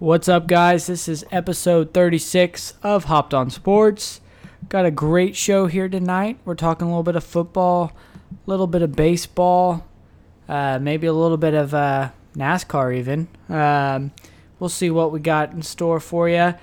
What's 0.00 0.28
up, 0.28 0.46
guys? 0.46 0.86
This 0.86 1.08
is 1.08 1.24
episode 1.32 1.92
36 1.92 2.74
of 2.84 3.06
Hopped 3.06 3.34
on 3.34 3.50
Sports. 3.50 4.20
Got 4.68 4.86
a 4.86 4.92
great 4.92 5.34
show 5.34 5.66
here 5.66 5.88
tonight. 5.88 6.38
We're 6.44 6.54
talking 6.54 6.86
a 6.86 6.90
little 6.90 7.02
bit 7.02 7.16
of 7.16 7.24
football, 7.24 7.90
a 8.30 8.48
little 8.48 8.68
bit 8.68 8.82
of 8.82 8.94
baseball, 8.94 9.84
uh, 10.48 10.78
maybe 10.78 11.08
a 11.08 11.12
little 11.12 11.36
bit 11.36 11.52
of 11.52 11.74
uh, 11.74 12.10
NASCAR, 12.36 12.96
even. 12.96 13.26
Um, 13.48 14.12
we'll 14.60 14.68
see 14.68 14.88
what 14.88 15.10
we 15.10 15.18
got 15.18 15.50
in 15.50 15.62
store 15.62 15.98
for 15.98 16.28
you. 16.28 16.54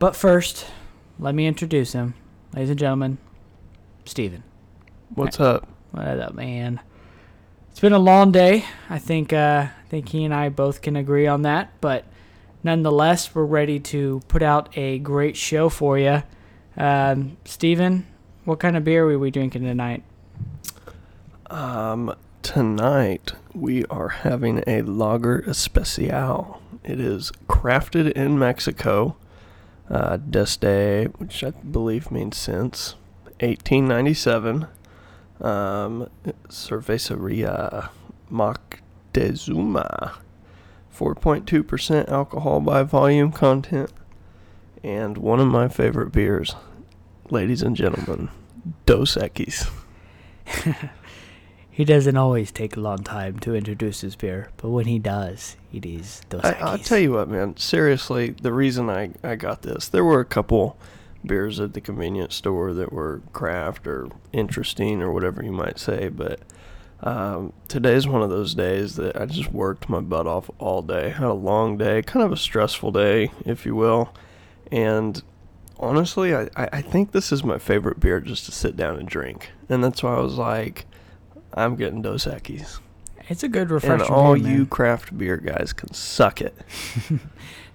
But 0.00 0.16
first, 0.16 0.66
let 1.20 1.36
me 1.36 1.46
introduce 1.46 1.92
him. 1.92 2.14
Ladies 2.52 2.70
and 2.70 2.80
gentlemen, 2.80 3.18
Steven. 4.04 4.42
What's 5.14 5.38
up? 5.38 5.68
What 5.92 6.18
up, 6.18 6.34
man? 6.34 6.80
It's 7.70 7.78
been 7.78 7.92
a 7.92 8.00
long 8.00 8.32
day. 8.32 8.64
I 8.88 8.98
think 8.98 9.32
uh, 9.32 9.68
I 9.68 9.88
think 9.88 10.08
he 10.08 10.24
and 10.24 10.34
I 10.34 10.48
both 10.48 10.82
can 10.82 10.96
agree 10.96 11.28
on 11.28 11.42
that. 11.42 11.70
But 11.80 12.06
nonetheless, 12.62 13.34
we're 13.34 13.44
ready 13.44 13.78
to 13.80 14.20
put 14.28 14.42
out 14.42 14.76
a 14.76 14.98
great 14.98 15.36
show 15.36 15.68
for 15.68 15.98
you. 15.98 16.22
Um, 16.76 17.36
Steven, 17.44 18.06
what 18.44 18.60
kind 18.60 18.76
of 18.76 18.84
beer 18.84 19.08
are 19.08 19.18
we 19.18 19.30
drinking 19.30 19.62
tonight? 19.62 20.02
Um, 21.48 22.14
tonight 22.42 23.32
we 23.54 23.84
are 23.86 24.08
having 24.08 24.62
a 24.66 24.82
Lager 24.82 25.40
Especial. 25.40 26.60
It 26.84 27.00
is 27.00 27.32
crafted 27.48 28.12
in 28.12 28.38
Mexico, 28.38 29.16
uh, 29.90 30.16
desde, 30.18 31.12
which 31.18 31.44
I 31.44 31.50
believe 31.50 32.10
means 32.10 32.36
since 32.36 32.94
1897. 33.40 34.66
Um, 35.40 36.08
Cerveceria 36.48 37.88
Moctezuma. 38.30 40.12
4.2% 41.00 42.08
alcohol 42.08 42.60
by 42.60 42.82
volume 42.82 43.32
content. 43.32 43.90
And 44.82 45.16
one 45.16 45.40
of 45.40 45.46
my 45.46 45.68
favorite 45.68 46.12
beers, 46.12 46.54
ladies 47.30 47.62
and 47.62 47.74
gentlemen, 47.74 48.28
Dos 48.84 49.16
Equis. 49.16 49.70
He 51.80 51.86
doesn't 51.86 52.18
always 52.18 52.52
take 52.52 52.76
a 52.76 52.80
long 52.80 52.98
time 52.98 53.38
to 53.38 53.54
introduce 53.54 54.02
his 54.02 54.14
beer, 54.14 54.50
but 54.58 54.68
when 54.68 54.84
he 54.84 54.98
does, 54.98 55.56
it 55.72 55.86
is 55.86 56.20
Dos 56.28 56.44
I, 56.44 56.52
I'll 56.60 56.76
tell 56.76 56.98
you 56.98 57.12
what, 57.12 57.28
man. 57.28 57.56
Seriously, 57.56 58.32
the 58.32 58.52
reason 58.52 58.90
I, 58.90 59.12
I 59.22 59.36
got 59.36 59.62
this, 59.62 59.88
there 59.88 60.04
were 60.04 60.20
a 60.20 60.26
couple 60.26 60.76
beers 61.24 61.58
at 61.58 61.72
the 61.72 61.80
convenience 61.80 62.34
store 62.34 62.74
that 62.74 62.92
were 62.92 63.22
craft 63.32 63.86
or 63.86 64.10
interesting 64.30 65.00
or 65.00 65.10
whatever 65.10 65.42
you 65.42 65.52
might 65.52 65.78
say, 65.78 66.10
but 66.10 66.40
um, 67.02 67.52
today's 67.68 68.06
one 68.06 68.22
of 68.22 68.30
those 68.30 68.54
days 68.54 68.96
that 68.96 69.20
I 69.20 69.26
just 69.26 69.52
worked 69.52 69.88
my 69.88 70.00
butt 70.00 70.26
off 70.26 70.50
all 70.58 70.82
day. 70.82 71.10
Had 71.10 71.26
a 71.26 71.32
long 71.32 71.76
day, 71.76 72.02
kind 72.02 72.24
of 72.24 72.32
a 72.32 72.36
stressful 72.36 72.92
day, 72.92 73.30
if 73.44 73.64
you 73.64 73.74
will. 73.74 74.14
And 74.70 75.22
honestly, 75.78 76.34
I, 76.34 76.48
I 76.56 76.82
think 76.82 77.12
this 77.12 77.32
is 77.32 77.42
my 77.42 77.58
favorite 77.58 78.00
beer 78.00 78.20
just 78.20 78.44
to 78.46 78.52
sit 78.52 78.76
down 78.76 78.98
and 78.98 79.08
drink. 79.08 79.50
And 79.68 79.82
that's 79.82 80.02
why 80.02 80.14
I 80.14 80.20
was 80.20 80.36
like, 80.36 80.86
I'm 81.54 81.76
getting 81.76 82.02
Dos 82.02 82.26
Equis. 82.26 82.80
It's 83.28 83.42
a 83.42 83.48
good 83.48 83.70
And 83.84 84.02
all 84.02 84.34
beer, 84.34 84.48
you 84.48 84.66
craft 84.66 85.16
beer 85.16 85.36
guys 85.36 85.72
can 85.72 85.92
suck 85.94 86.40
it. 86.40 86.56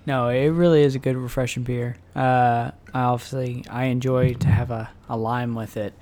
No, 0.06 0.30
it 0.30 0.50
really 0.50 0.84
is 0.84 0.94
a 0.96 1.00
good 1.00 1.18
refreshing 1.18 1.64
beer. 1.64 1.98
Uh, 2.16 2.72
I 2.94 3.02
obviously 3.02 3.66
I 3.70 3.86
enjoy 3.86 4.34
to 4.36 4.48
have 4.48 4.70
a, 4.70 4.92
a 5.10 5.18
lime 5.18 5.56
with 5.56 5.78
it 5.78 5.94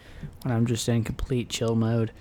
when 0.42 0.54
I'm 0.54 0.66
just 0.66 0.88
in 0.90 1.04
complete 1.04 1.50
chill 1.50 1.76
mode. 1.76 2.12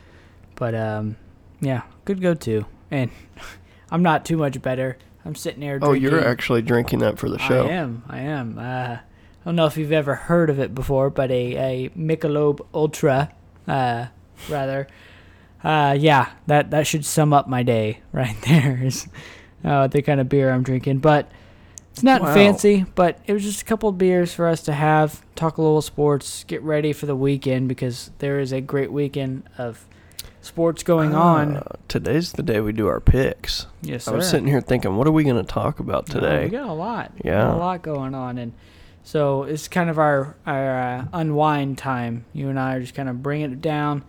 But 0.57 0.75
um, 0.75 1.17
yeah, 1.61 1.83
good 2.05 2.21
go 2.21 2.35
to. 2.35 2.67
And 2.91 3.11
I'm 3.91 4.03
not 4.03 4.25
too 4.25 4.37
much 4.37 4.61
better. 4.63 4.99
I'm 5.25 5.35
sitting 5.35 5.61
there. 5.61 5.79
Oh, 5.81 5.93
you're 5.93 6.25
actually 6.27 6.63
drinking 6.63 6.99
that 7.01 7.19
for 7.19 7.29
the 7.29 7.39
show. 7.39 7.67
I 7.67 7.71
am. 7.71 8.03
I 8.09 8.19
am. 8.21 8.59
Uh, 8.59 8.63
I 8.63 9.01
don't 9.45 9.57
know 9.57 9.67
if 9.67 9.77
you've 9.77 9.93
ever 9.93 10.15
heard 10.15 10.51
of 10.51 10.59
it 10.59 10.75
before, 10.75 11.11
but 11.11 11.31
a 11.31 11.57
a 11.87 11.89
Michelob 11.91 12.61
Ultra, 12.75 13.33
uh, 13.69 14.07
rather. 14.49 14.89
Uh, 15.63 15.97
yeah, 15.99 16.31
that 16.49 16.71
that 16.73 16.87
should 16.89 17.05
sum 17.05 17.33
up 17.33 17.49
my 17.49 17.63
day 17.63 18.01
right 18.13 18.37
there. 18.43 18.81
Is 18.83 19.07
uh, 19.65 19.87
the 19.87 20.03
kind 20.03 20.21
of 20.21 20.29
beer 20.29 20.51
I'm 20.51 20.65
drinking, 20.65 20.99
but 20.99 21.31
it's 21.93 22.03
not 22.03 22.23
Wow. 22.23 22.35
fancy. 22.35 22.85
But 22.97 23.21
it 23.27 23.33
was 23.33 23.45
just 23.45 23.63
a 23.63 23.65
couple 23.65 23.89
of 23.91 23.99
beers 23.99 24.35
for 24.35 24.49
us 24.49 24.63
to 24.63 24.73
have, 24.73 25.25
talk 25.37 25.57
a 25.59 25.63
little 25.63 25.83
sports, 25.83 26.43
get 26.45 26.63
ready 26.63 26.93
for 26.93 27.07
the 27.07 27.15
weekend 27.15 27.69
because 27.69 28.11
there 28.19 28.41
is 28.41 28.51
a 28.53 28.61
great 28.61 28.91
weekend 28.91 29.45
of 29.57 29.87
sports 30.43 30.83
going 30.83 31.15
on. 31.15 31.57
Uh, 31.57 31.63
today's 31.89 32.33
the 32.33 32.43
day 32.43 32.61
we 32.61 32.73
do 32.73 32.89
our 32.89 33.01
picks. 33.01 33.67
Yes, 33.81 34.05
sir. 34.05 34.13
I 34.13 34.17
was 34.17 34.29
sitting 34.29 34.47
here 34.47 34.61
thinking, 34.61 34.97
what 34.97 35.07
are 35.07 35.13
we 35.13 35.25
going 35.25 35.37
to 35.37 35.43
talk 35.43 35.81
about 35.81 36.07
today? 36.07 36.45
we 36.45 36.51
got 36.51 36.69
a 36.69 36.73
lot. 36.73 37.13
Yeah. 37.25 37.55
a 37.55 37.57
lot 37.57 37.83
going 37.83 38.15
on, 38.15 38.39
and 38.39 38.53
so 39.03 39.45
it's 39.45 39.69
kind 39.69 39.89
of 39.89 39.99
our 39.99 40.37
our 40.47 40.81
uh, 40.81 41.05
unwind 41.13 41.79
time. 41.79 42.27
You 42.33 42.49
and 42.49 42.59
I 42.59 42.75
are 42.75 42.81
just 42.81 42.95
kind 42.95 43.09
of 43.09 43.23
bringing 43.23 43.53
it 43.53 43.61
down, 43.61 44.05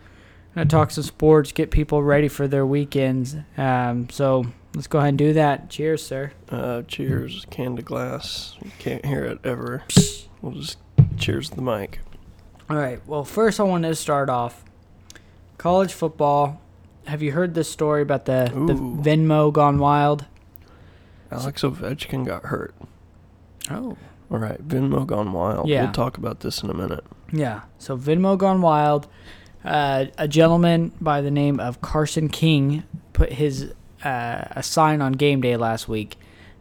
gonna 0.56 0.68
talk 0.68 0.92
some 0.92 1.04
sports, 1.04 1.52
get 1.52 1.72
people 1.72 2.04
ready 2.04 2.28
for 2.28 2.48
their 2.48 2.66
weekends. 2.66 3.36
Um, 3.58 4.10
so 4.10 4.46
let's 4.76 4.88
go 4.88 5.00
ahead 5.00 5.10
and 5.10 5.18
do 5.18 5.34
that. 5.34 5.70
Cheers, 5.70 6.06
sir. 6.06 6.34
Uh, 6.50 6.82
cheers, 6.84 7.46
can 7.50 7.76
to 7.76 7.82
glass. 7.82 8.56
You 8.64 8.72
can't 8.80 9.06
hear 9.06 9.24
it 9.24 9.40
ever. 9.44 9.84
We'll 10.42 10.54
just 10.54 10.78
cheers 11.18 11.52
the 11.52 11.62
mic. 11.62 12.00
All 12.70 12.78
right. 12.78 13.06
Well, 13.08 13.24
first 13.24 13.60
I 13.60 13.64
want 13.64 13.84
to 13.84 13.96
start 13.96 14.30
off 14.30 14.64
college 15.58 15.94
football. 15.94 16.62
Have 17.08 17.22
you 17.22 17.32
heard 17.34 17.54
this 17.54 17.70
story 17.70 18.02
about 18.02 18.26
the, 18.26 18.50
the 18.54 18.74
Ooh. 18.74 18.98
Venmo 19.02 19.52
gone 19.52 19.78
wild? 19.78 20.26
Alex 21.32 21.62
Ovechkin 21.64 22.26
got 22.26 22.46
hurt. 22.46 22.74
Oh. 23.70 23.98
All 24.32 24.40
right, 24.40 24.66
Venmo 24.68 25.06
gone 25.06 25.32
wild. 25.34 25.68
Yeah. 25.68 25.84
We'll 25.84 25.92
talk 25.94 26.18
about 26.18 26.40
this 26.40 26.64
in 26.64 26.70
a 26.70 26.74
minute. 26.74 27.04
Yeah. 27.32 27.62
So 27.78 27.98
Venmo 27.98 28.38
gone 28.38 28.62
wild. 28.62 29.08
Uh, 29.64 30.06
a 30.18 30.28
gentleman 30.28 30.92
by 31.00 31.22
the 31.22 31.32
name 31.32 31.60
of 31.60 31.82
Carson 31.82 32.30
King 32.30 32.84
put 33.14 33.34
his 33.34 33.74
uh, 34.04 34.46
a 34.52 34.64
sign 34.64 35.02
on 35.02 35.14
game 35.14 35.40
day 35.42 35.56
last 35.56 35.88
week, 35.88 36.18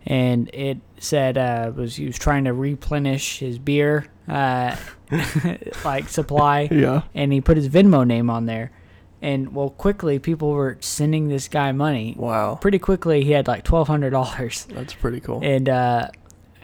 and 0.06 0.48
it 0.54 0.78
said 0.98 1.36
uh, 1.38 1.72
was 1.74 1.96
he 1.96 2.06
was 2.06 2.18
trying 2.18 2.44
to 2.44 2.52
replenish 2.52 3.38
his 3.38 3.58
beer 3.58 4.06
uh, 4.28 4.76
like 5.84 6.08
supply, 6.08 6.68
Yeah. 6.70 7.02
and 7.14 7.32
he 7.32 7.40
put 7.40 7.56
his 7.56 7.68
Venmo 7.68 8.06
name 8.06 8.28
on 8.30 8.46
there. 8.46 8.70
And 9.22 9.54
well, 9.54 9.70
quickly 9.70 10.18
people 10.18 10.50
were 10.50 10.76
sending 10.80 11.28
this 11.28 11.46
guy 11.48 11.70
money. 11.72 12.14
Wow. 12.18 12.56
Pretty 12.56 12.78
quickly, 12.80 13.22
he 13.22 13.30
had 13.30 13.46
like 13.46 13.62
twelve 13.64 13.86
hundred 13.88 14.10
dollars 14.10 14.64
That's 14.70 14.92
pretty 14.94 15.20
cool. 15.20 15.40
and 15.42 15.68
uh, 15.68 16.08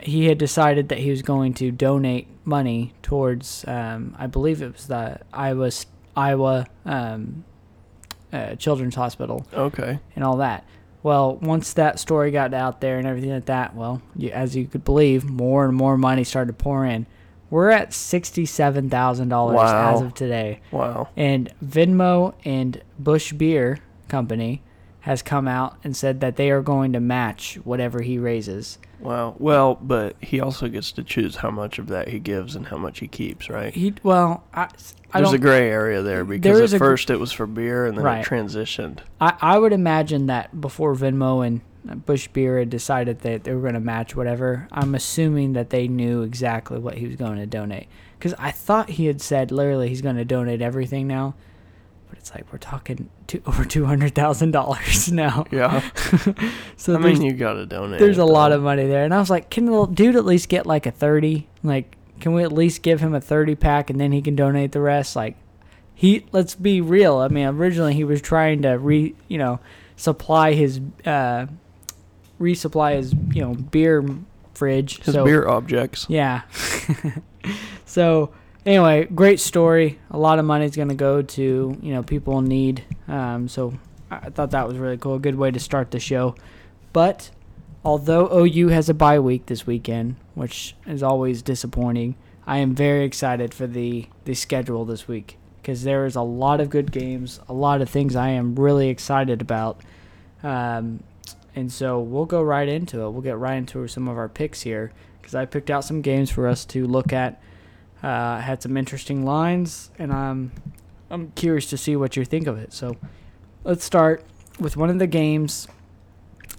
he 0.00 0.26
had 0.26 0.38
decided 0.38 0.88
that 0.90 0.98
he 0.98 1.10
was 1.10 1.22
going 1.22 1.54
to 1.54 1.70
donate 1.70 2.26
money 2.44 2.94
towards, 3.02 3.64
um, 3.68 4.14
I 4.18 4.26
believe 4.26 4.60
it 4.62 4.72
was 4.72 4.86
the 4.88 5.20
Iowa 5.32 5.70
Iowa 6.16 6.66
um, 6.84 7.44
uh, 8.32 8.56
Children's 8.56 8.94
Hospital 8.96 9.46
Okay. 9.52 10.00
and 10.16 10.24
all 10.24 10.38
that. 10.38 10.64
Well, 11.04 11.36
once 11.36 11.74
that 11.74 12.00
story 12.00 12.32
got 12.32 12.52
out 12.54 12.80
there 12.80 12.98
and 12.98 13.06
everything 13.06 13.30
like 13.30 13.46
that, 13.46 13.74
well, 13.76 14.02
you, 14.16 14.30
as 14.30 14.56
you 14.56 14.66
could 14.66 14.84
believe, 14.84 15.24
more 15.24 15.64
and 15.64 15.76
more 15.76 15.96
money 15.96 16.24
started 16.24 16.58
to 16.58 16.62
pour 16.64 16.84
in. 16.84 17.06
We're 17.50 17.70
at 17.70 17.92
sixty-seven 17.94 18.90
thousand 18.90 19.28
dollars 19.30 19.56
Wow. 19.56 19.94
as 19.94 20.00
of 20.02 20.14
today. 20.14 20.60
Wow. 20.70 21.08
And 21.16 21.52
Venmo 21.64 22.34
and 22.44 22.82
Busch 22.98 23.32
Beer 23.32 23.78
Company 24.08 24.62
has 25.00 25.22
come 25.22 25.48
out 25.48 25.76
and 25.82 25.96
said 25.96 26.20
that 26.20 26.36
they 26.36 26.50
are 26.50 26.60
going 26.60 26.92
to 26.92 27.00
match 27.00 27.54
whatever 27.64 28.02
he 28.02 28.18
raises. 28.18 28.78
Wow. 29.00 29.36
Well, 29.38 29.76
but 29.80 30.16
he 30.20 30.40
also 30.40 30.68
gets 30.68 30.92
to 30.92 31.02
choose 31.04 31.36
how 31.36 31.50
much 31.50 31.78
of 31.78 31.86
that 31.86 32.08
he 32.08 32.18
gives 32.18 32.56
and 32.56 32.66
how 32.66 32.76
much 32.76 32.98
he 32.98 33.06
keeps, 33.08 33.48
right? 33.48 33.72
He 33.72 33.94
well, 34.02 34.44
I, 34.52 34.68
I 35.12 35.20
There's 35.20 35.32
a 35.32 35.38
don't. 35.38 35.40
gray 35.40 35.70
area 35.70 36.02
there 36.02 36.24
because 36.24 36.74
at 36.74 36.78
gr- 36.78 36.84
first 36.84 37.08
it 37.08 37.16
was 37.18 37.32
for 37.32 37.46
beer 37.46 37.86
and 37.86 37.96
then 37.96 38.04
Right. 38.04 38.26
it 38.26 38.28
transitioned. 38.28 38.98
I, 39.20 39.34
I 39.40 39.58
would 39.58 39.72
imagine 39.72 40.26
that 40.26 40.60
before 40.60 40.94
Venmo 40.96 41.46
and 41.46 41.60
Busch 41.96 42.28
Beer 42.28 42.58
had 42.58 42.70
decided 42.70 43.20
that 43.20 43.44
they 43.44 43.52
were 43.54 43.60
going 43.60 43.74
to 43.74 43.80
match 43.80 44.14
whatever, 44.16 44.68
I'm 44.72 44.94
assuming 44.94 45.52
that 45.54 45.70
they 45.70 45.88
knew 45.88 46.22
exactly 46.22 46.78
what 46.78 46.98
he 46.98 47.06
was 47.06 47.16
going 47.16 47.36
to 47.36 47.46
donate. 47.46 47.88
Because 48.18 48.34
I 48.38 48.50
thought 48.50 48.90
he 48.90 49.06
had 49.06 49.20
said 49.20 49.50
literally 49.52 49.88
he's 49.88 50.02
going 50.02 50.16
to 50.16 50.24
donate 50.24 50.60
everything 50.60 51.06
now, 51.06 51.34
but 52.08 52.18
it's 52.18 52.34
like 52.34 52.50
we're 52.52 52.58
talking 52.58 53.10
two, 53.26 53.42
over 53.46 53.64
two 53.64 53.84
hundred 53.84 54.14
thousand 54.14 54.50
dollars 54.50 55.10
now. 55.12 55.44
Yeah. 55.50 55.88
So 56.80 56.94
I 56.94 56.98
mean, 56.98 57.22
you 57.22 57.32
got 57.32 57.54
to 57.54 57.66
donate. 57.66 57.98
there's 57.98 58.18
a 58.18 58.24
lot 58.24 58.52
of 58.52 58.62
money 58.62 58.86
there. 58.86 59.04
And 59.04 59.12
I 59.12 59.18
was 59.18 59.28
like, 59.28 59.50
can 59.50 59.64
the 59.64 59.86
dude 59.86 60.14
at 60.14 60.24
least 60.24 60.48
get 60.48 60.64
like 60.64 60.86
a 60.86 60.92
30? 60.92 61.48
Like, 61.64 61.96
can 62.20 62.32
we 62.32 62.44
at 62.44 62.52
least 62.52 62.82
give 62.82 63.00
him 63.00 63.14
a 63.14 63.20
30 63.20 63.56
pack 63.56 63.90
and 63.90 64.00
then 64.00 64.12
he 64.12 64.22
can 64.22 64.36
donate 64.36 64.70
the 64.70 64.80
rest? 64.80 65.16
Like, 65.16 65.36
he, 65.92 66.24
let's 66.30 66.54
be 66.54 66.80
real. 66.80 67.16
I 67.16 67.26
mean, 67.26 67.46
originally 67.46 67.94
he 67.94 68.04
was 68.04 68.22
trying 68.22 68.62
to 68.62 68.78
re, 68.78 69.16
you 69.26 69.38
know, 69.38 69.58
supply 69.96 70.52
his, 70.52 70.80
uh, 71.04 71.46
resupply 72.40 72.96
his, 72.96 73.14
you 73.32 73.42
know, 73.42 73.54
beer 73.54 74.04
fridge. 74.54 74.98
his 75.02 75.14
so, 75.14 75.24
beer 75.24 75.48
objects. 75.48 76.06
Yeah. 76.08 76.42
so, 77.84 78.32
anyway, 78.66 79.04
great 79.06 79.40
story. 79.40 79.98
A 80.10 80.18
lot 80.18 80.38
of 80.38 80.44
money 80.44 80.64
is 80.64 80.76
going 80.76 80.88
to 80.88 80.94
go 80.94 81.22
to, 81.22 81.78
you 81.80 81.92
know, 81.92 82.02
people 82.02 82.38
in 82.38 82.46
need. 82.46 82.84
Um, 83.06 83.48
so, 83.48 83.74
I 84.10 84.16
I 84.16 84.30
thought 84.30 84.50
that 84.52 84.66
was 84.66 84.76
really 84.76 84.98
cool. 84.98 85.14
A 85.14 85.20
good 85.20 85.36
way 85.36 85.50
to 85.50 85.60
start 85.60 85.90
the 85.90 86.00
show. 86.00 86.34
But 86.92 87.30
although 87.84 88.28
OU 88.44 88.68
has 88.68 88.88
a 88.88 88.94
bye 88.94 89.20
week 89.20 89.46
this 89.46 89.66
weekend, 89.66 90.16
which 90.34 90.74
is 90.86 91.02
always 91.02 91.42
disappointing, 91.42 92.16
I 92.46 92.58
am 92.58 92.74
very 92.74 93.04
excited 93.04 93.52
for 93.52 93.66
the 93.66 94.06
the 94.24 94.34
schedule 94.34 94.84
this 94.84 95.06
week 95.06 95.36
because 95.60 95.84
there 95.84 96.06
is 96.06 96.16
a 96.16 96.22
lot 96.22 96.60
of 96.60 96.70
good 96.70 96.90
games, 96.90 97.40
a 97.48 97.52
lot 97.52 97.82
of 97.82 97.90
things 97.90 98.16
I 98.16 98.30
am 98.30 98.54
really 98.56 98.88
excited 98.88 99.42
about. 99.42 99.82
Um, 100.42 101.02
and 101.54 101.72
so 101.72 102.00
we'll 102.00 102.26
go 102.26 102.42
right 102.42 102.68
into 102.68 103.02
it. 103.02 103.10
We'll 103.10 103.22
get 103.22 103.38
right 103.38 103.56
into 103.56 103.86
some 103.88 104.08
of 104.08 104.16
our 104.16 104.28
picks 104.28 104.62
here 104.62 104.92
because 105.20 105.34
I 105.34 105.44
picked 105.44 105.70
out 105.70 105.84
some 105.84 106.02
games 106.02 106.30
for 106.30 106.46
us 106.46 106.64
to 106.66 106.86
look 106.86 107.12
at. 107.12 107.42
Uh, 108.02 108.38
had 108.38 108.62
some 108.62 108.76
interesting 108.76 109.24
lines, 109.24 109.90
and 109.98 110.12
I'm 110.12 110.52
I'm 111.10 111.32
curious 111.32 111.66
to 111.70 111.76
see 111.76 111.96
what 111.96 112.16
you 112.16 112.24
think 112.24 112.46
of 112.46 112.56
it. 112.56 112.72
So 112.72 112.96
let's 113.64 113.84
start 113.84 114.24
with 114.60 114.76
one 114.76 114.90
of 114.90 114.98
the 114.98 115.06
games 115.06 115.66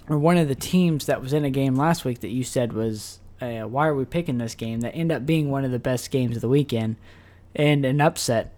or 0.08 0.18
one 0.18 0.36
of 0.36 0.48
the 0.48 0.54
teams 0.54 1.06
that 1.06 1.22
was 1.22 1.32
in 1.32 1.44
a 1.44 1.50
game 1.50 1.76
last 1.76 2.04
week 2.04 2.20
that 2.20 2.28
you 2.28 2.42
said 2.42 2.72
was 2.72 3.20
uh, 3.40 3.62
why 3.62 3.86
are 3.86 3.94
we 3.94 4.04
picking 4.04 4.38
this 4.38 4.54
game 4.54 4.80
that 4.80 4.94
ended 4.94 5.16
up 5.16 5.26
being 5.26 5.50
one 5.50 5.64
of 5.64 5.70
the 5.70 5.78
best 5.78 6.10
games 6.10 6.36
of 6.36 6.42
the 6.42 6.48
weekend 6.48 6.96
and 7.54 7.84
an 7.84 8.00
upset 8.00 8.52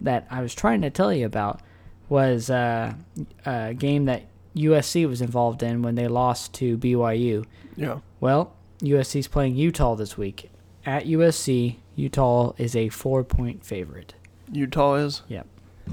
that 0.00 0.26
I 0.30 0.42
was 0.42 0.54
trying 0.54 0.82
to 0.82 0.90
tell 0.90 1.12
you 1.12 1.26
about 1.26 1.60
was 2.08 2.50
uh, 2.50 2.94
a 3.44 3.74
game 3.74 4.04
that 4.04 4.22
USC 4.58 5.08
was 5.08 5.20
involved 5.20 5.62
in 5.62 5.82
when 5.82 5.94
they 5.94 6.08
lost 6.08 6.52
to 6.54 6.76
BYU. 6.76 7.44
Yeah. 7.76 8.00
Well, 8.20 8.52
USC's 8.80 9.28
playing 9.28 9.56
Utah 9.56 9.94
this 9.94 10.16
week. 10.18 10.50
At 10.84 11.06
USC, 11.06 11.76
Utah 11.96 12.52
is 12.58 12.74
a 12.74 12.88
four 12.88 13.24
point 13.24 13.64
favorite. 13.64 14.14
Utah 14.52 14.94
is. 14.94 15.22
Yep. 15.28 15.46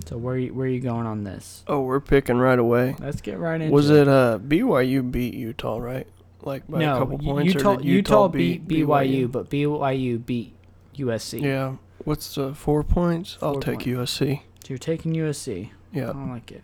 So 0.05 0.17
where 0.17 0.37
you, 0.37 0.53
where 0.53 0.67
are 0.67 0.69
you 0.69 0.81
going 0.81 1.05
on 1.05 1.23
this? 1.23 1.63
Oh, 1.67 1.81
we're 1.81 1.99
picking 1.99 2.37
right 2.37 2.59
away. 2.59 2.95
Let's 2.99 3.21
get 3.21 3.39
right 3.39 3.61
into 3.61 3.73
Was 3.73 3.89
it 3.89 4.07
uh 4.07 4.39
BYU 4.39 5.09
beat 5.09 5.33
Utah 5.33 5.77
right? 5.77 6.07
Like 6.41 6.67
by 6.67 6.79
no, 6.79 6.95
a 6.95 6.99
couple 6.99 7.17
points. 7.17 7.53
Utah, 7.53 7.75
did 7.77 7.85
Utah 7.85 8.27
beat 8.27 8.67
BYU, 8.67 9.31
but 9.31 9.49
BYU 9.49 10.23
beat 10.23 10.53
USC. 10.95 11.41
Yeah. 11.41 11.75
What's 12.03 12.35
the 12.35 12.53
four 12.53 12.83
points? 12.83 13.37
I'll 13.41 13.59
take 13.59 13.79
point. 13.79 13.87
USC. 13.87 14.41
So 14.63 14.69
you're 14.69 14.77
taking 14.77 15.13
USC. 15.13 15.71
Yeah. 15.91 16.09
I 16.09 16.13
don't 16.13 16.29
like 16.29 16.51
it. 16.51 16.63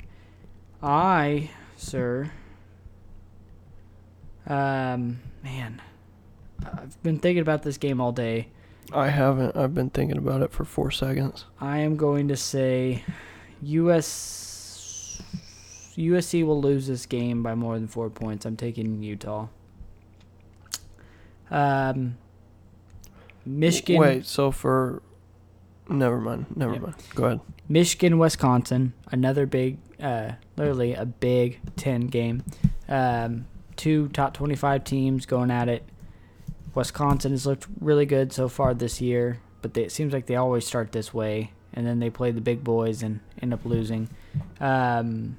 I, 0.84 1.50
sir. 1.82 2.32
Um, 4.48 5.20
man, 5.44 5.82
I've 6.66 7.02
been 7.04 7.20
thinking 7.20 7.42
about 7.42 7.64
this 7.64 7.78
game 7.78 8.00
all 8.00 8.12
day. 8.12 8.48
I 8.94 9.10
haven't. 9.10 9.56
I've 9.56 9.74
been 9.74 9.90
thinking 9.90 10.18
about 10.18 10.42
it 10.42 10.52
for 10.52 10.66
four 10.66 10.92
seconds. 10.92 11.46
I 11.60 11.80
am 11.80 11.96
going 11.96 12.28
to 12.28 12.38
say, 12.38 13.04
US 13.62 15.22
USC 15.98 16.46
will 16.46 16.62
lose 16.62 16.88
this 16.88 17.06
game 17.06 17.44
by 17.44 17.56
more 17.56 17.78
than 17.78 17.88
four 17.88 18.10
points. 18.10 18.46
I'm 18.46 18.58
taking 18.58 19.04
Utah. 19.04 19.48
Um, 21.50 22.18
Michigan. 23.46 24.00
Wait. 24.00 24.26
So 24.26 24.52
for. 24.52 25.02
Never 25.90 26.20
mind. 26.20 26.46
Never 26.56 26.74
Yeah. 26.74 26.80
mind. 26.80 26.96
Go 27.16 27.24
ahead. 27.26 27.40
Michigan, 27.68 28.18
Wisconsin, 28.18 28.94
another 29.12 29.46
big, 29.46 29.78
uh, 30.02 30.34
literally 30.58 30.94
a 30.94 31.06
Big 31.06 31.60
Ten 31.76 32.08
game. 32.08 32.44
Um, 32.90 33.46
two 33.76 34.08
top 34.10 34.34
25 34.34 34.84
teams 34.84 35.26
going 35.26 35.52
at 35.52 35.68
it. 35.70 35.84
Wisconsin 36.76 37.32
has 37.32 37.46
looked 37.46 37.68
really 37.80 38.06
good 38.06 38.32
so 38.32 38.48
far 38.48 38.74
this 38.74 39.02
year, 39.02 39.40
but 39.62 39.74
they, 39.74 39.84
it 39.84 39.92
seems 39.92 40.14
like 40.14 40.26
they 40.28 40.36
always 40.36 40.66
start 40.66 40.92
this 40.92 41.14
way, 41.14 41.52
and 41.74 41.86
then 41.86 42.00
they 42.00 42.10
play 42.10 42.32
the 42.32 42.42
big 42.42 42.64
boys 42.64 43.04
and 43.04 43.20
end 43.42 43.54
up 43.54 43.66
losing. 43.66 44.10
Um, 44.60 45.38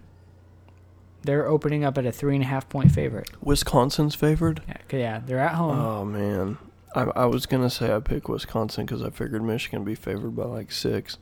they're 1.23 1.47
opening 1.47 1.85
up 1.85 1.97
at 1.99 2.05
a 2.05 2.13
three 2.13 2.35
and 2.35 2.45
a 2.45 2.47
half 2.49 2.69
point 2.69 2.91
favorite. 2.93 3.31
Wisconsin's 3.41 4.15
favored. 4.15 4.61
Yeah, 4.69 4.99
yeah 4.99 5.21
they're 5.25 5.39
at 5.39 5.55
home. 5.55 5.79
Oh 5.79 6.05
man, 6.05 6.59
I 6.95 7.03
I 7.17 7.25
was 7.27 7.47
gonna 7.47 7.71
say 7.71 7.95
I 7.95 8.01
pick 8.01 8.29
Wisconsin 8.29 8.87
because 8.87 9.03
I 9.03 9.11
figured 9.11 9.43
Michigan 9.43 9.81
would 9.81 9.87
be 9.87 9.95
favored 9.95 10.37
by 10.37 10.45
like 10.45 10.73
six. 10.73 11.19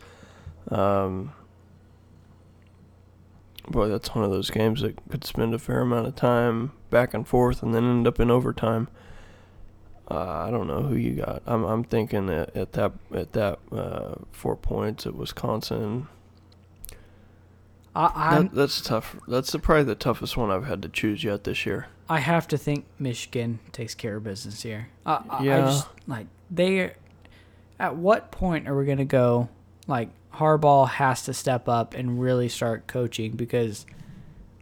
Um, 0.69 1.33
boy, 3.69 3.89
that's 3.89 4.15
one 4.15 4.25
of 4.25 4.31
those 4.31 4.51
games 4.51 4.83
that 4.83 4.99
could 5.11 5.25
spend 5.25 5.55
a 5.55 5.59
fair 5.59 5.81
amount 5.81 6.07
of 6.07 6.17
time 6.17 6.73
back 6.91 7.15
and 7.15 7.27
forth 7.27 7.63
and 7.63 7.75
then 7.75 7.85
end 7.85 8.07
up 8.07 8.21
in 8.21 8.31
overtime. 8.31 8.89
Uh, 10.11 10.45
I 10.47 10.51
don't 10.51 10.67
know 10.67 10.83
who 10.83 10.97
you 10.97 11.17
got. 11.17 11.43
I'm 11.47 11.65
I'm 11.65 11.85
thinking 11.85 12.29
at, 12.31 12.55
at 12.57 12.73
that 12.73 12.93
at 13.15 13.33
that 13.33 13.59
uh, 13.71 14.15
four 14.33 14.57
points 14.57 15.07
at 15.07 15.15
Wisconsin. 15.15 16.09
I, 17.95 18.11
That, 18.43 18.55
that's 18.55 18.81
tough. 18.81 19.17
That's 19.27 19.55
probably 19.57 19.85
the 19.85 19.95
toughest 19.95 20.37
one 20.37 20.51
I've 20.51 20.67
had 20.67 20.83
to 20.83 20.89
choose 20.89 21.25
yet 21.25 21.45
this 21.45 21.67
year. 21.67 21.89
I 22.11 22.19
have 22.19 22.49
to 22.49 22.59
think 22.59 22.85
Michigan 22.99 23.61
takes 23.73 23.95
care 23.95 24.17
of 24.17 24.25
business 24.25 24.63
here. 24.63 24.89
I, 25.07 25.13
I, 25.13 25.23
I 25.31 25.43
Yeah. 25.45 25.61
just 25.63 25.89
like 26.07 26.27
they. 26.51 26.93
At 27.79 27.97
what 27.97 28.31
point 28.31 28.69
are 28.69 28.77
we 28.77 28.85
gonna 28.85 29.05
go? 29.05 29.49
Like 29.87 30.11
Harbaugh 30.35 30.89
has 30.89 31.23
to 31.25 31.33
step 31.33 31.69
up 31.69 31.95
and 31.95 32.21
really 32.21 32.49
start 32.49 32.87
coaching 32.87 33.33
because, 33.33 33.87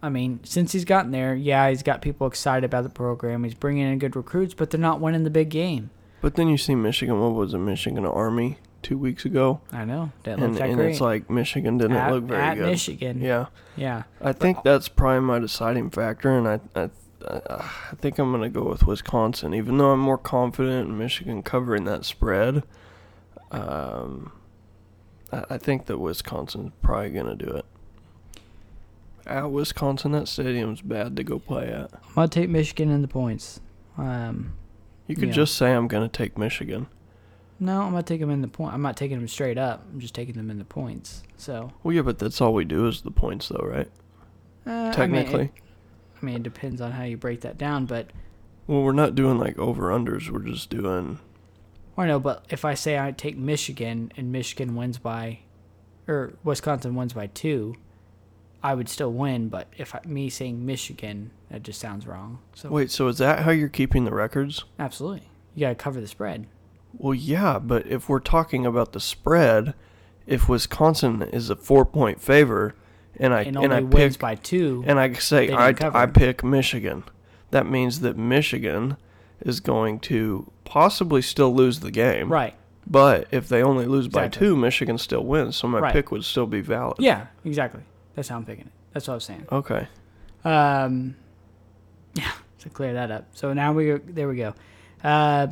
I 0.02 0.08
mean, 0.08 0.40
since 0.44 0.72
he's 0.72 0.84
gotten 0.84 1.10
there, 1.10 1.34
yeah, 1.34 1.68
he's 1.68 1.82
got 1.82 2.02
people 2.02 2.26
excited 2.26 2.64
about 2.64 2.84
the 2.84 2.90
program. 2.90 3.44
He's 3.44 3.54
bringing 3.54 3.90
in 3.90 3.98
good 3.98 4.14
recruits, 4.14 4.54
but 4.54 4.70
they're 4.70 4.78
not 4.80 5.00
winning 5.00 5.24
the 5.24 5.30
big 5.30 5.48
game. 5.48 5.90
But 6.20 6.34
then 6.34 6.48
you 6.48 6.58
see 6.58 6.74
Michigan. 6.74 7.18
What 7.20 7.32
was 7.34 7.54
it? 7.54 7.58
Michigan 7.58 8.04
Army 8.04 8.58
two 8.82 8.98
weeks 8.98 9.24
ago. 9.24 9.60
I 9.72 9.84
know 9.84 10.12
didn't 10.22 10.42
and, 10.42 10.58
and 10.58 10.80
it's 10.80 11.00
like 11.00 11.28
Michigan 11.28 11.78
didn't 11.78 11.96
at, 11.96 12.12
look 12.12 12.24
very 12.24 12.42
at 12.42 12.54
good. 12.56 12.66
Michigan. 12.66 13.20
Yeah, 13.20 13.46
yeah. 13.76 14.04
I 14.20 14.32
think 14.32 14.62
that's 14.62 14.88
probably 14.88 15.20
my 15.20 15.38
deciding 15.38 15.90
factor, 15.90 16.30
and 16.36 16.46
I, 16.46 16.60
I, 16.74 16.90
I 17.30 17.94
think 17.96 18.18
I'm 18.18 18.30
gonna 18.32 18.48
go 18.48 18.64
with 18.64 18.84
Wisconsin, 18.86 19.54
even 19.54 19.76
though 19.78 19.90
I'm 19.90 20.00
more 20.00 20.18
confident 20.18 20.88
in 20.88 20.96
Michigan 20.98 21.42
covering 21.42 21.84
that 21.84 22.04
spread. 22.04 22.62
Um, 23.50 24.32
I, 25.32 25.44
I 25.50 25.58
think 25.58 25.86
that 25.86 25.98
Wisconsin's 25.98 26.72
probably 26.82 27.10
gonna 27.10 27.36
do 27.36 27.46
it. 27.46 27.64
At 29.26 29.50
Wisconsin, 29.50 30.12
that 30.12 30.26
stadium's 30.28 30.80
bad 30.80 31.16
to 31.16 31.24
go 31.24 31.38
play 31.38 31.68
at. 31.68 31.92
I'm 31.92 32.14
gonna 32.14 32.28
take 32.28 32.48
Michigan 32.48 32.90
in 32.90 33.02
the 33.02 33.08
points. 33.08 33.60
Um, 33.96 34.52
You 35.06 35.16
could 35.16 35.28
Yeah. 35.28 35.34
just 35.34 35.54
say 35.56 35.72
I'm 35.74 35.88
gonna 35.88 36.08
take 36.08 36.36
Michigan. 36.38 36.86
no, 37.60 37.82
I'm 37.82 37.92
not 37.92 38.06
taking 38.06 38.26
them 38.28 38.30
in 38.34 38.40
the 38.42 38.48
point. 38.48 38.72
I'm 38.72 38.82
not 38.82 38.96
taking 38.96 39.18
them 39.18 39.26
straight 39.28 39.58
up. 39.58 39.82
I'm 39.92 39.98
just 40.00 40.14
taking 40.14 40.34
them 40.36 40.48
in 40.50 40.58
the 40.58 40.64
points. 40.64 41.22
So 41.36 41.72
Well, 41.82 41.92
yeah, 41.94 42.02
but 42.02 42.18
that's 42.18 42.40
all 42.40 42.54
we 42.54 42.64
do 42.64 42.86
is 42.86 43.00
the 43.02 43.10
points, 43.10 43.48
though, 43.48 43.66
right? 43.66 43.90
uh, 44.66 44.70
I 44.70 44.82
mean, 44.84 44.92
Technically. 44.92 45.44
it- 45.46 45.52
I 46.20 46.24
mean, 46.24 46.36
it 46.36 46.42
depends 46.42 46.80
on 46.80 46.92
how 46.92 47.04
you 47.04 47.16
break 47.16 47.40
that 47.42 47.58
down, 47.58 47.86
but 47.86 48.08
Well, 48.66 48.82
we're 48.82 48.92
not 48.92 49.14
doing 49.14 49.38
like 49.38 49.58
over 49.58 49.88
unders. 49.90 50.30
We're 50.30 50.40
just 50.40 50.70
doing. 50.70 51.18
I 51.96 52.06
know. 52.06 52.20
But 52.20 52.44
if 52.48 52.64
I 52.64 52.74
say 52.74 52.98
I 52.98 53.12
take 53.12 53.36
Michigan 53.36 54.12
and 54.16 54.30
Michigan 54.32 54.74
wins 54.76 54.98
by, 54.98 55.40
or 56.06 56.34
Wisconsin 56.44 56.94
wins 56.94 57.12
by 57.12 57.26
two, 57.28 57.74
I 58.62 58.74
would 58.74 58.88
still 58.88 59.12
win. 59.12 59.48
But 59.48 59.68
if 59.76 59.94
I, 59.94 60.00
me 60.04 60.28
saying 60.30 60.64
Michigan, 60.64 61.30
that 61.50 61.62
just 61.62 61.80
sounds 61.80 62.06
wrong. 62.06 62.40
So 62.54 62.68
Wait, 62.68 62.90
so 62.90 63.08
is 63.08 63.18
that 63.18 63.40
how 63.40 63.50
you're 63.50 63.68
keeping 63.68 64.04
the 64.04 64.14
records? 64.14 64.64
absolutely, 64.78 65.28
you 65.54 65.60
gotta 65.60 65.74
cover 65.74 66.00
the 66.00 66.06
spread. 66.08 66.46
Well, 66.96 67.14
yeah, 67.14 67.58
but 67.58 67.86
if 67.86 68.08
we're 68.08 68.18
talking 68.20 68.64
about 68.64 68.92
the 68.92 69.00
spread, 69.00 69.74
if 70.26 70.48
Wisconsin 70.48 71.22
is 71.22 71.50
a 71.50 71.56
four 71.56 71.84
point 71.84 72.20
favor, 72.20 72.74
and 73.18 73.34
I 73.34 73.42
and 73.42 73.56
and, 73.56 73.72
I 73.72 73.82
pick 73.82 74.18
by 74.18 74.34
two. 74.34 74.84
and 74.86 74.98
I 74.98 75.12
say 75.14 75.50
I. 75.52 75.74
I 75.92 76.06
pick 76.06 76.42
Michigan, 76.44 77.04
that 77.50 77.66
means 77.66 78.00
that 78.00 78.16
Michigan 78.16 78.96
is 79.40 79.60
going 79.60 80.00
to 80.00 80.50
possibly 80.64 81.22
still 81.22 81.54
lose 81.54 81.80
the 81.80 81.90
game. 81.90 82.30
right. 82.32 82.54
But 82.90 83.28
if 83.30 83.48
they 83.48 83.62
only 83.62 83.84
lose 83.84 84.08
by 84.08 84.28
two, 84.28 84.56
Michigan 84.56 84.96
still 84.96 85.22
wins. 85.22 85.56
So 85.56 85.68
my 85.68 85.78
Right. 85.78 85.92
pick 85.92 86.10
would 86.10 86.24
still 86.24 86.46
be 86.46 86.62
valid. 86.62 86.96
Yeah. 86.98 87.26
Exactly. 87.44 87.82
That's 88.14 88.28
how 88.28 88.36
I'm 88.36 88.46
picking 88.46 88.64
it. 88.64 88.72
That's 88.94 89.06
what 89.06 89.12
I 89.12 89.16
was 89.16 89.24
saying. 89.24 89.46
Okay. 89.52 89.88
Um, 90.42 91.14
yeah, 92.14 92.32
to 92.60 92.70
clear 92.70 92.94
that 92.94 93.10
up. 93.10 93.26
So 93.34 93.52
now 93.52 93.74
we 93.74 93.92
there 93.92 94.26
we 94.26 94.36
go. 94.36 94.54
Uh, 95.04 95.48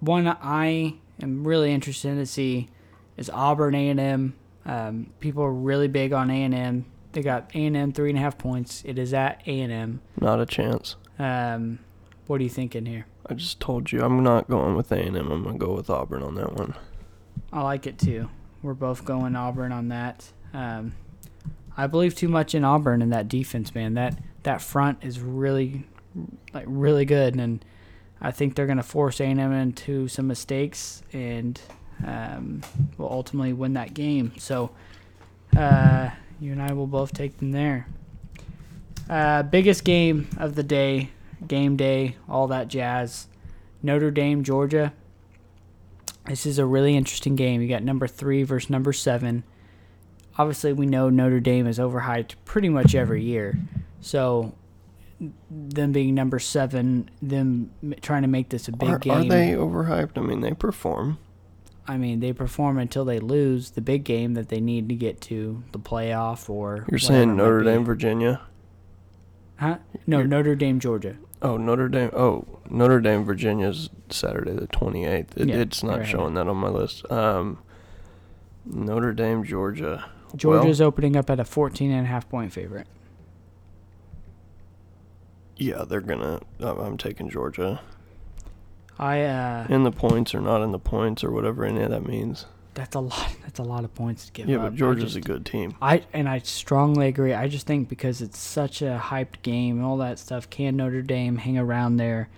one 0.00 0.26
I 0.26 0.94
am 1.22 1.46
really 1.46 1.72
interested 1.72 2.08
in 2.08 2.16
to 2.16 2.26
see 2.26 2.68
is 3.16 3.30
Auburn 3.30 3.74
A 3.76 3.88
and 3.90 4.00
M. 4.00 4.34
Um, 4.66 5.06
people 5.20 5.44
are 5.44 5.52
really 5.52 5.88
big 5.88 6.12
on 6.12 6.28
A 6.30 6.42
and 6.42 6.54
M. 6.54 6.86
They 7.14 7.22
got 7.22 7.50
A 7.54 7.64
and 7.64 7.76
M 7.76 7.92
three 7.92 8.10
and 8.10 8.18
a 8.18 8.20
half 8.20 8.36
points. 8.36 8.82
It 8.84 8.98
is 8.98 9.14
at 9.14 9.42
A 9.46 9.60
and 9.60 9.72
M. 9.72 10.00
Not 10.20 10.40
a 10.40 10.46
chance. 10.46 10.96
Um, 11.18 11.78
what 12.26 12.40
are 12.40 12.44
you 12.44 12.50
thinking 12.50 12.86
here? 12.86 13.06
I 13.26 13.34
just 13.34 13.60
told 13.60 13.92
you 13.92 14.02
I'm 14.02 14.22
not 14.22 14.48
going 14.48 14.74
with 14.74 14.92
A&M. 14.92 15.14
I'm 15.16 15.42
going 15.42 15.58
to 15.58 15.64
go 15.64 15.72
with 15.72 15.88
Auburn 15.88 16.22
on 16.22 16.34
that 16.34 16.52
one. 16.54 16.74
I 17.52 17.62
like 17.62 17.86
it 17.86 17.98
too. 17.98 18.28
We're 18.62 18.74
both 18.74 19.04
going 19.04 19.36
Auburn 19.36 19.72
on 19.72 19.88
that. 19.88 20.30
Um, 20.52 20.94
I 21.76 21.86
believe 21.86 22.14
too 22.14 22.28
much 22.28 22.54
in 22.54 22.64
Auburn 22.64 23.00
and 23.02 23.12
that 23.12 23.28
defense, 23.28 23.74
man. 23.74 23.94
That 23.94 24.18
that 24.42 24.60
front 24.60 24.98
is 25.02 25.20
really, 25.20 25.84
like 26.52 26.66
really 26.66 27.04
good, 27.04 27.36
and 27.36 27.64
I 28.20 28.30
think 28.30 28.54
they're 28.54 28.66
going 28.66 28.78
to 28.78 28.82
force 28.82 29.20
A&M 29.20 29.38
into 29.52 30.08
some 30.08 30.26
mistakes 30.26 31.02
and 31.12 31.60
um, 32.06 32.62
will 32.98 33.10
ultimately 33.10 33.52
win 33.52 33.74
that 33.74 33.94
game. 33.94 34.32
So 34.38 34.70
uh, 35.56 36.10
you 36.40 36.52
and 36.52 36.62
I 36.62 36.72
will 36.72 36.86
both 36.86 37.12
take 37.12 37.38
them 37.38 37.52
there. 37.52 37.86
Uh, 39.08 39.42
biggest 39.42 39.84
game 39.84 40.28
of 40.38 40.54
the 40.54 40.62
day 40.62 41.10
game 41.46 41.76
day, 41.76 42.16
all 42.28 42.48
that 42.48 42.68
jazz. 42.68 43.28
Notre 43.82 44.10
Dame, 44.10 44.42
Georgia. 44.44 44.92
This 46.26 46.46
is 46.46 46.58
a 46.58 46.64
really 46.64 46.96
interesting 46.96 47.36
game. 47.36 47.60
You 47.60 47.68
got 47.68 47.82
number 47.82 48.06
three 48.06 48.42
versus 48.42 48.70
number 48.70 48.92
seven. 48.92 49.44
Obviously, 50.38 50.72
we 50.72 50.86
know 50.86 51.10
Notre 51.10 51.40
Dame 51.40 51.66
is 51.66 51.78
overhyped 51.78 52.34
pretty 52.44 52.68
much 52.68 52.94
every 52.94 53.22
year. 53.22 53.58
So, 54.00 54.54
them 55.50 55.92
being 55.92 56.14
number 56.14 56.38
seven, 56.38 57.10
them 57.22 57.70
trying 58.00 58.22
to 58.22 58.28
make 58.28 58.48
this 58.48 58.68
a 58.68 58.72
big 58.72 58.88
Are, 58.88 58.98
game. 58.98 59.12
are 59.12 59.24
they 59.24 59.50
overhyped? 59.50 60.16
I 60.16 60.20
mean, 60.22 60.40
they 60.40 60.52
perform. 60.52 61.18
I 61.86 61.96
mean, 61.98 62.20
they 62.20 62.32
perform 62.32 62.78
until 62.78 63.04
they 63.04 63.18
lose 63.18 63.70
the 63.72 63.80
big 63.82 64.04
game 64.04 64.34
that 64.34 64.48
they 64.48 64.60
need 64.60 64.88
to 64.88 64.94
get 64.94 65.20
to 65.22 65.62
the 65.72 65.78
playoff 65.78 66.48
or. 66.48 66.86
You're 66.90 66.98
saying 66.98 67.36
Notre. 67.36 67.62
Dame, 67.62 67.84
Virginia? 67.84 68.40
Huh? 69.56 69.78
No, 70.06 70.18
You're- 70.18 70.28
Notre 70.28 70.54
Dame, 70.54 70.80
Georgia. 70.80 71.16
Oh, 71.42 71.58
Notre 71.58 71.88
Dame. 71.88 72.10
Oh, 72.14 72.46
Notre 72.70 73.00
Dame, 73.00 73.22
Virginia's 73.24 73.90
Saturday 74.08 74.52
the 74.52 74.66
28th. 74.66 75.36
It, 75.36 75.48
Yeah, 75.48 75.56
it's 75.56 75.82
not 75.82 75.98
right. 75.98 76.08
showing 76.08 76.32
that 76.34 76.48
on 76.48 76.56
my 76.56 76.70
list. 76.70 77.10
Um, 77.12 77.58
Notre 78.64 79.12
Dame, 79.12 79.44
Georgia. 79.44 80.06
Georgia's 80.34 80.80
opening 80.80 81.16
up 81.16 81.28
at 81.28 81.38
a 81.38 81.44
14 81.44 81.90
and 81.90 82.06
a 82.06 82.08
half 82.08 82.28
point 82.30 82.50
favorite. 82.52 82.86
Yeah, 85.56 85.84
they're 85.88 86.00
gonna. 86.00 86.40
I'm 86.60 86.78
I'm 86.78 86.96
taking 86.98 87.30
Georgia. 87.30 87.80
I 88.98 89.22
uh 89.22 89.66
In 89.68 89.82
the 89.84 89.90
points 89.92 90.34
or 90.34 90.40
not 90.40 90.62
in 90.62 90.72
the 90.72 90.78
points 90.78 91.24
or 91.24 91.30
whatever 91.30 91.64
any 91.64 91.82
of 91.82 91.90
that 91.90 92.06
means. 92.06 92.46
that's 92.74 92.94
a 92.94 93.00
lot 93.00 93.34
that's 93.42 93.58
a 93.58 93.62
lot 93.64 93.84
of 93.84 93.94
points 93.94 94.26
to 94.26 94.32
give 94.32 94.48
Yeah, 94.48 94.56
up. 94.56 94.62
but 94.62 94.72
I 94.72 94.76
Georgia's 94.76 95.16
a 95.16 95.20
good 95.20 95.44
team. 95.46 95.74
I 95.82 96.02
and 96.12 96.28
I 96.28 96.38
strongly 96.40 97.08
agree. 97.08 97.32
I 97.34 97.48
just 97.48 97.66
think 97.66 97.88
because 97.88 98.20
it's 98.22 98.38
such 98.38 98.82
a 98.82 99.00
hyped 99.10 99.42
game 99.42 99.76
and 99.78 99.84
all 99.84 99.96
that 99.98 100.18
stuff, 100.18 100.48
can 100.50 100.76
Notre 100.76 101.02
Dame 101.02 101.36
hang 101.38 101.58
around 101.58 101.96
there 101.96 102.28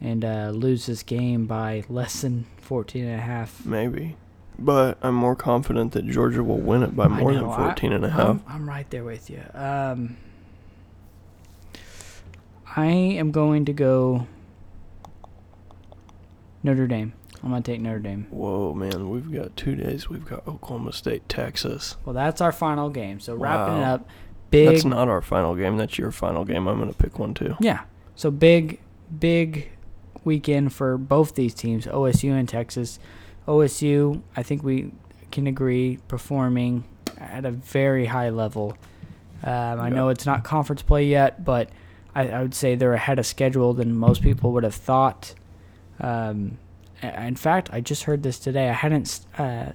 and 0.00 0.24
uh, 0.24 0.50
lose 0.54 0.86
this 0.86 1.02
game 1.02 1.46
by 1.46 1.84
less 1.88 2.22
than 2.22 2.46
14 2.60 3.04
and 3.04 3.14
a 3.20 3.22
half? 3.22 3.64
Maybe. 3.64 4.16
But 4.58 4.98
I'm 5.02 5.14
more 5.14 5.34
confident 5.36 5.92
that 5.92 6.06
Georgia 6.06 6.42
will 6.44 6.58
win 6.58 6.82
it 6.82 6.94
by 6.96 7.04
I 7.04 7.08
more 7.08 7.32
than 7.32 7.42
know, 7.42 7.50
I- 7.52 7.56
14 7.68 7.92
and 7.92 8.04
a 8.04 8.10
half. 8.10 8.28
I'm, 8.28 8.42
I'm 8.48 8.68
right 8.68 8.88
there 8.90 9.04
with 9.04 9.30
you. 9.30 9.42
Um, 9.54 10.16
I 12.76 12.86
am 12.86 13.30
going 13.30 13.64
to 13.66 13.72
go 13.72 14.26
Notre 16.62 16.86
Dame. 16.86 17.12
I'm 17.42 17.50
going 17.50 17.62
to 17.62 17.72
take 17.72 17.80
Notre 17.80 17.98
Dame. 17.98 18.26
Whoa, 18.30 18.72
man, 18.72 19.10
we've 19.10 19.32
got 19.32 19.56
two 19.56 19.74
days. 19.74 20.08
We've 20.08 20.24
got 20.24 20.46
Oklahoma 20.46 20.92
State, 20.92 21.28
Texas. 21.28 21.96
Well, 22.04 22.14
that's 22.14 22.40
our 22.40 22.52
final 22.52 22.88
game. 22.88 23.18
So 23.18 23.34
wrapping 23.34 23.78
it 23.78 23.84
up, 23.84 24.08
big. 24.50 24.68
That's 24.68 24.84
not 24.84 25.08
our 25.08 25.22
final 25.22 25.56
game. 25.56 25.76
That's 25.76 25.98
your 25.98 26.12
final 26.12 26.44
game. 26.44 26.68
I'm 26.68 26.78
going 26.78 26.92
to 26.92 26.96
pick 26.96 27.18
one 27.18 27.34
too. 27.34 27.56
Yeah. 27.60 27.82
So 28.14 28.30
big, 28.30 28.80
big 29.18 29.70
weekend 30.24 30.72
for 30.72 30.96
both 30.96 31.34
these 31.34 31.54
teams, 31.54 31.86
OSU 31.86 32.32
and 32.32 32.48
Texas. 32.48 33.00
OSU, 33.48 34.22
I 34.36 34.44
think 34.44 34.62
we 34.62 34.92
can 35.32 35.48
agree, 35.48 35.98
performing 36.06 36.84
at 37.18 37.44
a 37.44 37.50
very 37.50 38.06
high 38.06 38.30
level. 38.30 38.76
Um, 39.42 39.80
I 39.80 39.88
know 39.88 40.10
it's 40.10 40.26
not 40.26 40.44
conference 40.44 40.82
play 40.82 41.06
yet, 41.06 41.44
but 41.44 41.70
I, 42.14 42.28
I 42.28 42.42
would 42.42 42.54
say 42.54 42.76
they're 42.76 42.92
ahead 42.92 43.18
of 43.18 43.26
schedule 43.26 43.74
than 43.74 43.96
most 43.96 44.22
people 44.22 44.52
would 44.52 44.62
have 44.62 44.74
thought. 44.74 45.34
Um, 46.02 46.58
in 47.02 47.36
fact, 47.36 47.70
I 47.72 47.80
just 47.80 48.04
heard 48.04 48.22
this 48.22 48.38
today. 48.38 48.68
I 48.68 48.72
hadn't 48.72 49.20
uh, 49.38 49.72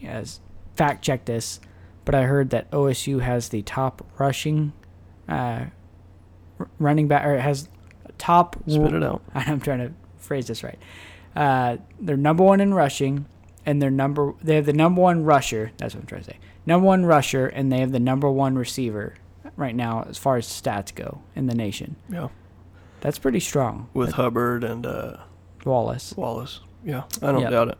yes, 0.00 0.40
fact 0.76 1.04
checked 1.04 1.26
this, 1.26 1.60
but 2.04 2.14
I 2.14 2.22
heard 2.22 2.50
that 2.50 2.70
OSU 2.70 3.20
has 3.20 3.50
the 3.50 3.62
top 3.62 4.04
rushing 4.18 4.72
uh, 5.28 5.66
running 6.78 7.08
back, 7.08 7.24
or 7.26 7.38
has 7.38 7.68
top. 8.18 8.56
Spit 8.66 8.94
it 8.94 9.02
out. 9.02 9.22
I'm 9.34 9.60
trying 9.60 9.80
to 9.80 9.92
phrase 10.18 10.46
this 10.46 10.62
right. 10.62 10.78
Uh, 11.34 11.78
they're 12.00 12.16
number 12.16 12.44
one 12.44 12.60
in 12.60 12.74
rushing, 12.74 13.26
and 13.64 13.80
they're 13.80 13.90
number 13.90 14.34
they 14.42 14.56
have 14.56 14.66
the 14.66 14.72
number 14.72 15.00
one 15.00 15.24
rusher. 15.24 15.72
That's 15.76 15.94
what 15.94 16.02
I'm 16.02 16.06
trying 16.06 16.22
to 16.22 16.30
say. 16.30 16.38
Number 16.66 16.86
one 16.86 17.04
rusher, 17.04 17.46
and 17.46 17.70
they 17.72 17.78
have 17.80 17.92
the 17.92 18.00
number 18.00 18.30
one 18.30 18.56
receiver 18.56 19.14
right 19.56 19.74
now 19.74 20.06
as 20.08 20.18
far 20.18 20.36
as 20.36 20.46
stats 20.46 20.94
go 20.94 21.22
in 21.34 21.46
the 21.46 21.54
nation. 21.54 21.96
Yeah. 22.08 22.28
That's 23.00 23.18
pretty 23.18 23.40
strong. 23.40 23.88
With 23.94 24.12
Hubbard 24.12 24.62
and 24.62 24.86
uh, 24.86 25.16
Wallace. 25.64 26.14
Wallace. 26.16 26.60
Yeah, 26.84 27.04
I 27.22 27.32
don't 27.32 27.42
Yep. 27.42 27.50
doubt 27.50 27.68
it. 27.68 27.78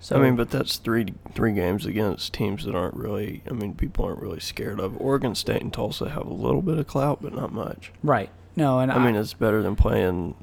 So 0.00 0.16
I 0.16 0.20
mean, 0.20 0.34
but 0.36 0.50
that's 0.50 0.76
three 0.78 1.06
three 1.32 1.52
games 1.52 1.86
against 1.86 2.32
teams 2.34 2.64
that 2.64 2.74
aren't 2.74 2.94
really. 2.96 3.42
I 3.48 3.52
mean, 3.52 3.74
people 3.74 4.04
aren't 4.04 4.20
really 4.20 4.40
scared 4.40 4.80
of. 4.80 5.00
Oregon 5.00 5.34
State 5.36 5.62
and 5.62 5.72
Tulsa 5.72 6.10
have 6.10 6.26
a 6.26 6.34
little 6.34 6.60
bit 6.62 6.78
of 6.78 6.86
clout, 6.88 7.22
but 7.22 7.34
not 7.34 7.52
much. 7.52 7.92
right. 8.02 8.30
No, 8.56 8.80
and 8.80 8.92
I 8.92 8.98
mean, 9.02 9.16
it's 9.16 9.32
better 9.32 9.62
than 9.62 9.76
playing, 9.76 10.34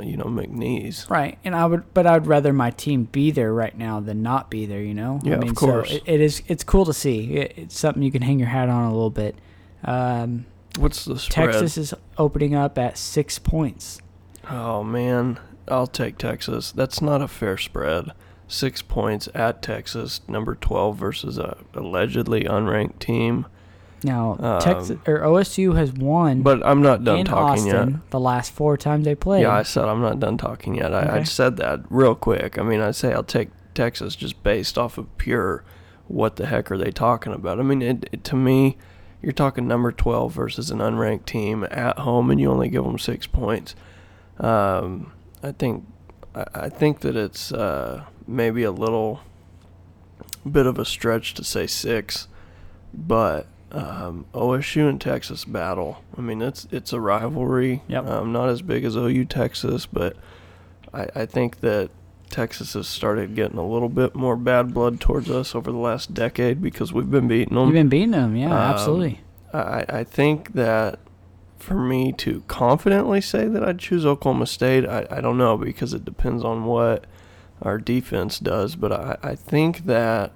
you 0.00 0.16
know, 0.16 0.24
McNeese. 0.24 1.10
Right, 1.10 1.36
and 1.44 1.54
I 1.54 1.66
would, 1.66 1.92
but 1.92 2.06
I'd 2.06 2.26
rather 2.26 2.54
my 2.54 2.70
team 2.70 3.04
be 3.04 3.30
there 3.32 3.52
right 3.52 3.76
now 3.76 4.00
than 4.00 4.22
not 4.22 4.48
be 4.48 4.64
there. 4.64 4.80
You 4.80 4.94
know. 4.94 5.20
Yeah, 5.22 5.32
I 5.32 5.36
of 5.36 5.42
mean, 5.42 5.54
course. 5.54 5.90
So 5.90 5.96
it, 5.96 6.02
it 6.06 6.20
is. 6.22 6.42
It's 6.46 6.64
cool 6.64 6.86
to 6.86 6.94
see. 6.94 7.34
It, 7.34 7.52
it's 7.58 7.78
something 7.78 8.02
you 8.02 8.10
can 8.12 8.22
hang 8.22 8.38
your 8.38 8.48
hat 8.48 8.68
on 8.70 8.84
a 8.84 8.92
little 8.92 9.10
bit. 9.10 9.34
Um, 9.84 10.46
What's 10.78 11.04
the 11.04 11.18
spread? 11.18 11.46
Texas 11.52 11.76
is 11.76 11.94
opening 12.16 12.54
up 12.54 12.78
at 12.78 12.96
six 12.96 13.38
points. 13.38 14.00
Oh 14.48 14.82
man, 14.82 15.38
I'll 15.70 15.86
take 15.86 16.18
Texas. 16.18 16.72
That's 16.72 17.00
not 17.00 17.22
a 17.22 17.28
fair 17.28 17.56
spread. 17.56 18.10
Six 18.48 18.82
points 18.82 19.28
at 19.34 19.62
Texas, 19.62 20.20
number 20.28 20.54
twelve 20.54 20.96
versus 20.96 21.38
a 21.38 21.58
allegedly 21.74 22.44
unranked 22.44 22.98
team. 22.98 23.46
Now, 24.02 24.36
Um, 24.40 24.60
Texas 24.60 24.98
or 25.06 25.20
OSU 25.20 25.76
has 25.76 25.92
won 25.92 26.40
But 26.42 26.64
I'm 26.66 26.80
not 26.80 27.04
done 27.04 27.18
in 27.18 27.26
talking 27.26 27.64
Austin 27.68 27.90
yet. 27.90 28.10
the 28.10 28.18
last 28.20 28.50
four 28.52 28.76
times 28.78 29.04
they 29.04 29.14
played. 29.14 29.42
Yeah, 29.42 29.52
I 29.52 29.62
said 29.62 29.84
I'm 29.84 30.00
not 30.00 30.18
done 30.18 30.38
talking 30.38 30.74
yet. 30.74 30.92
I, 30.94 31.18
I 31.18 31.22
said 31.22 31.58
that 31.58 31.80
real 31.90 32.14
quick. 32.14 32.58
I 32.58 32.62
mean, 32.62 32.80
I 32.80 32.92
say 32.92 33.12
I'll 33.12 33.22
take 33.22 33.50
Texas 33.74 34.16
just 34.16 34.42
based 34.42 34.78
off 34.78 34.96
of 34.98 35.16
pure 35.18 35.64
what 36.08 36.36
the 36.36 36.46
heck 36.46 36.72
are 36.72 36.78
they 36.78 36.90
talking 36.90 37.32
about? 37.32 37.60
I 37.60 37.62
mean, 37.62 37.82
it, 37.82 38.08
it, 38.10 38.24
to 38.24 38.34
me, 38.36 38.76
you're 39.22 39.30
talking 39.32 39.68
number 39.68 39.92
12 39.92 40.32
versus 40.32 40.70
an 40.72 40.78
unranked 40.78 41.24
team 41.26 41.64
at 41.70 42.00
home, 42.00 42.30
and 42.32 42.40
you 42.40 42.50
only 42.50 42.68
give 42.68 42.82
them 42.82 42.98
six 42.98 43.28
points. 43.28 43.76
Um, 44.38 45.12
I 45.42 45.52
think 45.52 45.84
I, 46.34 46.68
think 46.68 47.00
that 47.00 47.16
it's 47.16 47.52
uh, 47.52 48.04
maybe 48.26 48.62
a 48.62 48.70
little 48.70 49.20
bit 50.50 50.66
of 50.66 50.78
a 50.78 50.84
stretch 50.84 51.34
to 51.34 51.44
say 51.44 51.66
six, 51.66 52.28
but 52.94 53.46
um, 53.72 54.26
OSU 54.34 54.88
and 54.88 55.00
Texas 55.00 55.44
battle. 55.44 56.02
I 56.16 56.20
mean, 56.20 56.42
it's 56.42 56.66
it's 56.70 56.92
a 56.92 57.00
rivalry. 57.00 57.82
Yep. 57.88 58.06
Um, 58.06 58.32
not 58.32 58.48
as 58.48 58.62
big 58.62 58.84
as 58.84 58.96
OU 58.96 59.24
Texas, 59.26 59.86
but 59.86 60.16
I, 60.92 61.08
I 61.14 61.26
think 61.26 61.60
that 61.60 61.90
Texas 62.30 62.74
has 62.74 62.88
started 62.88 63.34
getting 63.34 63.58
a 63.58 63.66
little 63.66 63.88
bit 63.88 64.14
more 64.14 64.36
bad 64.36 64.72
blood 64.72 65.00
towards 65.00 65.30
us 65.30 65.54
over 65.54 65.70
the 65.72 65.78
last 65.78 66.14
decade 66.14 66.62
because 66.62 66.92
we've 66.92 67.10
been 67.10 67.28
beating 67.28 67.54
them. 67.54 67.66
You've 67.66 67.74
been 67.74 67.88
beating 67.88 68.12
them, 68.12 68.36
yeah, 68.36 68.46
Um, 68.46 68.72
absolutely. 68.74 69.20
I, 69.52 69.84
I 69.88 70.04
think 70.04 70.52
that 70.52 71.00
for 71.60 71.74
me 71.74 72.12
to 72.12 72.42
confidently 72.48 73.20
say 73.20 73.46
that 73.46 73.62
I'd 73.62 73.78
choose 73.78 74.04
Oklahoma 74.06 74.46
State, 74.46 74.84
I, 74.86 75.06
I 75.10 75.20
don't 75.20 75.38
know 75.38 75.56
because 75.56 75.92
it 75.94 76.04
depends 76.04 76.42
on 76.44 76.64
what 76.64 77.04
our 77.62 77.78
defense 77.78 78.38
does. 78.38 78.76
But 78.76 78.92
I, 78.92 79.18
I 79.22 79.34
think 79.34 79.84
that 79.86 80.32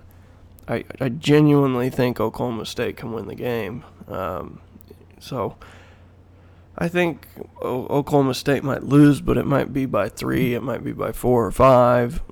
I, 0.69 0.85
I 1.01 1.09
genuinely 1.09 1.91
think 1.91 2.21
Oklahoma 2.21 2.67
State 2.67 2.97
can 2.97 3.13
win 3.13 3.27
the 3.27 3.35
game. 3.35 3.85
Um, 4.09 4.61
so 5.19 5.57
I 6.77 6.89
think 6.89 7.27
o- 7.63 7.87
Oklahoma 7.89 8.35
State 8.35 8.63
might 8.65 8.83
lose, 8.83 9.21
but 9.21 9.37
it 9.39 9.47
might 9.47 9.73
be 9.73 9.87
by 9.87 10.09
three, 10.09 10.55
it 10.55 10.63
might 10.63 10.85
be 10.85 10.93
by 10.93 11.13
four 11.13 11.47
or 11.47 11.53
five, 11.53 12.23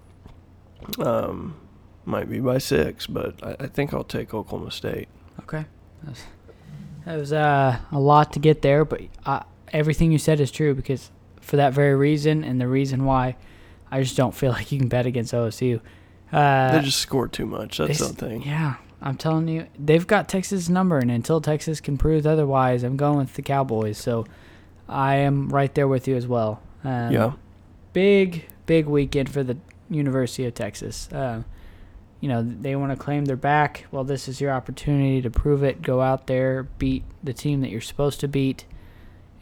um, 0.99 1.57
might 2.05 2.29
be 2.29 2.41
by 2.41 2.59
six. 2.59 3.07
But 3.07 3.43
I, 3.43 3.57
I 3.65 3.67
think 3.69 3.95
I'll 3.95 4.05
take 4.05 4.35
Oklahoma 4.35 4.71
State. 4.71 5.09
Okay. 5.41 5.65
That's- 6.03 6.27
That 7.05 7.17
was 7.19 7.33
uh, 7.33 7.79
a 7.91 7.99
lot 7.99 8.33
to 8.35 8.39
get 8.39 8.63
there, 8.63 8.85
but 8.85 9.03
uh, 9.27 9.41
everything 9.73 10.13
you 10.13 10.19
said 10.19 10.41
is 10.41 10.51
true 10.51 10.75
because 10.75 11.11
for 11.41 11.57
that 11.57 11.73
very 11.73 11.95
reason 11.95 12.45
and 12.45 12.61
the 12.61 12.69
reason 12.69 13.05
why 13.05 13.37
I 13.91 14.03
just 14.03 14.17
don't 14.17 14.35
feel 14.35 14.51
like 14.57 14.71
you 14.73 14.79
can 14.79 14.89
bet 14.89 15.07
against 15.07 15.33
OSU. 15.33 15.81
Uh, 16.33 16.73
They 16.79 16.85
just 16.85 16.99
score 17.01 17.29
too 17.29 17.47
much. 17.47 17.79
That's 17.79 17.99
they 17.99 18.07
the 18.07 18.13
thing. 18.15 18.43
Yeah, 18.43 18.77
I'm 19.03 19.17
telling 19.17 19.49
you, 19.49 19.67
they've 19.79 20.07
got 20.07 20.29
Texas' 20.29 20.69
number, 20.69 20.99
and 20.99 21.11
until 21.11 21.41
Texas 21.41 21.81
can 21.81 21.99
prove 21.99 22.27
otherwise, 22.27 22.85
I'm 22.85 22.97
going 22.97 23.19
with 23.19 23.35
the 23.35 23.43
Cowboys. 23.43 23.99
So 23.99 24.25
I 24.89 25.17
am 25.17 25.49
right 25.49 25.75
there 25.75 25.89
with 25.89 26.07
you 26.09 26.17
as 26.17 26.27
well. 26.27 26.63
Um, 26.85 27.13
yeah. 27.13 27.33
big 27.93 28.47
big 28.67 28.87
weekend 28.87 29.29
for 29.29 29.43
the 29.43 29.57
University 29.91 30.47
of 30.47 30.55
Texas. 30.55 31.09
Uh, 31.13 31.43
you 32.23 32.29
know 32.31 32.43
they 32.43 32.75
want 32.77 32.91
to 32.93 32.97
claim 32.97 33.27
they're 33.27 33.37
back. 33.37 33.85
Well, 33.91 34.05
this 34.05 34.29
is 34.29 34.41
your 34.41 34.51
opportunity 34.53 35.21
to 35.21 35.29
prove 35.29 35.63
it. 35.63 35.83
Go 35.83 36.01
out 36.01 36.27
there, 36.29 36.63
beat 36.79 37.05
the 37.23 37.35
team 37.35 37.61
that 37.61 37.69
you're 37.71 37.81
supposed 37.83 38.21
to 38.21 38.29
beat, 38.29 38.65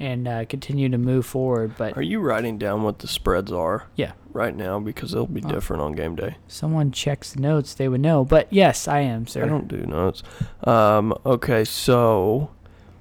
and 0.00 0.26
uh, 0.26 0.44
continue 0.46 0.88
to 0.88 0.98
move 0.98 1.24
forward. 1.26 1.74
But 1.76 1.96
Are 1.96 2.02
you 2.02 2.18
writing 2.20 2.58
down 2.58 2.82
what 2.82 2.98
the 3.00 3.06
spreads 3.06 3.52
are 3.52 3.84
yeah, 3.96 4.12
right 4.32 4.56
now? 4.56 4.80
Because 4.80 5.12
they'll 5.12 5.26
be 5.26 5.42
Oh. 5.44 5.48
different 5.48 5.82
on 5.82 5.92
game 5.92 6.16
day. 6.16 6.36
someone 6.48 6.90
checks 6.90 7.34
the 7.34 7.40
notes, 7.40 7.74
they 7.74 7.86
would 7.88 8.00
know. 8.00 8.24
But 8.24 8.48
yes, 8.50 8.88
I 8.88 9.00
am, 9.00 9.26
sir. 9.26 9.44
I 9.44 9.46
don't 9.48 9.68
do 9.68 9.84
notes. 9.86 10.22
Um, 10.64 11.12
okay, 11.26 11.64
so 11.64 12.50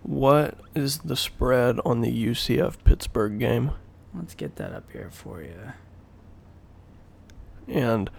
What 0.03 0.57
is 0.75 0.99
the 0.99 1.15
spread 1.15 1.79
on 1.85 2.01
the 2.01 2.09
UCF 2.11 2.83
Pittsburgh 2.83 3.37
game? 3.39 3.71
Let's 4.13 4.33
get 4.35 4.55
that 4.57 4.73
up 4.73 4.91
here 4.91 5.09
for 5.11 5.41
you. 5.41 5.73
And 7.67 8.09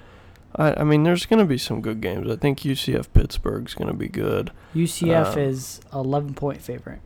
I, 0.57 0.81
I 0.81 0.85
mean, 0.85 1.05
there's 1.05 1.27
going 1.27 1.39
to 1.39 1.45
be 1.45 1.59
some 1.59 1.81
good 1.81 2.01
games. 2.01 2.29
I 2.31 2.37
think 2.37 2.61
UCF 2.61 3.07
Pittsburgh's 3.15 3.75
going 3.75 3.89
to 3.89 3.97
be 3.97 4.09
good. 4.09 4.51
UCF 4.75 5.33
Um, 5.35 5.39
is 5.39 5.81
11 5.93 6.35
point 6.35 6.61
favorite. 6.61 7.01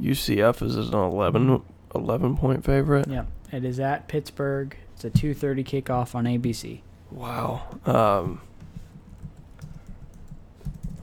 UCF 0.00 0.62
is 0.62 0.76
an 0.76 0.92
11, 0.94 1.62
11 1.94 2.36
point 2.36 2.64
favorite. 2.64 3.08
Yeah, 3.08 3.24
it 3.52 3.64
is 3.64 3.80
at 3.80 4.08
Pittsburgh. 4.08 4.76
It's 4.94 5.04
a 5.04 5.10
2:30 5.10 5.64
kickoff 5.64 6.14
on 6.14 6.24
ABC. 6.26 6.80
Wow. 7.10 7.62
Um, 7.86 8.40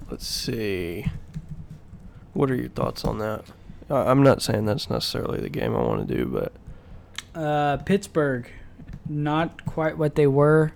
let's 0.10 0.26
see. 0.28 1.06
What 2.34 2.50
are 2.52 2.56
your 2.56 2.70
thoughts 2.70 3.04
on 3.04 3.18
that? 3.20 3.44
I- 3.90 4.10
I'm 4.12 4.22
not 4.24 4.42
saying 4.42 4.66
that's 4.66 4.90
necessarily 4.90 5.40
the 5.42 5.50
game 5.50 5.76
I 5.76 5.82
want 5.82 6.08
to 6.08 6.16
do, 6.16 6.26
but 6.26 6.54
Uh, 7.36 7.78
Pittsburgh, 7.78 8.50
not 9.08 9.64
quite 9.66 9.98
what 9.98 10.16
they 10.16 10.26
were. 10.28 10.72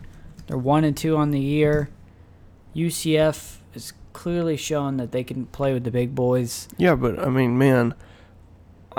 They're 0.51 0.58
one 0.58 0.84
and 0.84 0.98
two 0.98 1.15
on 1.15 1.31
the 1.31 1.39
year. 1.39 1.89
UCF 2.75 3.60
is 3.74 3.93
clearly 4.12 4.58
showing 4.58 4.98
that 4.98 5.13
they 5.13 5.24
can 5.24 5.46
play 5.46 5.72
with 5.72 5.86
the 5.86 5.91
big 5.91 6.13
boys. 6.13 6.67
yeah, 6.77 6.93
but 6.93 7.17
I 7.20 7.29
mean, 7.29 7.58
man, 7.58 7.93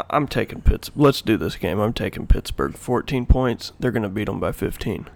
I'm 0.08 0.26
taking 0.26 0.62
Pitts. 0.62 0.90
Let's 0.96 1.20
do 1.20 1.36
this 1.36 1.56
game. 1.56 1.78
I'm 1.78 1.92
taking 1.92 2.26
Pittsburgh. 2.26 2.74
14 2.74 3.26
points. 3.26 3.72
They're 3.78 3.90
going 3.90 4.02
to 4.02 4.08
beat 4.08 4.24
them 4.28 4.40
by 4.40 4.52
15. 4.52 5.10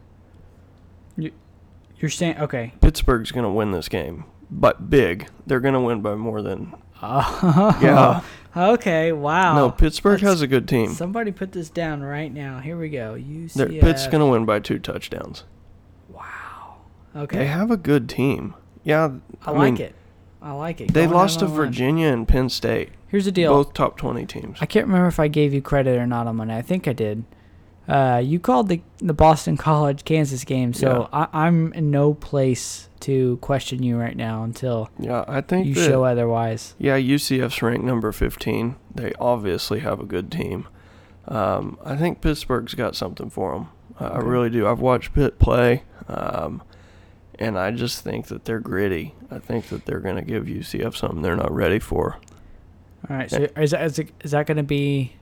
You're 1.16 2.11
saying 2.11 2.38
okay? 2.38 2.75
Pittsburgh's 2.83 3.33
going 3.33 3.45
to 3.45 3.50
win 3.50 3.71
this 3.71 3.88
game, 3.88 4.25
but 4.50 4.90
big. 4.90 5.28
They're 5.47 5.61
going 5.61 5.73
to 5.73 5.81
win 5.81 6.02
by 6.02 6.16
more 6.16 6.43
than. 6.43 6.75
Oh, 7.00 7.78
Yeah. 7.83 8.21
Okay. 8.55 9.11
Wow. 9.11 9.55
No, 9.55 9.71
Pittsburgh 9.71 10.21
That's- 10.21 10.35
has 10.35 10.43
a 10.43 10.47
good 10.47 10.69
team. 10.69 10.93
Somebody 10.93 11.33
put 11.33 11.52
this 11.52 11.71
down 11.71 12.02
right 12.02 12.31
now. 12.31 12.59
Here 12.61 12.76
we 12.76 12.90
go. 12.90 13.14
UCF. 13.14 13.55
They're, 13.55 13.69
Pitt's 13.69 14.07
going 14.07 14.21
to 14.21 14.26
win 14.26 14.45
by 14.45 14.59
two 14.59 14.78
touchdowns. 14.78 15.45
Wow. 17.23 17.27
They 17.39 17.47
have 17.47 17.71
a 17.71 17.77
good 17.77 18.09
team. 18.09 18.55
Yeah, 18.85 19.11
I, 19.45 19.51
I 19.51 19.55
like 19.55 19.75
mean, 19.75 19.83
it. 19.83 19.95
I 20.43 20.53
like 20.53 20.81
it. 20.81 20.93
They 20.93 21.05
Going 21.05 21.15
lost 21.17 21.41
to 21.41 21.47
on 21.47 21.51
a 21.51 21.55
run. 21.55 21.67
Virginia 21.67 22.09
and 22.09 22.29
Penn 22.29 22.49
State, 22.49 22.91
Here's 23.09 23.25
the 23.25 23.33
deal. 23.33 23.53
both 23.53 23.73
top 23.75 23.97
20 23.97 24.27
teams. 24.27 24.59
I 24.61 24.67
can't 24.67 24.87
remember 24.87 25.09
if 25.09 25.19
I 25.19 25.29
gave 25.29 25.53
you 25.53 25.61
credit 25.63 25.99
or 25.99 26.07
not 26.07 26.27
on 26.27 26.37
Monday. 26.37 26.57
I 26.57 26.63
think 26.63 26.87
I 26.87 26.93
did. 26.93 27.25
Uh, 27.89 28.21
you 28.25 28.41
called 28.41 28.69
the 28.69 28.81
the 28.99 29.15
Boston 29.15 29.57
College 29.57 30.05
Kansas 30.05 30.43
game, 30.45 30.73
so 30.75 31.09
I, 31.13 31.29
I'm 31.33 31.73
in 31.73 31.93
no 31.93 32.15
place 32.15 32.89
to 33.01 33.37
question 33.37 33.83
you 33.85 33.97
right 33.97 34.17
now 34.17 34.43
until 34.43 34.91
Yeah, 34.99 35.25
I 35.29 35.41
think 35.41 35.69
you 35.69 35.75
that, 35.75 35.87
show 35.87 36.05
otherwise. 36.05 36.75
Yeah, 36.79 36.99
UCF's 36.99 37.63
ranked 37.63 37.85
number 37.85 38.11
15. 38.11 38.75
They 38.93 39.13
obviously 39.21 39.81
have 39.81 40.01
a 40.01 40.05
good 40.05 40.33
team. 40.33 40.67
Um, 41.29 41.79
I 41.85 41.95
think 41.97 42.21
Pittsburgh's 42.21 42.75
got 42.75 42.97
something 42.97 43.31
for 43.31 43.53
them. 43.55 43.69
I, 44.01 44.07
I 44.07 44.19
really 44.19 44.51
do. 44.51 44.67
I've 44.67 44.81
watched 44.81 45.15
Pitt 45.15 45.39
play, 45.39 45.85
um, 46.09 46.63
and 47.38 47.59
I 47.59 47.71
just 47.71 48.02
think 48.02 48.26
that 48.26 48.45
they're 48.45 48.61
gritty. 48.61 49.14
I 49.31 49.38
think 49.38 49.66
that 49.69 49.85
they're 49.85 50.00
going 50.00 50.16
to 50.16 50.23
give 50.23 50.45
UCF 50.45 50.97
something 50.97 51.23
they're 51.23 51.37
not 51.37 51.52
ready 51.52 51.78
for. 51.78 52.19
All 53.09 53.16
right, 53.16 53.31
so 53.31 53.47
is 53.57 53.71
that, 53.71 53.85
is, 53.85 53.99
it, 53.99 54.11
is 54.23 54.31
that 54.33 54.47
going 54.47 54.57
to 54.57 54.62
be? 54.62 55.12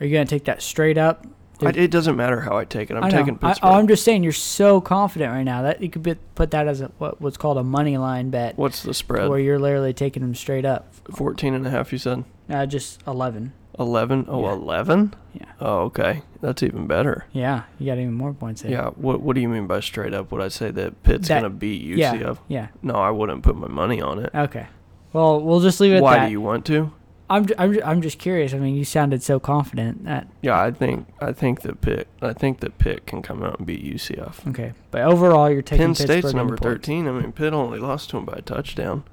Are 0.00 0.06
you 0.06 0.12
going 0.12 0.26
to 0.26 0.30
take 0.30 0.44
that 0.44 0.62
straight 0.62 0.98
up? 0.98 1.26
I, 1.60 1.68
it 1.68 1.92
doesn't 1.92 2.16
matter 2.16 2.40
how 2.40 2.56
I 2.56 2.64
take 2.64 2.90
it. 2.90 2.96
I'm 2.96 3.04
I 3.04 3.10
taking 3.10 3.38
I, 3.40 3.48
Pittsburgh. 3.48 3.70
I'm 3.70 3.86
just 3.86 4.04
saying 4.04 4.24
you're 4.24 4.32
so 4.32 4.80
confident 4.80 5.30
right 5.32 5.44
now 5.44 5.62
that 5.62 5.80
you 5.80 5.88
could 5.90 6.02
be, 6.02 6.16
put 6.34 6.50
that 6.50 6.66
as 6.66 6.80
a, 6.80 6.86
what 6.98 7.20
what's 7.20 7.36
called 7.36 7.58
a 7.58 7.62
money 7.62 7.98
line 7.98 8.30
bet, 8.30 8.56
What's 8.56 8.82
the 8.82 8.94
spread? 8.94 9.28
where 9.28 9.38
you're 9.38 9.60
literally 9.60 9.92
taking 9.92 10.22
them 10.22 10.34
straight 10.34 10.64
up. 10.64 10.92
14 11.14 11.54
and 11.54 11.66
a 11.66 11.70
half, 11.70 11.92
you 11.92 11.98
said? 11.98 12.24
Uh, 12.48 12.66
just 12.66 13.00
eleven. 13.06 13.52
11? 13.78 14.26
Oh, 14.28 14.42
Yeah. 14.44 14.52
11? 14.52 15.14
Yeah. 15.34 15.44
Oh, 15.60 15.78
okay. 15.84 16.22
That's 16.40 16.62
even 16.62 16.86
better. 16.86 17.24
Yeah, 17.32 17.62
you 17.78 17.86
got 17.86 17.98
even 17.98 18.12
more 18.14 18.32
points 18.34 18.62
there. 18.62 18.70
Yeah. 18.72 18.90
What 18.90 19.20
What 19.22 19.34
do 19.34 19.40
you 19.40 19.48
mean 19.48 19.66
by 19.66 19.80
straight 19.80 20.12
up? 20.12 20.30
Would 20.32 20.42
I 20.42 20.48
say 20.48 20.70
that 20.72 21.02
Pitt's 21.04 21.28
That- 21.28 21.40
going 21.40 21.50
to 21.52 21.56
beat 21.56 21.82
UCF? 21.82 21.98
Yeah. 21.98 22.34
Yeah. 22.48 22.66
No, 22.82 22.94
I 22.94 23.10
wouldn't 23.10 23.42
put 23.42 23.56
my 23.56 23.68
money 23.68 24.00
on 24.02 24.18
it. 24.18 24.30
Okay. 24.34 24.66
Well, 25.12 25.40
we'll 25.40 25.60
just 25.60 25.80
leave 25.80 25.92
it 25.92 25.96
at 25.96 26.02
Why 26.02 26.16
that. 26.18 26.26
do 26.26 26.32
you 26.32 26.40
want 26.40 26.64
to? 26.66 26.92
I'm, 27.30 27.46
ju- 27.46 27.54
I'm, 27.56 27.72
ju- 27.72 27.80
I'm 27.84 28.02
just 28.02 28.18
curious. 28.18 28.52
I 28.52 28.58
mean, 28.58 28.74
you 28.74 28.84
sounded 28.84 29.22
so 29.22 29.40
confident 29.40 30.04
that 30.04 30.26
Yeah, 30.42 30.60
I 30.60 30.70
think 30.70 31.06
I 31.20 31.32
think 31.32 31.62
that 31.62 31.80
Pitt 31.80 32.08
I 32.20 32.34
think 32.34 32.60
that 32.60 32.76
Pitt 32.76 33.06
can 33.06 33.22
come 33.22 33.42
out 33.42 33.56
and 33.58 33.66
beat 33.66 33.82
UCF. 33.82 34.46
okay. 34.50 34.72
But 34.90 35.02
overall, 35.02 35.48
you're 35.48 35.62
taking 35.62 35.82
Penn 35.86 35.90
Pittsburgh 35.94 36.06
State's 36.08 36.24
in 36.26 36.30
the 36.32 36.36
number 36.36 36.56
points. 36.56 36.62
thirteen. 36.64 37.08
I 37.08 37.12
mean, 37.12 37.32
Pitt 37.32 37.54
only 37.54 37.78
lost 37.78 38.10
to 38.10 38.18
him 38.18 38.26
by 38.26 38.34
a 38.38 38.42
touchdown. 38.42 39.04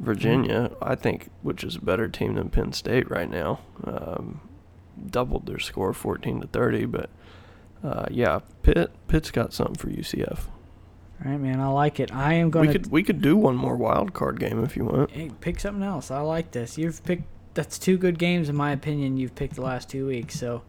Virginia, 0.00 0.70
I 0.80 0.94
think, 0.94 1.30
which 1.42 1.62
is 1.62 1.76
a 1.76 1.80
better 1.80 2.08
team 2.08 2.34
than 2.34 2.48
Penn 2.48 2.72
State 2.72 3.10
right 3.10 3.30
now, 3.30 3.60
um, 3.84 4.40
doubled 5.06 5.46
their 5.46 5.58
score, 5.58 5.92
fourteen 5.92 6.40
to 6.40 6.46
thirty. 6.46 6.86
But 6.86 7.10
uh, 7.84 8.06
yeah, 8.10 8.40
Pitt 8.62 8.90
Pitt's 9.08 9.30
got 9.30 9.52
something 9.52 9.76
for 9.76 9.88
UCF. 9.88 10.46
All 11.22 11.30
right, 11.30 11.40
man. 11.40 11.60
I 11.60 11.68
like 11.68 12.00
it. 12.00 12.14
I 12.14 12.34
am 12.34 12.46
We 12.46 12.50
going 12.50 12.66
to 12.68 12.72
could 12.72 12.90
we 12.90 13.02
could 13.02 13.20
do 13.20 13.36
one 13.36 13.56
more 13.56 13.76
wild 13.76 14.14
card 14.14 14.40
game 14.40 14.64
if 14.64 14.76
you 14.76 14.86
want. 14.86 15.10
hey, 15.10 15.30
pick 15.40 15.60
something 15.60 15.82
else. 15.82 16.10
I 16.10 16.20
like 16.20 16.52
this. 16.52 16.78
You've 16.78 17.04
picked. 17.04 17.24
That's 17.52 17.78
two 17.78 17.98
good 17.98 18.18
games 18.18 18.48
in 18.48 18.56
my 18.56 18.72
opinion. 18.72 19.16
You've 19.16 19.34
picked 19.34 19.56
the 19.56 19.62
last 19.62 19.90
two 19.90 20.06
weeks. 20.06 20.38
So 20.38 20.62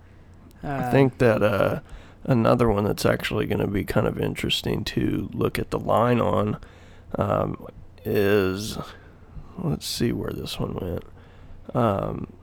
uh, 0.63 0.83
I 0.87 0.91
think 0.91 1.19
that 1.19 1.41
uh, 1.41 1.79
another 2.25 2.69
one 2.69 2.83
that's 2.83 3.05
actually 3.05 3.45
going 3.45 3.61
to 3.61 3.67
be 3.67 3.83
kind 3.85 4.07
of 4.07 4.19
interesting 4.19 4.83
to 4.85 5.29
look 5.31 5.57
at 5.57 5.69
the 5.69 5.79
line 5.79 6.19
on 6.19 6.57
um, 7.17 7.65
is 8.03 8.77
let's 9.63 9.85
see 9.85 10.11
where 10.11 10.31
this 10.31 10.59
one 10.59 10.75
went. 10.75 11.03
Um, 11.73 12.33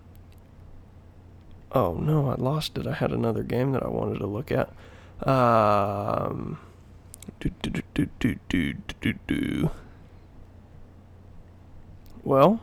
oh 1.73 1.95
no, 1.95 2.31
I 2.31 2.35
lost 2.35 2.79
it. 2.79 2.87
I 2.87 2.95
had 2.95 3.13
another 3.13 3.43
game 3.43 3.73
that 3.73 3.83
I 3.83 3.89
wanted 3.89 4.19
to 4.19 4.27
look 4.27 4.51
at. 4.53 4.71
Um, 5.27 6.59
do, 7.41 7.51
do, 7.63 7.83
do, 7.95 8.09
do, 8.19 8.37
do, 8.49 8.75
do, 9.01 9.15
do. 9.27 9.71
Well, 12.23 12.61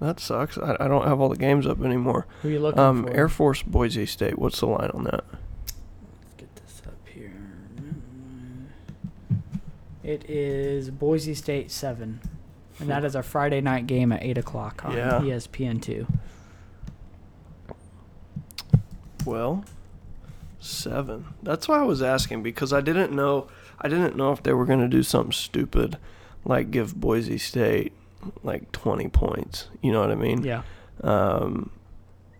that 0.00 0.20
sucks. 0.20 0.58
I, 0.58 0.76
I 0.80 0.88
don't 0.88 1.06
have 1.06 1.20
all 1.20 1.28
the 1.28 1.36
games 1.36 1.66
up 1.66 1.82
anymore. 1.82 2.26
Who 2.42 2.48
are 2.48 2.52
you 2.52 2.60
looking 2.60 2.80
um, 2.80 3.04
for? 3.04 3.10
Air 3.12 3.28
Force 3.28 3.62
Boise 3.62 4.06
State. 4.06 4.38
What's 4.38 4.60
the 4.60 4.66
line 4.66 4.90
on 4.92 5.04
that? 5.04 5.24
Let's 5.30 6.34
get 6.36 6.54
this 6.56 6.82
up 6.86 6.94
here. 7.06 7.34
It 10.02 10.28
is 10.28 10.90
Boise 10.90 11.34
State 11.34 11.70
7 11.70 12.20
and 12.82 12.90
that 12.90 13.04
is 13.04 13.16
our 13.16 13.22
Friday 13.22 13.60
night 13.60 13.86
game 13.86 14.12
at 14.12 14.22
eight 14.22 14.36
o'clock 14.38 14.84
on 14.84 14.96
Yeah. 14.96 15.20
ESPN 15.20 15.80
two. 15.80 16.06
Well, 19.24 19.64
seven. 20.60 21.26
That's 21.42 21.68
why 21.68 21.78
I 21.78 21.82
was 21.82 22.02
asking 22.02 22.42
because 22.42 22.72
I 22.72 22.80
didn't 22.80 23.12
know. 23.12 23.48
I 23.80 23.88
didn't 23.88 24.16
know 24.16 24.32
if 24.32 24.42
they 24.42 24.52
were 24.52 24.64
going 24.66 24.80
to 24.80 24.88
do 24.88 25.02
something 25.02 25.32
stupid, 25.32 25.96
like 26.44 26.70
give 26.70 26.94
Boise 27.00 27.38
State 27.38 27.92
like 28.42 28.70
twenty 28.72 29.08
points. 29.08 29.68
You 29.80 29.92
know 29.92 30.00
what 30.00 30.10
I 30.10 30.14
mean? 30.16 30.44
Yeah, 30.44 30.62
Um, 31.02 31.70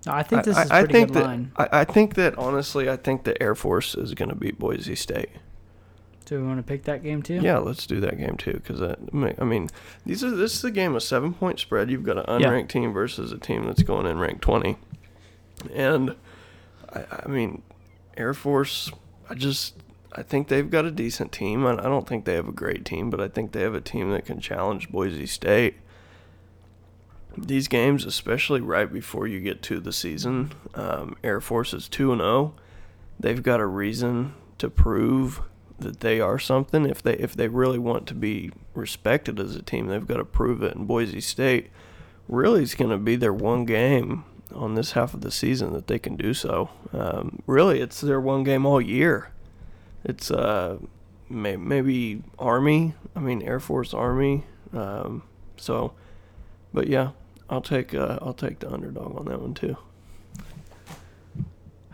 I 0.06 0.22
think 0.22 0.44
this 0.44 0.56
I, 0.56 0.62
is 0.64 0.70
a 0.70 0.74
I 0.74 0.78
pretty 0.80 0.92
think 0.94 1.08
good 1.12 1.16
that 1.22 1.26
line. 1.26 1.52
I, 1.56 1.68
I 1.80 1.84
think 1.84 2.14
that 2.14 2.36
honestly, 2.38 2.88
I 2.90 2.96
think 2.96 3.24
the 3.24 3.40
Air 3.42 3.54
Force 3.54 3.94
is 3.94 4.14
going 4.14 4.28
to 4.28 4.34
beat 4.36 4.58
Boise 4.58 4.94
State. 4.96 5.30
Do 6.32 6.40
we 6.40 6.46
want 6.46 6.60
to 6.60 6.62
pick 6.62 6.84
that 6.84 7.02
game 7.02 7.20
too? 7.22 7.40
Yeah, 7.42 7.58
let's 7.58 7.86
do 7.86 8.00
that 8.00 8.16
game 8.16 8.38
too. 8.38 8.54
Because 8.54 8.80
I, 8.80 8.96
I 9.38 9.44
mean, 9.44 9.68
these 10.06 10.24
are 10.24 10.30
this 10.30 10.54
is 10.54 10.64
a 10.64 10.70
game 10.70 10.94
of 10.94 11.02
seven 11.02 11.34
point 11.34 11.60
spread. 11.60 11.90
You've 11.90 12.04
got 12.04 12.16
an 12.16 12.40
Yeah. 12.40 12.48
unranked 12.48 12.70
team 12.70 12.90
versus 12.94 13.32
a 13.32 13.38
team 13.38 13.66
that's 13.66 13.82
going 13.82 14.06
in 14.06 14.18
ranked 14.18 14.40
twenty, 14.40 14.78
and 15.74 16.16
I, 16.90 17.04
I 17.24 17.28
mean, 17.28 17.60
Air 18.16 18.32
Force. 18.32 18.90
I 19.28 19.34
just 19.34 19.74
I 20.14 20.22
think 20.22 20.48
they've 20.48 20.70
got 20.70 20.86
a 20.86 20.90
decent 20.90 21.32
team. 21.32 21.66
I, 21.66 21.72
I 21.72 21.82
don't 21.82 22.08
think 22.08 22.24
they 22.24 22.32
have 22.34 22.48
a 22.48 22.52
great 22.52 22.86
team, 22.86 23.10
but 23.10 23.20
I 23.20 23.28
think 23.28 23.52
they 23.52 23.60
have 23.60 23.74
a 23.74 23.82
team 23.82 24.10
that 24.12 24.24
can 24.24 24.40
challenge 24.40 24.88
Boise 24.90 25.26
State. 25.26 25.74
These 27.36 27.68
games, 27.68 28.06
especially 28.06 28.62
right 28.62 28.90
before 28.90 29.26
you 29.26 29.38
get 29.40 29.60
to 29.64 29.80
the 29.80 29.92
season, 29.92 30.52
um, 30.74 31.14
Air 31.22 31.42
Force 31.42 31.74
is 31.74 31.90
two 31.90 32.10
and 32.10 32.22
zero. 32.22 32.54
They've 33.20 33.42
got 33.42 33.60
a 33.60 33.66
reason 33.66 34.32
to 34.56 34.70
prove 34.70 35.42
that 35.82 36.00
they 36.00 36.20
are 36.20 36.38
something. 36.38 36.86
If 36.86 37.02
they 37.02 37.14
if 37.14 37.34
they 37.34 37.48
really 37.48 37.78
want 37.78 38.06
to 38.08 38.14
be 38.14 38.50
respected 38.74 39.38
as 39.38 39.56
a 39.56 39.62
team, 39.62 39.86
they've 39.86 40.06
got 40.06 40.16
to 40.16 40.24
prove 40.24 40.62
it. 40.62 40.74
And 40.74 40.86
Boise 40.86 41.20
State 41.20 41.70
really 42.28 42.62
is 42.62 42.74
going 42.74 42.90
to 42.90 42.98
be 42.98 43.16
their 43.16 43.32
one 43.32 43.64
game 43.64 44.24
on 44.54 44.74
this 44.74 44.92
half 44.92 45.14
of 45.14 45.22
the 45.22 45.30
season 45.30 45.72
that 45.72 45.86
they 45.86 45.98
can 45.98 46.16
do 46.16 46.34
so. 46.34 46.70
Um, 46.92 47.42
really, 47.46 47.80
it's 47.80 48.00
their 48.00 48.20
one 48.20 48.44
game 48.44 48.66
all 48.66 48.80
year. 48.80 49.30
It's 50.04 50.30
uh, 50.30 50.78
may, 51.28 51.56
maybe 51.56 52.22
Army. 52.38 52.94
I 53.14 53.20
mean 53.20 53.42
Air 53.42 53.60
Force 53.60 53.94
Army. 53.94 54.44
Um, 54.72 55.22
so, 55.56 55.92
but 56.72 56.88
yeah, 56.88 57.10
I'll 57.50 57.60
take 57.60 57.94
uh, 57.94 58.18
I'll 58.22 58.34
take 58.34 58.60
the 58.60 58.70
underdog 58.72 59.16
on 59.16 59.26
that 59.26 59.40
one 59.40 59.54
too. 59.54 59.76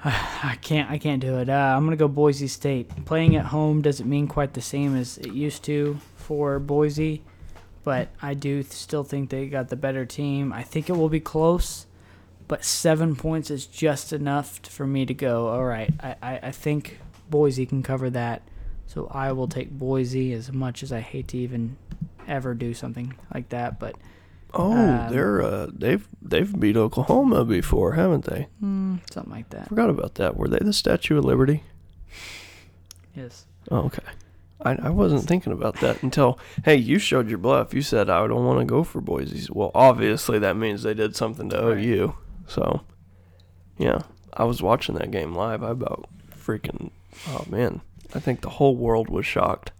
I 0.04 0.56
can't. 0.60 0.90
I 0.90 0.98
can't 0.98 1.20
do 1.20 1.38
it. 1.38 1.48
Uh, 1.48 1.74
I'm 1.76 1.84
gonna 1.84 1.96
go 1.96 2.08
Boise 2.08 2.46
State. 2.46 3.04
Playing 3.04 3.34
at 3.36 3.46
home 3.46 3.82
doesn't 3.82 4.08
mean 4.08 4.28
quite 4.28 4.54
the 4.54 4.60
same 4.60 4.96
as 4.96 5.18
it 5.18 5.32
used 5.32 5.64
to 5.64 5.98
for 6.14 6.60
Boise, 6.60 7.22
but 7.82 8.08
I 8.22 8.34
do 8.34 8.62
still 8.62 9.02
think 9.02 9.30
they 9.30 9.48
got 9.48 9.68
the 9.68 9.76
better 9.76 10.06
team. 10.06 10.52
I 10.52 10.62
think 10.62 10.88
it 10.88 10.92
will 10.92 11.08
be 11.08 11.20
close, 11.20 11.86
but 12.46 12.64
seven 12.64 13.16
points 13.16 13.50
is 13.50 13.66
just 13.66 14.12
enough 14.12 14.60
for 14.68 14.86
me 14.86 15.04
to 15.04 15.14
go. 15.14 15.48
All 15.48 15.64
right, 15.64 15.92
I, 16.00 16.16
I, 16.22 16.40
I 16.44 16.50
think 16.52 17.00
Boise 17.28 17.66
can 17.66 17.82
cover 17.82 18.08
that, 18.10 18.42
so 18.86 19.08
I 19.10 19.32
will 19.32 19.48
take 19.48 19.70
Boise. 19.70 20.32
As 20.32 20.52
much 20.52 20.84
as 20.84 20.92
I 20.92 21.00
hate 21.00 21.28
to 21.28 21.38
even 21.38 21.76
ever 22.28 22.54
do 22.54 22.72
something 22.72 23.14
like 23.34 23.48
that, 23.48 23.80
but 23.80 23.96
Oh, 24.54 24.72
Um, 24.72 25.12
they're 25.12 25.42
uh, 25.42 25.66
they've 25.72 26.06
they've 26.22 26.58
beat 26.58 26.76
Oklahoma 26.76 27.44
before, 27.44 27.92
haven't 27.94 28.24
they? 28.24 28.48
mm, 28.62 28.98
something 29.12 29.32
like 29.32 29.50
that. 29.50 29.68
Forgot 29.68 29.90
about 29.90 30.14
that. 30.16 30.36
Were 30.36 30.48
they 30.48 30.58
the 30.60 30.72
Statue 30.72 31.18
of 31.18 31.24
Liberty? 31.24 31.62
Yes. 33.14 33.46
Oh, 33.70 33.78
okay. 33.86 34.02
I, 34.60 34.72
I 34.82 34.90
wasn't 34.90 35.22
thinking 35.28 35.52
about 35.52 35.80
that 35.80 36.02
until 36.02 36.38
hey, 36.64 36.76
you 36.76 36.98
showed 36.98 37.28
your 37.28 37.38
bluff. 37.38 37.72
You 37.74 37.82
said 37.82 38.08
I 38.10 38.26
don't 38.26 38.44
want 38.44 38.58
to 38.60 38.64
go 38.64 38.82
for 38.84 39.00
Boise. 39.00 39.46
Well, 39.52 39.70
obviously 39.74 40.38
that 40.40 40.56
means 40.56 40.82
they 40.82 40.94
did 40.94 41.14
something 41.14 41.48
to 41.50 41.56
Right. 41.74 41.84
OU. 41.84 42.14
So, 42.46 42.80
yeah, 43.76 44.00
I 44.32 44.44
was 44.44 44.62
watching 44.62 44.94
that 44.96 45.10
game 45.10 45.34
live. 45.34 45.62
I 45.62 45.70
about 45.70 46.08
freaking 46.34 46.90
oh 47.28 47.44
man, 47.48 47.82
I 48.14 48.20
think 48.20 48.40
the 48.40 48.48
whole 48.50 48.74
world 48.76 49.08
was 49.10 49.26
shocked. 49.26 49.70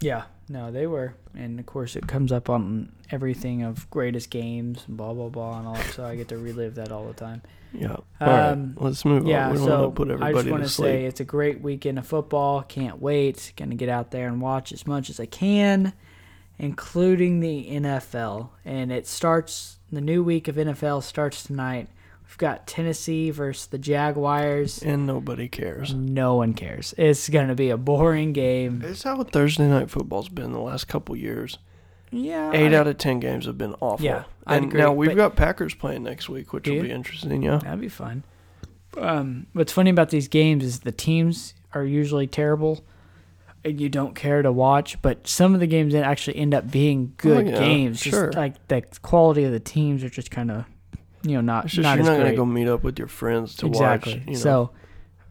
Yeah, 0.00 0.22
no, 0.52 0.70
they 0.70 0.86
were, 0.86 1.14
and 1.34 1.58
of 1.58 1.66
course 1.66 1.96
it 1.96 2.06
comes 2.06 2.30
up 2.30 2.50
on 2.50 2.92
everything 3.10 3.62
of 3.62 3.88
greatest 3.90 4.28
games 4.30 4.84
and 4.86 4.96
blah 4.96 5.12
blah 5.14 5.28
blah 5.28 5.58
and 5.58 5.66
all. 5.66 5.74
that, 5.74 5.92
So 5.94 6.04
I 6.04 6.14
get 6.14 6.28
to 6.28 6.36
relive 6.36 6.74
that 6.74 6.92
all 6.92 7.06
the 7.06 7.14
time. 7.14 7.42
Yeah. 7.72 7.96
All 7.96 8.04
right, 8.20 8.50
Um, 8.50 8.74
let's 8.78 9.04
move 9.06 9.26
Yeah, 9.26 9.46
on. 9.46 9.52
We 9.52 9.58
don't 9.58 9.66
so 9.66 9.84
to 9.86 9.90
put 9.92 10.10
I 10.22 10.32
just 10.32 10.48
want 10.48 10.62
to 10.62 10.68
to 10.68 10.74
say 10.74 11.06
it's 11.06 11.20
a 11.20 11.24
great 11.24 11.62
weekend 11.62 11.98
of 11.98 12.06
football. 12.06 12.62
Can't 12.62 13.00
wait. 13.00 13.52
Gonna 13.56 13.76
get 13.76 13.88
out 13.88 14.10
there 14.10 14.28
and 14.28 14.42
watch 14.42 14.72
as 14.72 14.86
much 14.86 15.08
as 15.08 15.18
I 15.18 15.24
can, 15.26 15.94
including 16.58 17.40
the 17.40 17.68
NFL. 17.70 18.50
And 18.64 18.92
it 18.92 19.06
starts. 19.06 19.78
The 19.90 20.00
new 20.00 20.22
week 20.22 20.48
of 20.48 20.56
NFL 20.56 21.02
starts 21.02 21.42
tonight. 21.42 21.88
We've 22.32 22.38
got 22.38 22.66
Tennessee 22.66 23.28
versus 23.28 23.66
the 23.66 23.76
Jaguars. 23.76 24.82
and 24.82 25.06
nobody 25.06 25.48
cares. 25.48 25.92
No 25.92 26.36
one 26.36 26.54
cares. 26.54 26.94
It's 26.96 27.28
gonna 27.28 27.54
be 27.54 27.68
a 27.68 27.76
boring 27.76 28.32
game. 28.32 28.80
It's 28.82 29.02
how 29.02 29.22
Thursday 29.22 29.68
night 29.68 29.90
football's 29.90 30.30
been 30.30 30.52
the 30.52 30.58
last 30.60 30.88
couple 30.88 31.14
years. 31.14 31.58
Yeah, 32.10 32.50
Eight 32.54 32.72
I- 32.72 32.78
out 32.78 32.86
of 32.86 32.96
ten 32.96 33.20
games 33.20 33.44
have 33.44 33.58
been 33.58 33.74
awful. 33.80 34.04
Yeah, 34.06 34.24
I'd 34.46 34.56
and 34.56 34.66
agree, 34.68 34.80
now 34.80 34.92
we've 34.94 35.14
got 35.14 35.36
Packers 35.36 35.74
playing 35.74 36.04
next 36.04 36.30
week, 36.30 36.54
which 36.54 36.66
will 36.66 36.76
you? 36.76 36.82
be 36.82 36.90
interesting. 36.90 37.42
Yeah. 37.42 37.58
That'd 37.58 37.80
be 37.82 37.88
fun. 37.90 38.22
Um, 38.96 39.46
what's 39.52 39.72
funny 39.72 39.90
about 39.90 40.08
these 40.08 40.28
games 40.28 40.64
is 40.64 40.80
the 40.80 40.92
teams 40.92 41.52
are 41.74 41.84
usually 41.84 42.26
terrible, 42.26 42.82
and 43.62 43.78
you 43.78 43.90
don't 43.90 44.14
care 44.14 44.40
to 44.40 44.50
watch. 44.52 45.00
But 45.02 45.26
some 45.28 45.52
of 45.52 45.60
the 45.60 45.66
games 45.66 45.92
that 45.92 46.04
actually 46.04 46.36
end 46.38 46.54
up 46.54 46.70
being 46.70 47.12
good 47.18 47.46
Oh, 47.46 47.50
yeah, 47.50 47.58
games. 47.58 48.00
sure. 48.00 48.26
Just 48.28 48.38
like 48.38 48.68
the 48.68 48.82
quality 49.02 49.44
of 49.44 49.52
the 49.52 49.60
teams 49.60 50.02
are 50.02 50.10
just 50.10 50.30
kind 50.30 50.50
of, 50.50 50.64
you 51.22 51.34
know, 51.34 51.40
not 51.40 51.66
It's 51.66 51.74
just 51.74 51.82
not 51.84 51.96
you're 51.96 52.06
not 52.06 52.16
great. 52.16 52.24
gonna 52.24 52.36
go 52.36 52.46
meet 52.46 52.68
up 52.68 52.82
with 52.82 52.98
your 52.98 53.08
friends 53.08 53.56
to 53.56 53.66
exactly. 53.66 54.14
watch. 54.14 54.26
You 54.26 54.32
know. 54.34 54.38
So, 54.38 54.70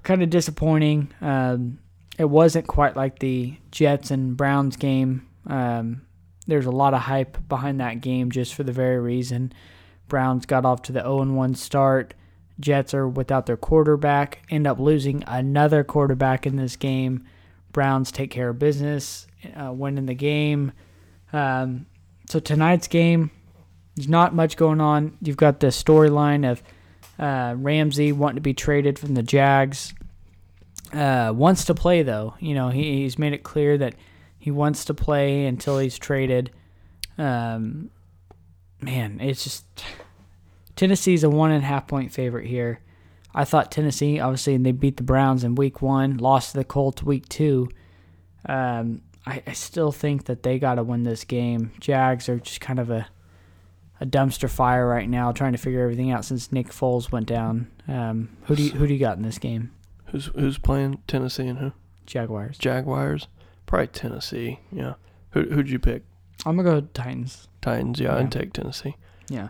kind 0.04 0.24
of 0.24 0.30
disappointing. 0.30 1.12
Um, 1.22 1.80
it 2.18 2.26
wasn't 2.26 2.68
quite 2.68 2.96
like 2.96 3.20
the 3.20 3.56
Jets 3.72 4.12
and 4.12 4.36
Browns 4.38 4.78
game. 4.78 5.28
Um, 5.48 6.02
there's 6.48 6.66
a 6.66 6.72
lot 6.72 6.94
of 6.94 7.02
hype 7.02 7.38
behind 7.48 7.80
that 7.80 8.02
game 8.02 8.32
just 8.32 8.54
for 8.54 8.64
the 8.64 8.72
very 8.72 9.00
reason 9.00 9.54
Browns 10.12 10.46
got 10.46 10.66
off 10.66 10.82
to 10.84 10.92
the 10.92 11.00
0 11.00 11.24
1 11.32 11.56
start. 11.56 12.14
Jets 12.60 12.94
are 12.94 13.08
without 13.08 13.46
their 13.46 13.58
quarterback, 13.58 14.44
end 14.50 14.68
up 14.68 14.78
losing 14.78 15.24
another 15.26 15.84
quarterback 15.86 16.46
in 16.46 16.58
this 16.58 16.76
game. 16.76 17.24
Browns 17.72 18.12
take 18.12 18.30
care 18.30 18.50
of 18.50 18.60
business, 18.60 19.26
uh, 19.56 19.72
winning 19.72 20.06
the 20.06 20.14
game. 20.14 20.74
Um, 21.32 21.86
so 22.30 22.40
tonight's 22.40 22.88
game, 22.90 23.32
there's 24.02 24.10
not 24.10 24.34
much 24.34 24.58
going 24.58 24.82
on. 24.82 25.16
You've 25.22 25.38
got 25.38 25.60
the 25.60 25.68
storyline 25.68 26.50
of 26.50 26.64
uh, 27.20 27.54
Ramsey 27.56 28.12
wanting 28.12 28.38
to 28.38 28.42
be 28.42 28.56
traded 28.56 28.98
from 28.98 29.14
the 29.14 29.22
Jags. 29.22 29.94
Uh, 30.92 31.32
wants 31.36 31.66
to 31.66 31.76
play 31.76 32.02
though. 32.02 32.34
You 32.40 32.56
know 32.56 32.70
he, 32.70 33.04
he's 33.04 33.20
made 33.20 33.34
it 33.34 33.44
clear 33.44 33.78
that 33.78 33.94
he 34.40 34.50
wants 34.50 34.86
to 34.86 34.96
play 34.96 35.46
until 35.46 35.78
he's 35.78 36.00
traded. 36.00 36.50
Um, 37.20 37.92
man, 38.82 39.20
it's 39.22 39.44
just 39.44 39.66
Tennessee's 40.76 41.24
a 41.24 41.30
one 41.30 41.52
and 41.52 41.64
a 41.64 41.68
half 41.68 41.88
point 41.88 42.12
favorite 42.12 42.48
here. 42.48 42.80
I 43.36 43.46
thought 43.46 43.72
Tennessee, 43.72 44.20
obviously, 44.20 44.58
they 44.58 44.72
beat 44.72 44.98
the 44.98 45.04
Browns 45.04 45.44
in 45.44 45.54
week 45.54 45.84
one, 45.84 46.18
lost 46.18 46.54
to 46.54 46.58
the 46.58 46.64
Colts 46.64 47.04
week 47.04 47.30
two. 47.30 47.70
Um, 48.50 49.04
I, 49.28 49.44
I 49.46 49.54
still 49.54 49.92
think 49.92 50.26
that 50.26 50.42
they 50.42 50.58
got 50.58 50.76
to 50.76 50.84
win 50.84 51.04
this 51.04 51.24
game. 51.24 51.72
Jags 51.80 52.28
are 52.28 52.40
just 52.40 52.62
kind 52.62 52.80
of 52.80 52.90
a 52.90 53.08
a 54.02 54.06
dumpster 54.06 54.50
fire 54.50 54.86
right 54.86 55.08
now, 55.08 55.32
trying 55.32 55.52
to 55.54 55.58
figure 55.58 55.82
everything 55.82 56.12
out 56.12 56.26
since 56.26 56.52
Nick 56.52 56.70
Foles 56.70 57.12
went 57.12 57.28
down. 57.28 57.68
Um, 57.88 58.36
who 58.46 58.56
do 58.56 58.64
you 58.64 58.72
who 58.72 58.86
do 58.88 58.94
you 58.94 59.00
got 59.00 59.16
in 59.18 59.24
this 59.24 59.38
game? 59.38 59.72
who's 60.08 60.26
who's 60.36 60.58
playing 60.58 61.02
Tennessee 61.08 61.48
and 61.48 61.58
who? 61.60 61.72
Jaguars. 62.06 62.58
Jaguars. 62.58 63.28
Probably 63.66 63.88
Tennessee. 63.88 64.60
Yeah. 64.72 64.96
Who 65.30 65.44
who'd 65.44 65.70
you 65.70 65.80
pick? 65.80 66.04
I'm 66.46 66.58
gonna 66.58 66.82
go 66.82 66.88
Titans. 66.94 67.48
Titans. 67.62 68.00
Yeah, 68.00 68.16
Yeah. 68.16 68.18
I'd 68.20 68.32
take 68.32 68.52
Tennessee. 68.52 68.98
Yeah. 69.30 69.50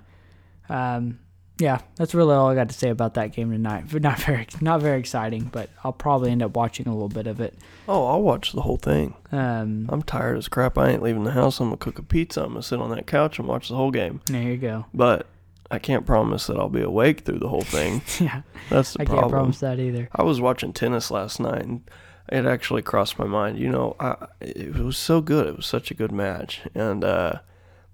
Um, 0.70 1.20
yeah, 1.62 1.82
that's 1.96 2.14
really 2.16 2.34
all 2.34 2.48
I 2.50 2.56
got 2.56 2.70
to 2.70 2.76
say 2.76 2.90
about 2.90 3.14
that 3.14 3.34
game 3.34 3.52
tonight. 3.52 3.86
But 3.92 4.02
not 4.10 4.20
very, 4.20 4.48
not 4.60 4.82
very 4.82 5.00
exciting. 5.00 5.46
But 5.46 5.70
I'll 5.84 5.94
probably 5.94 6.32
end 6.32 6.42
up 6.44 6.56
watching 6.56 6.88
a 6.88 6.92
little 6.94 7.08
bit 7.10 7.28
of 7.28 7.40
it. 7.40 7.54
Oh, 7.88 8.06
I'll 8.08 8.22
watch 8.22 8.52
the 8.52 8.62
whole 8.62 8.78
thing. 8.78 9.14
Um, 9.32 9.88
I'm 9.90 10.02
tired 10.02 10.38
as 10.38 10.48
crap. 10.48 10.78
I 10.78 10.90
ain't 10.90 11.04
leaving 11.04 11.24
the 11.24 11.32
house. 11.32 11.60
I'm 11.60 11.68
gonna 11.68 11.78
cook 11.78 12.00
a 12.00 12.04
pizza. 12.04 12.42
I'm 12.44 12.50
gonna 12.50 12.64
sit 12.64 12.80
on 12.80 12.90
that 12.90 13.08
couch 13.08 13.40
and 13.40 13.48
watch 13.48 13.70
the 13.70 13.76
whole 13.76 13.92
game. 13.92 14.22
there 14.26 14.42
you 14.42 14.58
go. 14.58 14.86
But 14.94 15.28
I 15.70 15.80
can't 15.80 16.06
promise 16.06 16.48
that 16.48 16.58
I'll 16.58 16.68
be 16.70 16.82
awake 16.82 17.22
through 17.22 17.40
the 17.40 17.48
whole 17.48 17.62
thing. 17.62 18.02
yeah, 18.20 18.42
That's 18.70 18.94
the 18.94 19.02
I 19.02 19.06
can't 19.06 19.20
problem. 19.20 19.32
promise 19.32 19.60
that 19.60 19.80
either. 19.80 20.10
I 20.14 20.24
was 20.24 20.42
watching 20.42 20.74
tennis 20.74 21.12
last 21.12 21.40
night, 21.40 21.62
and 21.64 21.82
it 22.30 22.46
actually 22.46 22.82
crossed 22.82 23.18
my 23.20 23.26
mind. 23.26 23.58
You 23.60 23.70
know, 23.70 23.96
I, 24.00 24.28
it 24.42 24.76
was 24.76 24.98
so 24.98 25.22
good. 25.22 25.48
It 25.48 25.56
was 25.56 25.66
such 25.66 25.90
a 25.92 25.94
good 25.94 26.12
match, 26.12 26.62
and 26.76 27.04
uh, 27.06 27.34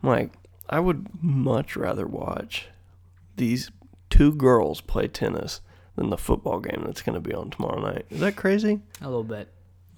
I'm 0.02 0.10
like, 0.10 0.32
I 0.70 0.80
would 0.80 1.08
much 1.22 1.76
rather 1.76 2.08
watch 2.08 2.68
these 3.38 3.72
two 4.10 4.34
girls 4.34 4.82
play 4.82 5.08
tennis 5.08 5.62
than 5.96 6.10
the 6.10 6.18
football 6.18 6.60
game 6.60 6.84
that's 6.86 7.02
going 7.02 7.16
to 7.16 7.20
be 7.20 7.34
on 7.34 7.50
tomorrow 7.50 7.80
night. 7.80 8.06
Is 8.10 8.20
that 8.20 8.36
crazy? 8.36 8.82
A 9.02 9.06
little 9.06 9.24
bit, 9.24 9.50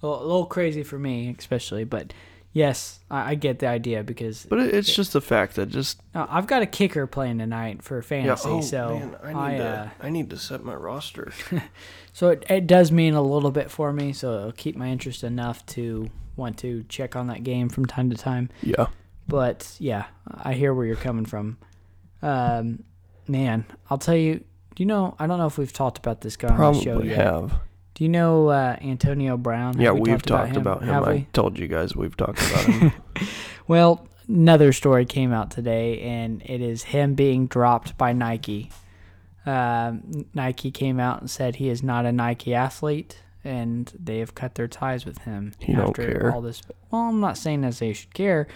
a 0.02 0.06
little, 0.06 0.46
crazy 0.46 0.82
for 0.82 0.98
me, 0.98 1.34
especially. 1.38 1.84
But 1.84 2.12
yes, 2.52 3.00
I, 3.10 3.32
I 3.32 3.34
get 3.34 3.58
the 3.58 3.66
idea 3.66 4.02
because 4.02 4.46
But 4.48 4.60
it, 4.60 4.74
it's 4.74 4.94
just 4.94 5.12
the 5.12 5.20
fact 5.20 5.56
that 5.56 5.68
just 5.68 6.00
I've 6.14 6.46
got 6.46 6.62
a 6.62 6.66
kicker 6.66 7.06
playing 7.06 7.38
tonight 7.38 7.82
for 7.82 7.98
yeah. 7.98 8.02
fantasy. 8.02 8.48
Oh 8.48 8.60
so 8.62 8.98
man, 8.98 9.16
I 9.22 9.30
I, 9.30 9.50
need 9.50 9.58
to 9.58 9.68
uh, 9.68 9.88
I 10.00 10.10
need 10.10 10.30
to 10.30 10.38
set 10.38 10.64
my 10.64 10.74
roster. 10.74 11.32
so 12.12 12.28
it, 12.28 12.44
it 12.48 12.66
does 12.66 12.90
mean 12.90 13.14
a 13.14 13.22
little 13.22 13.50
bit 13.50 13.70
for 13.70 13.92
me. 13.92 14.12
So 14.12 14.38
it'll 14.38 14.52
keep 14.52 14.76
my 14.76 14.88
interest 14.88 15.22
enough 15.22 15.64
to 15.66 16.10
want 16.36 16.56
to 16.58 16.84
check 16.88 17.14
on 17.14 17.26
that 17.26 17.44
game 17.44 17.68
from 17.68 17.84
time 17.86 18.10
to 18.10 18.16
time. 18.16 18.48
yeah. 18.62 18.86
But 19.28 19.76
yeah, 19.78 20.06
I 20.26 20.54
hear 20.54 20.74
where 20.74 20.86
you're 20.86 20.96
coming 20.96 21.24
from. 21.24 21.58
Um, 22.20 22.82
man, 23.30 23.64
I'll 23.88 23.98
tell 23.98 24.16
you. 24.16 24.44
Do 24.74 24.82
you 24.82 24.86
know? 24.86 25.14
I 25.18 25.26
don't 25.26 25.38
know 25.38 25.46
if 25.46 25.58
we've 25.58 25.72
talked 25.72 25.98
about 25.98 26.20
this 26.20 26.36
guy 26.36 26.48
on 26.48 26.74
the 26.74 26.80
show 26.80 26.92
Probably 26.92 27.08
yet. 27.10 27.18
have. 27.18 27.54
Do 27.94 28.04
you 28.04 28.08
know 28.08 28.48
uh, 28.48 28.76
Antonio 28.80 29.36
Brown? 29.36 29.74
Have 29.74 29.82
Yeah, 29.82 29.92
we 29.92 30.10
we've 30.12 30.22
talked 30.22 30.56
about 30.56 30.82
him. 30.82 30.88
Have 30.88 31.04
I 31.04 31.12
we? 31.12 31.26
told 31.32 31.58
you 31.58 31.68
guys 31.68 31.94
we've 31.94 32.16
talked 32.16 32.38
about 32.50 32.64
him. 32.64 32.92
Well, 33.68 34.06
another 34.28 34.72
story 34.72 35.04
came 35.04 35.32
out 35.32 35.50
today, 35.50 36.00
and 36.00 36.40
it 36.46 36.60
is 36.62 36.84
him 36.84 37.14
being 37.14 37.46
dropped 37.46 37.98
by 37.98 38.12
Nike. 38.12 38.70
Um, 39.46 40.26
Nike 40.34 40.70
came 40.70 41.00
out 41.00 41.20
and 41.20 41.30
said 41.30 41.56
he 41.56 41.68
is 41.68 41.82
not 41.82 42.06
a 42.06 42.12
Nike 42.12 42.54
athlete, 42.54 43.20
and 43.44 43.92
they 43.98 44.18
have 44.18 44.34
cut 44.34 44.54
their 44.54 44.68
ties 44.68 45.04
with 45.04 45.18
him. 45.18 45.52
You 45.60 45.76
don't 45.76 45.88
after 45.90 46.06
care. 46.06 46.32
all 46.32 46.40
this. 46.42 46.62
Well, 46.90 47.02
I'm 47.02 47.20
not 47.20 47.36
saying 47.38 47.62
that 47.62 47.74
they 47.74 47.92
should 47.92 48.14
care, 48.14 48.46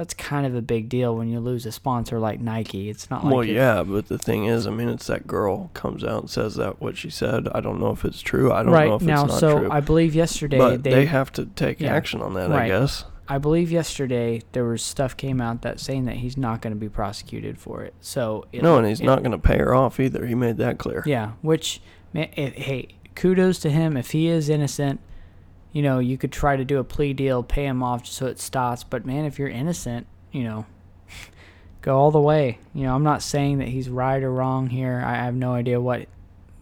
it's 0.00 0.14
kind 0.14 0.46
of 0.46 0.54
a 0.54 0.62
big 0.62 0.88
deal 0.88 1.14
when 1.14 1.28
you 1.28 1.40
lose 1.40 1.66
a 1.66 1.72
sponsor 1.72 2.18
like 2.18 2.40
Nike. 2.40 2.88
It's 2.88 3.10
not 3.10 3.24
like 3.24 3.34
well, 3.34 3.44
yeah, 3.44 3.82
but 3.82 4.08
the 4.08 4.18
thing 4.18 4.46
is, 4.46 4.66
I 4.66 4.70
mean, 4.70 4.88
it's 4.88 5.06
that 5.06 5.26
girl 5.26 5.70
comes 5.74 6.04
out 6.04 6.22
and 6.22 6.30
says 6.30 6.56
that 6.56 6.80
what 6.80 6.96
she 6.96 7.10
said. 7.10 7.48
I 7.54 7.60
don't 7.60 7.80
know 7.80 7.90
if 7.90 8.04
it's 8.04 8.20
true. 8.20 8.52
I 8.52 8.62
don't 8.62 8.72
right 8.72 8.88
know 8.88 8.96
if 8.96 9.02
now. 9.02 9.24
it's 9.24 9.32
not 9.32 9.40
so 9.40 9.58
true. 9.60 9.70
I 9.70 9.80
believe 9.80 10.14
yesterday 10.14 10.58
but 10.58 10.82
they, 10.82 10.90
they, 10.90 11.06
have 11.06 11.32
to 11.32 11.46
take 11.46 11.80
Yeah. 11.80 11.94
action 11.94 12.22
on 12.22 12.34
that, 12.34 12.50
I 12.50 12.66
guess. 12.68 13.04
I 13.28 13.38
believe 13.38 13.70
yesterday 13.70 14.42
there 14.52 14.64
was 14.64 14.82
stuff 14.82 15.16
came 15.16 15.40
out 15.40 15.62
that 15.62 15.78
saying 15.78 16.06
that 16.06 16.16
he's 16.16 16.36
not 16.36 16.60
going 16.60 16.72
to 16.72 16.78
be 16.80 16.88
prosecuted 16.88 17.58
for 17.58 17.82
it. 17.82 17.94
So 18.00 18.46
it, 18.52 18.62
no, 18.62 18.78
and 18.78 18.86
he's 18.86 19.00
it- 19.00 19.04
not 19.06 19.20
going 19.20 19.30
to 19.32 19.38
pay 19.38 19.58
her 19.58 19.72
off 19.74 20.00
either. 20.00 20.26
He 20.26 20.34
made 20.34 20.56
that 20.56 20.78
clear. 20.78 21.04
Yeah, 21.06 21.32
which 21.40 21.80
man, 22.12 22.28
if, 22.36 22.54
hey, 22.54 22.88
kudos 23.14 23.58
to 23.60 23.70
him. 23.70 23.96
If 23.96 24.10
he 24.10 24.26
is 24.28 24.48
innocent, 24.48 25.00
you 25.72 25.82
know, 25.82 25.98
you 25.98 26.18
could 26.18 26.32
try 26.32 26.56
to 26.56 26.64
do 26.64 26.78
a 26.78 26.84
plea 26.84 27.12
deal, 27.12 27.42
pay 27.42 27.66
him 27.66 27.82
off 27.82 28.02
just 28.04 28.16
so 28.16 28.26
it 28.26 28.40
stops. 28.40 28.84
But 28.84 29.06
man, 29.06 29.24
if 29.24 29.38
you're 29.38 29.48
innocent, 29.48 30.06
you 30.32 30.44
know, 30.44 30.66
go 31.82 31.96
all 31.96 32.10
the 32.10 32.20
way. 32.20 32.58
You 32.74 32.84
know, 32.84 32.94
I'm 32.94 33.04
not 33.04 33.22
saying 33.22 33.58
that 33.58 33.68
he's 33.68 33.88
right 33.88 34.22
or 34.22 34.32
wrong 34.32 34.68
here. 34.68 35.02
I 35.04 35.16
have 35.16 35.34
no 35.34 35.52
idea 35.54 35.80
what 35.80 36.08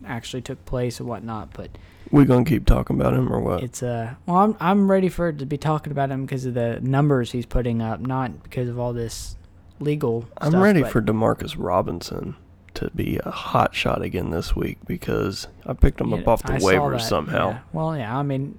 actually 0.07 0.43
took 0.43 0.65
place 0.65 1.01
or 1.01 1.05
whatnot, 1.05 1.53
but 1.53 1.71
We 2.11 2.25
gonna 2.25 2.45
keep 2.45 2.67
talking 2.67 2.99
about 3.01 3.15
him 3.15 3.33
or 3.33 3.41
what? 3.41 3.63
It's 3.63 3.83
uh 3.83 4.15
well 4.27 4.37
I'm 4.39 4.57
I'm 4.61 4.91
ready 4.91 5.09
for 5.09 5.29
it 5.29 5.39
to 5.39 5.47
be 5.47 5.59
talking 5.59 5.91
about 5.91 6.11
him 6.11 6.25
because 6.25 6.45
of 6.45 6.55
the 6.55 6.79
numbers 6.81 7.33
he's 7.33 7.47
putting 7.47 7.83
up, 7.83 8.01
not 8.01 8.43
because 8.43 8.69
of 8.69 8.79
all 8.79 8.93
this 8.93 9.37
legal. 9.81 10.27
I'm 10.39 10.51
stuff, 10.51 10.63
ready 10.63 10.83
for 10.85 11.03
Demarcus 11.03 11.55
Robinson 11.59 12.37
to 12.75 12.91
be 12.95 13.19
a 13.25 13.31
hot 13.31 13.75
shot 13.75 14.03
again 14.03 14.31
this 14.31 14.55
week 14.55 14.79
because 14.87 15.49
I 15.67 15.73
picked 15.73 16.01
him 16.01 16.13
up 16.13 16.29
off 16.29 16.43
the 16.45 16.55
I 16.55 16.59
waivers 16.59 17.01
somehow. 17.01 17.51
yeah. 17.51 17.59
Well, 17.73 17.97
yeah, 17.97 18.17
I 18.17 18.23
mean, 18.23 18.59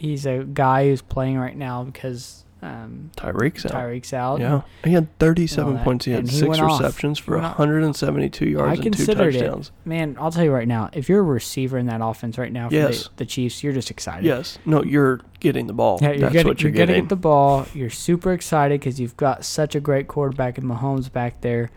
he's 0.00 0.24
a 0.26 0.44
guy 0.44 0.86
who's 0.88 1.02
playing 1.02 1.38
right 1.38 1.56
now 1.56 1.84
because 1.84 2.44
um, 2.62 3.10
Tyreek's 3.16 3.64
out. 3.66 3.72
Tyreek's 3.72 4.12
out. 4.12 4.40
Yeah, 4.40 4.62
he 4.84 4.92
had 4.92 5.18
37 5.18 5.78
points. 5.78 6.04
He 6.06 6.12
had 6.12 6.28
he 6.28 6.36
six 6.36 6.48
went 6.48 6.60
off. 6.62 6.80
receptions 6.80 7.18
for 7.18 7.36
172 7.38 8.46
yards 8.48 8.68
I 8.70 8.74
and 8.74 8.82
two 8.82 8.90
considered 8.90 9.34
it. 9.34 9.70
Man, 9.84 10.16
I'll 10.18 10.30
tell 10.30 10.44
you 10.44 10.52
right 10.52 10.68
now, 10.68 10.90
if 10.92 11.08
you're 11.08 11.20
a 11.20 11.22
receiver 11.22 11.78
in 11.78 11.86
that 11.86 12.00
offense 12.02 12.38
right 12.38 12.52
now 12.52 12.68
for 12.68 12.74
Yes. 12.74 13.04
the, 13.04 13.10
the 13.18 13.26
Chiefs, 13.26 13.62
you're 13.62 13.72
just 13.72 13.90
excited. 13.90 14.24
Yes, 14.24 14.58
no, 14.66 14.82
you're 14.82 15.20
getting 15.40 15.66
the 15.68 15.72
ball. 15.72 15.98
Yeah, 16.02 16.08
you're 16.10 16.18
That's 16.20 16.32
getting, 16.32 16.48
what 16.48 16.62
you're, 16.62 16.70
you're 16.70 16.76
gonna 16.76 16.86
getting. 16.88 17.04
get 17.04 17.08
the 17.10 17.16
ball. 17.16 17.66
You're 17.74 17.90
super 17.90 18.32
excited 18.32 18.80
because 18.80 19.00
you've 19.00 19.16
got 19.16 19.44
such 19.44 19.74
a 19.74 19.80
great 19.80 20.08
quarterback 20.08 20.58
in 20.58 20.64
Mahomes 20.64 21.10
back 21.12 21.40
there. 21.42 21.70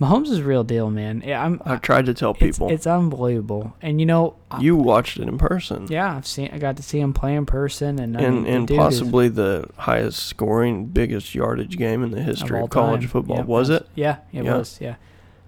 Mahomes 0.00 0.28
is 0.28 0.38
a 0.38 0.44
real 0.44 0.62
deal, 0.62 0.90
man. 0.90 1.22
Yeah, 1.26 1.44
I'm. 1.44 1.60
I've 1.64 1.80
tried 1.82 2.06
to 2.06 2.14
tell 2.14 2.32
people. 2.32 2.70
it's 2.70 2.86
unbelievable, 2.86 3.74
and 3.82 3.98
you 3.98 4.06
know, 4.06 4.36
you 4.60 4.76
watched 4.76 5.18
it 5.18 5.26
in 5.26 5.38
person. 5.38 5.86
yeah, 5.90 6.16
I've 6.16 6.26
seen. 6.26 6.50
I 6.52 6.58
got 6.58 6.76
to 6.76 6.82
see 6.84 7.00
him 7.00 7.12
play 7.12 7.34
in 7.34 7.46
person, 7.46 7.98
and 7.98 8.16
I 8.16 8.20
and 8.22 8.44
mean, 8.44 8.46
and 8.54 8.68
dude 8.68 8.76
is- 8.76 8.82
possibly 8.84 9.28
the 9.28 9.68
highest 9.76 10.24
scoring, 10.26 10.86
biggest 10.86 11.34
yardage 11.34 11.76
game 11.76 12.04
in 12.04 12.12
the 12.12 12.22
history 12.22 12.58
all 12.58 12.64
of, 12.66 12.70
college 12.70 13.00
time. 13.02 13.08
football. 13.08 13.36
Yep, 13.38 13.46
was 13.46 13.70
it? 13.70 13.88
Yeah, 13.96 14.18
it 14.32 14.44
Yeah. 14.44 14.56
was. 14.58 14.78
Yeah. 14.80 14.94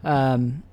Um, 0.02 0.64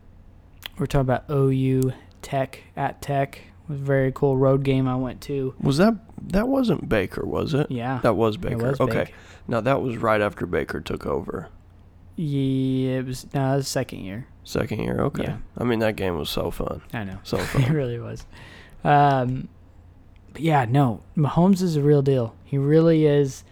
we're 0.80 0.86
talking 0.88 1.02
about 1.02 1.26
OU 1.30 1.92
Tech 2.24 2.64
at 2.76 3.02
Tech. 3.02 3.38
It 3.38 3.72
was 3.74 3.80
a 3.82 3.84
very 3.84 4.12
cool 4.12 4.38
road 4.38 4.64
game 4.64 4.88
I 4.88 4.96
went 4.96 5.22
to. 5.22 5.54
Was 5.62 5.78
that 5.78 5.94
that 6.30 6.48
wasn't 6.48 6.90
Baker, 6.90 7.26
was 7.26 7.54
it? 7.54 7.70
Yeah. 7.70 8.00
That 8.02 8.16
was 8.16 8.38
Baker. 8.38 8.58
was 8.58 8.80
okay. 8.82 9.06
big. 9.06 9.14
Now 9.48 9.62
that 9.62 9.82
was 9.84 9.98
right 9.98 10.20
after 10.22 10.46
Baker 10.48 10.82
took 10.82 11.06
over. 11.06 11.50
Yeah, 12.18 12.98
it 12.98 13.06
was. 13.06 13.28
No, 13.34 13.54
it 13.54 13.58
was 13.58 13.68
second 13.68 14.00
year. 14.00 14.28
Second 14.44 14.80
year. 14.80 15.00
Okay. 15.02 15.24
Yeah. 15.24 15.38
I 15.58 15.64
mean 15.64 15.80
that 15.80 15.96
game 15.96 16.18
was 16.18 16.30
so 16.30 16.52
fun. 16.52 16.82
I 16.92 17.04
know. 17.04 17.20
So 17.24 17.38
fun. 17.38 17.64
it 17.64 17.70
really 17.70 18.00
was. 18.00 18.26
Um, 18.84 19.48
but 20.34 20.42
yeah, 20.42 20.66
no, 20.66 21.04
Mahomes 21.16 21.62
is 21.62 21.76
a 21.76 21.82
real 21.82 22.02
deal. 22.02 22.36
He 22.44 22.58
really 22.58 23.06
is. 23.06 23.44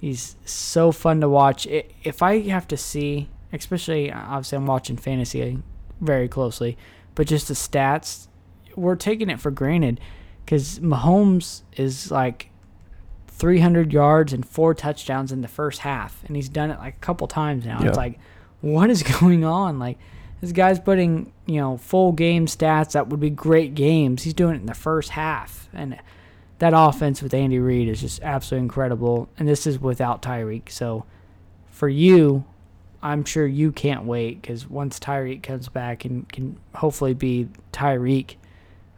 He's 0.00 0.36
so 0.44 0.92
fun 0.92 1.20
to 1.20 1.28
watch. 1.28 1.66
If 1.66 2.22
I 2.22 2.40
have 2.40 2.68
to 2.68 2.76
see, 2.76 3.28
especially 3.52 4.12
obviously 4.12 4.56
I'm 4.56 4.66
watching 4.66 4.96
fantasy 4.96 5.58
very 6.00 6.28
closely, 6.28 6.78
but 7.16 7.26
just 7.26 7.48
the 7.48 7.54
stats, 7.54 8.28
we're 8.76 8.94
taking 8.94 9.30
it 9.30 9.40
for 9.40 9.50
granted 9.50 9.98
because 10.44 10.78
Mahomes 10.78 11.62
is 11.76 12.12
like 12.12 12.50
300 13.36 13.92
yards 13.92 14.32
and 14.32 14.46
four 14.46 14.74
touchdowns 14.74 15.30
in 15.30 15.42
the 15.42 15.48
first 15.48 15.80
half, 15.80 16.24
and 16.26 16.36
he's 16.36 16.48
done 16.48 16.70
it 16.70 16.78
like 16.78 16.96
a 16.96 17.00
couple 17.00 17.26
times 17.26 17.66
now. 17.66 17.78
Yeah. 17.80 17.88
It's 17.88 17.96
like, 17.96 18.18
what 18.62 18.88
is 18.88 19.02
going 19.20 19.44
on? 19.44 19.78
Like, 19.78 19.98
this 20.40 20.52
guy's 20.52 20.80
putting, 20.80 21.32
you 21.44 21.60
know, 21.60 21.76
full 21.76 22.12
game 22.12 22.46
stats 22.46 22.92
that 22.92 23.08
would 23.08 23.20
be 23.20 23.30
great 23.30 23.74
games. 23.74 24.22
He's 24.22 24.34
doing 24.34 24.54
it 24.54 24.60
in 24.60 24.66
the 24.66 24.74
first 24.74 25.10
half. 25.10 25.68
And 25.74 25.98
that 26.58 26.72
offense 26.74 27.22
with 27.22 27.34
Andy 27.34 27.58
Reid 27.58 27.88
is 27.88 28.00
just 28.00 28.22
absolutely 28.22 28.64
incredible. 28.64 29.28
And 29.38 29.46
this 29.46 29.66
is 29.66 29.78
without 29.78 30.22
Tyreek. 30.22 30.70
So 30.70 31.04
for 31.70 31.88
you, 31.88 32.44
I'm 33.02 33.24
sure 33.24 33.46
you 33.46 33.70
can't 33.70 34.04
wait 34.04 34.40
because 34.40 34.68
once 34.68 34.98
Tyreek 34.98 35.42
comes 35.42 35.68
back 35.68 36.06
and 36.06 36.26
can 36.30 36.58
hopefully 36.74 37.12
be 37.12 37.48
Tyreek, 37.72 38.36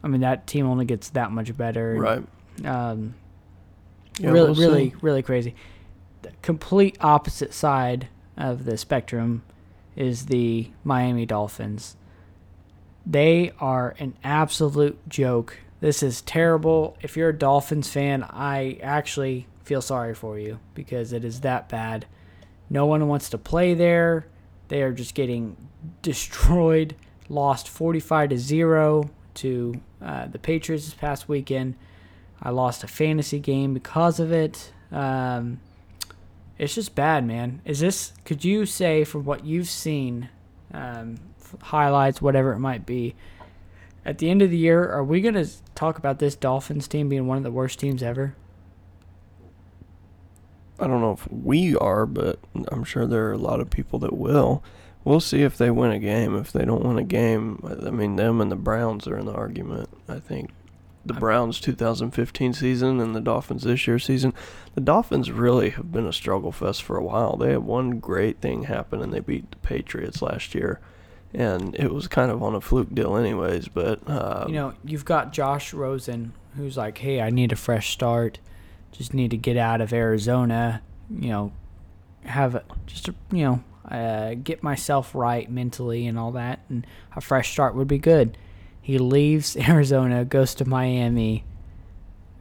I 0.03 0.09
mean, 0.09 0.21
that 0.21 0.47
team 0.47 0.67
only 0.67 0.85
gets 0.85 1.11
that 1.11 1.33
much 1.33 1.57
better. 1.57 1.95
Right. 1.95 2.25
Um, 2.65 3.15
Yeah, 4.19 4.31
really, 4.31 4.51
we'll 4.51 4.61
really, 4.61 4.95
really 5.01 5.23
crazy. 5.23 5.55
The 6.23 6.33
complete 6.43 6.97
opposite 7.01 7.55
side 7.55 8.09
of 8.37 8.65
the 8.65 8.77
spectrum 8.77 9.43
is 9.97 10.27
the 10.27 10.71
Miami 10.85 11.27
Dolphins. 11.27 11.97
They 13.05 13.53
are 13.59 13.95
an 13.99 14.15
absolute 14.23 14.99
joke. 15.09 15.59
This 15.81 16.03
is 16.03 16.23
terrible. 16.23 16.97
If 17.01 17.17
you're 17.17 17.31
a 17.31 17.39
Dolphins 17.39 17.89
fan, 17.89 18.23
I 18.25 18.79
actually 18.83 19.47
feel 19.65 19.81
sorry 19.83 20.15
for 20.15 20.39
you 20.39 20.59
because 20.75 21.13
it 21.13 21.25
is 21.25 21.41
that 21.41 21.69
bad. 21.69 22.07
No 22.71 22.87
one 22.87 23.07
wants 23.09 23.31
to 23.31 23.39
play 23.39 23.75
there. 23.75 24.27
They 24.69 24.83
are 24.83 24.93
just 24.93 25.15
getting 25.15 25.57
destroyed. 26.03 26.95
Lost 27.29 27.69
45 27.69 28.31
to 28.31 28.39
0 28.39 29.11
to 29.35 29.81
uh, 30.03 30.27
the 30.27 30.39
Patriots 30.39 30.87
this 30.87 30.95
past 30.95 31.29
weekend. 31.29 31.75
I 32.43 32.51
lost 32.51 32.85
a 32.85 32.89
fantasy 32.89 33.39
game 33.39 33.75
because 33.75 34.21
of 34.21 34.33
it. 34.33 34.73
Um, 34.93 35.61
it's 36.59 36.75
just 36.75 36.95
bad, 36.95 37.27
man. 37.27 37.63
Is 37.65 37.81
this? 37.81 38.13
Could 38.25 38.45
you 38.45 38.67
say 38.67 39.05
from 39.05 39.25
what 39.25 39.45
you've 39.45 39.69
seen, 39.69 40.29
um, 40.73 41.17
highlights, 41.63 42.21
whatever 42.21 42.53
it 42.53 42.59
might 42.59 42.87
be, 42.87 43.15
at 44.05 44.19
the 44.19 44.31
end 44.31 44.43
of 44.43 44.51
the 44.51 44.57
year, 44.57 44.91
are 44.91 45.05
we 45.05 45.21
gonna 45.21 45.47
talk 45.75 45.99
about 45.99 46.19
this 46.19 46.35
Dolphins 46.35 46.89
team 46.89 47.09
being 47.09 47.27
one 47.27 47.37
of 47.37 47.45
the 47.45 47.51
worst 47.51 47.79
teams 47.79 48.03
ever? 48.03 48.35
I 50.81 50.87
don't 50.87 51.01
know 51.01 51.13
if 51.13 51.31
we 51.31 51.77
are, 51.77 52.07
but 52.07 52.39
I'm 52.69 52.85
sure 52.85 53.07
there 53.07 53.29
are 53.29 53.33
a 53.33 53.39
lot 53.39 53.61
of 53.61 53.71
people 53.71 53.99
that 54.01 54.17
will. 54.17 54.63
We'll 55.05 55.21
see 55.21 55.43
if 55.43 55.57
they 55.57 55.71
win 55.71 55.91
a 55.91 55.99
game. 55.99 56.37
If 56.37 56.53
they 56.53 56.65
don't 56.65 56.85
win 56.85 56.99
a 56.99 57.05
game, 57.05 57.61
I 57.65 57.91
mean, 57.91 58.17
them 58.17 58.41
and 58.41 58.51
the 58.51 58.57
Browns 58.57 59.07
are 59.09 59.19
in 59.19 59.27
the 59.27 59.33
argument. 59.33 59.89
I 60.09 60.21
think 60.21 60.51
the 61.09 61.15
Browns 61.15 61.61
2015 61.61 62.53
season 62.53 63.01
and 63.01 63.15
the 63.15 63.21
Dolphins 63.21 63.65
this 63.65 63.87
year 63.87 63.99
season. 63.99 64.33
The 64.75 64.81
Dolphins 64.81 65.33
really 65.33 65.71
have 65.71 65.91
been 65.91 66.07
a 66.07 66.13
struggle 66.13 66.53
fest 66.53 66.83
for 66.83 66.97
a 66.97 67.03
while. 67.03 67.37
They 67.37 67.51
had 67.51 67.65
one 67.65 67.99
great 67.99 68.41
thing 68.41 68.65
happen, 68.65 69.03
and 69.03 69.13
they 69.13 69.21
beat 69.21 69.51
the 69.51 69.57
Patriots 69.59 70.23
last 70.23 70.55
year, 70.55 70.81
and 71.35 71.75
it 71.75 71.93
was 71.93 72.07
kind 72.07 72.31
of 72.31 72.43
on 72.43 72.55
a 72.55 72.61
fluke 72.61 72.95
deal, 72.95 73.17
anyways. 73.17 73.69
But 73.69 74.09
uh, 74.09 74.45
you 74.47 74.55
know, 74.55 74.75
you've 74.85 75.05
got 75.05 75.33
Josh 75.33 75.75
Rosen, 75.75 76.33
who's 76.57 76.77
like, 76.77 76.99
"Hey, 76.99 77.21
I 77.21 77.31
need 77.31 77.51
a 77.53 77.57
fresh 77.57 77.91
start. 77.91 78.39
Just 78.93 79.13
need 79.13 79.31
to 79.33 79.37
get 79.37 79.57
out 79.57 79.81
of 79.81 79.93
Arizona. 79.93 80.83
You 81.11 81.29
know, 81.29 81.53
have 82.25 82.55
a, 82.55 82.63
just 82.87 83.09
a, 83.09 83.15
you 83.33 83.45
know, 83.45 83.65
uh, 83.91 84.35
get 84.35 84.63
myself 84.63 85.15
right 85.15 85.51
mentally 85.51 86.07
and 86.07 86.19
all 86.19 86.33
that, 86.33 86.61
and 86.69 86.87
a 87.17 87.21
fresh 87.21 87.51
start 87.51 87.75
would 87.75 87.89
be 87.89 87.99
good." 87.99 88.37
He 88.89 88.97
leaves 88.97 89.55
Arizona, 89.69 90.25
goes 90.25 90.55
to 90.55 90.65
Miami. 90.65 91.45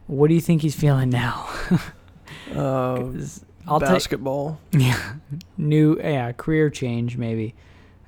What 0.06 0.28
do 0.28 0.34
you 0.34 0.40
think 0.40 0.62
he's 0.62 0.74
feeling 0.74 1.10
now? 1.10 1.46
uh, 2.56 3.04
I'll 3.66 3.78
basketball. 3.78 4.58
yeah, 4.72 5.16
new 5.58 6.00
yeah 6.00 6.32
career 6.32 6.70
change 6.70 7.18
maybe, 7.18 7.54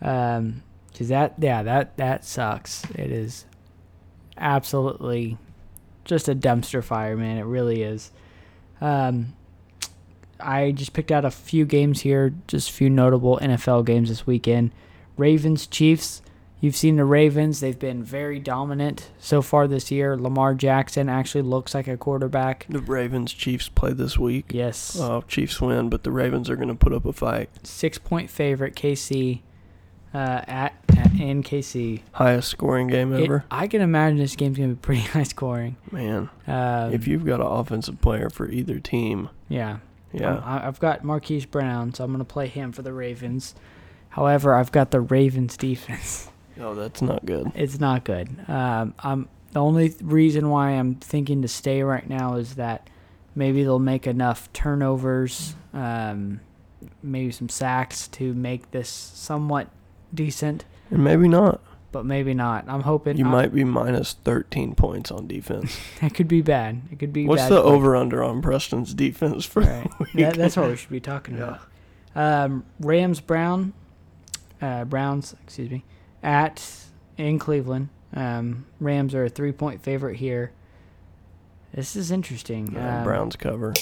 um, 0.01 0.63
cause 0.97 1.09
that 1.09 1.35
yeah 1.39 1.63
that 1.65 1.99
that 1.99 2.25
sucks. 2.25 2.83
It 2.95 3.13
is 3.13 3.45
absolutely 4.39 5.37
just 6.07 6.27
a 6.27 6.35
dumpster 6.35 6.83
fire, 6.83 7.19
man. 7.19 7.37
It 7.37 7.45
really 7.45 7.83
is. 7.83 8.11
Um, 8.81 9.35
I 10.41 10.71
just 10.71 10.95
picked 10.95 11.13
out 11.13 11.27
a 11.27 11.31
few 11.31 11.67
games 11.67 12.01
here, 12.01 12.33
just 12.49 12.71
a 12.71 12.73
few 12.73 12.89
notable 12.89 13.39
NFL 13.43 13.85
games 13.85 14.09
this 14.09 14.27
weekend. 14.27 14.71
Ravens 15.19 15.67
Chiefs. 15.67 16.23
You've 16.61 16.77
seen 16.77 16.97
the 16.97 17.05
Ravens; 17.07 17.61
they've 17.61 17.79
been 17.79 18.03
very 18.03 18.39
dominant 18.39 19.11
so 19.19 19.41
far 19.41 19.67
this 19.67 19.91
year. 19.91 20.17
Lamar 20.17 20.55
Jackson 20.55 21.09
actually 21.09 21.43
looks 21.43 21.75
like 21.75 21.89
a 21.89 21.97
quarterback. 21.97 22.67
The 22.69 22.81
Ravens 22.81 23.33
Chiefs 23.33 23.69
play 23.71 23.93
this 23.95 24.19
week. 24.19 24.51
Yes. 24.53 24.99
Uh, 25.01 25.23
Chiefs 25.27 25.61
win, 25.61 25.89
but 25.89 26.03
the 26.05 26.11
Ravens 26.11 26.51
are 26.51 26.57
going 26.57 26.69
to 26.69 26.75
put 26.75 26.93
up 26.93 27.07
a 27.07 27.13
fight. 27.15 27.49
six 27.63 27.97
point 27.97 28.29
favorite 28.29 28.75
KC 28.75 29.41
uh, 30.13 30.19
at, 30.47 30.75
at 30.99 31.13
in 31.19 31.43
KC. 31.43 32.03
Highest 32.13 32.49
scoring 32.51 32.89
game 32.89 33.15
It- 33.15 33.25
ever. 33.25 33.45
I 33.51 33.67
can 33.67 33.81
imagine 33.81 34.19
this 34.19 34.37
game's 34.37 34.59
gonna 34.59 34.71
be 34.71 34.75
pretty 34.75 35.01
high 35.15 35.23
scoring. 35.23 35.77
Man, 35.91 36.29
Um, 36.47 36.93
if 36.93 37.07
you've 37.07 37.25
got 37.25 37.41
an 37.41 37.47
offensive 37.47 38.01
player 38.03 38.29
for 38.29 38.51
either 38.51 38.81
team, 38.81 39.31
yeah, 39.49 39.79
yeah, 40.13 40.35
Um, 40.37 40.43
I, 40.45 40.67
I've 40.67 40.81
got 40.81 41.05
Marquise 41.05 41.47
Brown, 41.47 41.95
so 41.95 42.05
I'm 42.05 42.13
gonna 42.13 42.25
play 42.25 42.49
him 42.49 42.73
for 42.73 42.83
the 42.83 42.93
Ravens. 42.93 43.55
However, 44.11 44.55
I've 44.57 44.73
got 44.73 44.91
the 44.91 45.01
Ravens 45.01 45.57
defense. 45.57 46.27
oh, 46.61 46.75
that's 46.75 47.03
not 47.03 47.25
good. 47.27 47.51
It's 47.55 47.81
not 47.81 48.05
good. 48.05 48.29
Um, 48.49 48.95
I'm 49.01 49.29
the 49.53 49.61
only 49.61 49.95
reason 50.01 50.49
why 50.51 50.71
I'm 50.71 50.95
thinking 50.97 51.43
to 51.43 51.49
stay 51.49 51.83
right 51.83 52.09
now 52.09 52.35
is 52.37 52.55
that 52.55 52.89
maybe 53.35 53.63
they'll 53.63 53.79
make 53.79 54.07
enough 54.07 54.53
turnovers, 54.53 55.55
um, 55.75 56.41
maybe 57.03 57.33
some 57.33 57.49
sacks 57.49 58.09
to 58.09 58.33
make 58.35 58.71
this 58.71 58.89
somewhat 58.89 59.69
decent, 60.15 60.65
And 60.91 61.03
maybe 61.05 61.27
not. 61.29 61.61
but 61.93 62.05
maybe 62.07 62.33
not. 62.35 62.65
I'm 62.69 62.83
hoping 62.83 63.17
You 63.17 63.27
I- 63.27 63.31
might 63.31 63.55
be 63.55 63.65
minus 63.65 64.13
13 64.25 64.75
points 64.77 65.11
on 65.11 65.27
defense. 65.27 65.77
It 66.03 66.15
could 66.15 66.29
be 66.29 66.43
bad. 66.43 66.83
It 66.93 66.99
could 67.01 67.13
be 67.13 67.27
What's 67.27 67.49
the 67.49 67.61
over 67.61 67.97
under 67.97 68.23
on 68.23 68.41
Preston's 68.43 68.95
defense 68.95 69.45
for 69.45 69.63
Right. 69.63 69.91
That, 70.15 70.35
that's 70.35 70.57
what 70.57 70.69
we 70.71 70.77
should 70.77 70.91
be 70.91 71.01
talking 71.01 71.37
Yeah. 71.39 71.57
about. 72.15 72.45
Um, 72.45 72.65
Rams 72.81 73.21
Brown, 73.21 73.73
uh, 74.63 74.85
Browns, 74.85 75.35
excuse 75.45 75.71
me, 75.71 75.85
at 76.23 76.63
in 77.17 77.39
Cleveland. 77.39 77.89
Um, 78.15 78.67
Rams 78.81 79.15
are 79.15 79.25
a 79.25 79.29
three 79.29 79.53
point 79.53 79.83
favorite 79.83 80.17
here. 80.17 80.53
This 81.73 81.95
is 81.95 82.11
interesting. 82.11 82.77
Uh, 82.77 82.99
Um, 82.99 83.05
Browns 83.05 83.37
cover. 83.37 83.75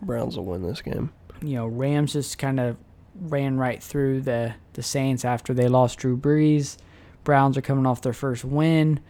Browns 0.00 0.36
will 0.36 0.44
win 0.44 0.62
this 0.62 0.80
game. 0.82 1.10
you 1.40 1.54
know, 1.56 1.66
Rams 1.66 2.12
just 2.12 2.38
kind 2.38 2.60
of 2.60 2.76
ran 3.20 3.58
right 3.58 3.82
through 3.82 4.20
the 4.22 4.54
the 4.74 4.82
Saints 4.82 5.24
after 5.24 5.52
they 5.52 5.68
lost 5.68 5.98
Drew 5.98 6.16
Brees. 6.16 6.76
Browns 7.24 7.56
are 7.58 7.62
coming 7.62 7.86
off 7.86 8.00
their 8.02 8.12
first 8.12 8.44
win. 8.44 9.00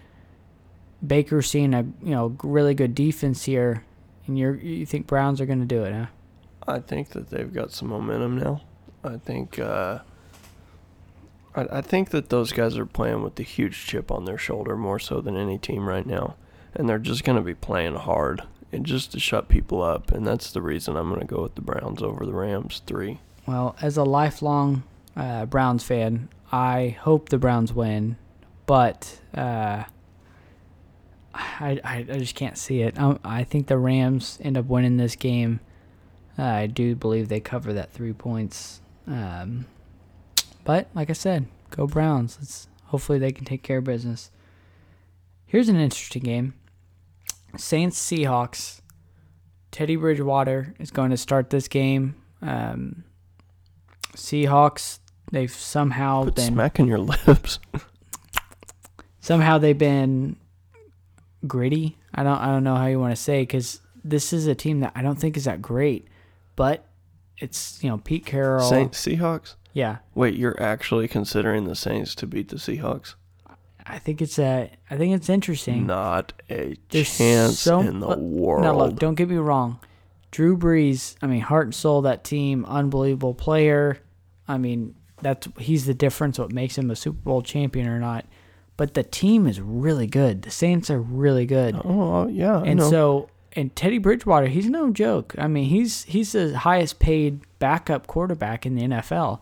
Baker's 1.07 1.49
seeing 1.51 1.75
a 1.75 1.83
you 2.03 2.11
know 2.11 2.37
really 2.43 2.75
good 2.75 2.95
defense 2.95 3.45
here, 3.45 3.85
and 4.27 4.39
you 4.39 4.53
you 4.55 4.87
think 4.87 5.07
Browns 5.07 5.41
are 5.41 5.47
going 5.47 5.61
to 5.61 5.67
do 5.67 5.83
it, 5.85 5.93
huh? 5.93 6.07
I 6.67 6.79
think 6.79 7.11
that 7.11 7.29
they've 7.31 7.53
got 7.53 7.73
some 7.73 7.89
momentum 7.89 8.39
now. 8.39 8.63
I 9.05 9.17
think 9.17 9.59
uh, 9.59 9.99
I, 11.55 11.79
I 11.79 11.81
think 11.81 12.11
that 12.11 12.29
those 12.29 12.53
guys 12.53 12.77
are 12.77 12.87
playing 12.87 13.23
with 13.23 13.37
the 13.37 13.43
huge 13.43 13.87
chip 13.87 14.11
on 14.11 14.25
their 14.25 14.39
shoulder 14.39 14.77
more 14.77 14.99
so 14.99 15.21
than 15.21 15.37
any 15.37 15.59
team 15.59 15.89
right 15.89 16.07
now, 16.07 16.37
and 16.75 16.89
they're 16.89 16.99
just 16.99 17.25
going 17.25 17.37
to 17.37 17.43
be 17.43 17.55
playing 17.55 17.97
hard 17.97 18.43
and 18.73 18.87
just 18.87 19.13
to 19.13 19.21
shut 19.21 19.49
people 19.49 19.83
up, 19.83 20.11
and 20.11 20.27
that's 20.27 20.51
the 20.51 20.63
reason 20.63 20.97
I'm 20.97 21.09
going 21.09 21.21
to 21.21 21.27
go 21.27 21.43
with 21.43 21.55
the 21.55 21.61
Browns 21.61 22.03
over 22.03 22.25
the 22.25 22.33
Rams 22.33 22.81
three. 22.87 23.19
Well, 23.47 23.77
as 23.83 23.97
a 23.97 24.05
lifelong 24.05 24.83
uh, 25.17 25.47
Browns 25.47 25.85
fan, 25.85 26.29
I 26.51 26.97
hope 27.01 27.29
the 27.29 27.39
Browns 27.39 27.73
win, 27.73 28.17
but 28.67 29.21
uh, 29.35 29.85
I, 31.35 31.81
I 31.85 31.97
I 32.09 32.19
just 32.19 32.35
can't 32.35 32.57
see 32.57 32.83
it. 32.83 32.99
Um, 32.99 33.19
I 33.25 33.45
think 33.45 33.67
the 33.67 33.79
Rams 33.79 34.39
end 34.43 34.57
up 34.57 34.67
winning 34.67 34.97
this 34.97 35.17
game. 35.17 35.61
Uh, 36.39 36.45
I 36.45 36.67
do 36.67 36.95
believe 36.95 37.29
they 37.29 37.41
cover 37.41 37.75
that 37.75 37.93
three 37.93 38.15
points. 38.15 38.81
Um, 39.07 39.67
but 40.65 40.89
like 40.95 41.11
I 41.11 41.15
said, 41.15 41.47
go 41.71 41.87
Browns. 41.87 42.39
Let's 42.41 42.69
hopefully 42.87 43.19
they 43.19 43.33
can 43.33 43.45
take 43.45 43.63
care 43.63 43.79
of 43.79 43.85
business. 43.85 44.31
Here's 45.47 45.69
an 45.69 45.77
interesting 45.77 46.23
game: 46.23 46.55
Saints 47.57 47.99
Seahawks. 47.99 48.81
Teddy 49.71 49.97
Bridgewater 49.97 50.75
is 50.79 50.91
going 50.91 51.11
to 51.11 51.17
start 51.17 51.49
this 51.49 51.67
game. 51.67 52.15
Um, 52.43 53.05
Seahawks, 54.15 54.99
they've 55.31 55.51
somehow 55.51 56.25
Quit 56.25 56.35
been 56.35 56.53
smacking 56.53 56.87
your 56.87 56.99
lips. 57.27 57.59
somehow 59.21 59.57
they've 59.59 59.77
been 59.77 60.37
gritty. 61.47 61.97
I 62.15 62.23
don't 62.23 62.39
I 62.39 62.47
don't 62.47 62.65
know 62.65 62.77
how 62.77 62.87
you 62.87 63.01
want 63.01 63.17
to 63.17 63.21
say 63.21 63.43
because 63.43 63.81
this 64.05 64.33
is 64.33 64.47
a 64.47 64.55
team 64.55 64.81
that 64.81 64.93
I 64.95 65.03
don't 65.03 65.19
think 65.19 65.37
is 65.37 65.45
that 65.45 65.63
great, 65.63 66.07
but 66.57 66.85
it's 67.39 67.83
you 67.83 67.89
know 67.89 67.99
Pete 67.99 68.27
Carroll. 68.27 68.69
Saints 68.69 69.05
Seahawks. 69.05 69.55
Yeah, 69.75 69.99
Wait, 70.15 70.35
you're 70.35 70.61
actually 70.63 71.09
considering 71.09 71.65
the 71.65 71.75
Saints 71.75 72.15
to 72.17 72.27
beat 72.27 72.49
the 72.49 72.57
Seahawks? 72.57 73.15
I 73.87 73.99
think 73.99 74.21
it's 74.23 74.39
a 74.39 74.71
I 74.91 74.97
think 74.97 75.15
it's 75.15 75.29
interesting. 75.29 75.87
Not 75.87 76.33
a 76.51 76.77
There's 76.91 77.17
chance 77.17 77.59
so- 77.59 77.81
in 77.81 78.01
the 78.01 78.09
look- 78.09 78.19
world. 78.19 78.63
Now 78.63 78.77
look, 78.77 78.97
don't 78.99 79.15
get 79.15 79.29
me 79.29 79.37
wrong. 79.37 79.79
Drew 80.31 80.57
Brees, 80.57 81.17
I 81.21 81.27
mean, 81.27 81.41
heart 81.41 81.67
and 81.67 81.75
soul 81.75 82.03
that 82.03 82.25
team, 82.25 82.65
unbelievable 82.67 83.35
player. 83.35 83.99
I 84.49 84.57
mean, 84.59 84.95
that's 85.21 85.49
he's 85.59 85.87
the 85.87 85.95
difference 85.95 86.39
what 86.39 86.53
makes 86.53 86.77
him 86.79 86.91
a 86.91 86.97
Super 86.97 87.19
Bowl 87.23 87.43
champion 87.43 87.87
or 87.89 87.99
not. 87.99 88.25
But 88.77 88.95
the 88.95 89.03
team 89.03 89.47
is 89.47 89.61
really 89.61 90.07
good. 90.07 90.43
The 90.43 90.51
Saints 90.51 90.91
are 90.91 91.01
really 91.01 91.45
good. 91.47 91.77
Oh 91.85 92.27
yeah, 92.29 92.59
I 92.61 92.67
and 92.67 92.79
know. 92.81 92.91
so 92.91 93.29
and 93.55 93.75
Teddy 93.77 93.99
Bridgewater, 93.99 94.47
he's 94.47 94.67
no 94.71 94.91
joke. 94.91 95.35
I 95.39 95.47
mean, 95.49 95.65
he's 95.67 96.05
he's 96.05 96.33
the 96.33 96.57
highest 96.59 96.99
paid 96.99 97.41
backup 97.59 98.07
quarterback 98.07 98.65
in 98.65 98.75
the 98.77 98.83
NFL. 98.83 99.41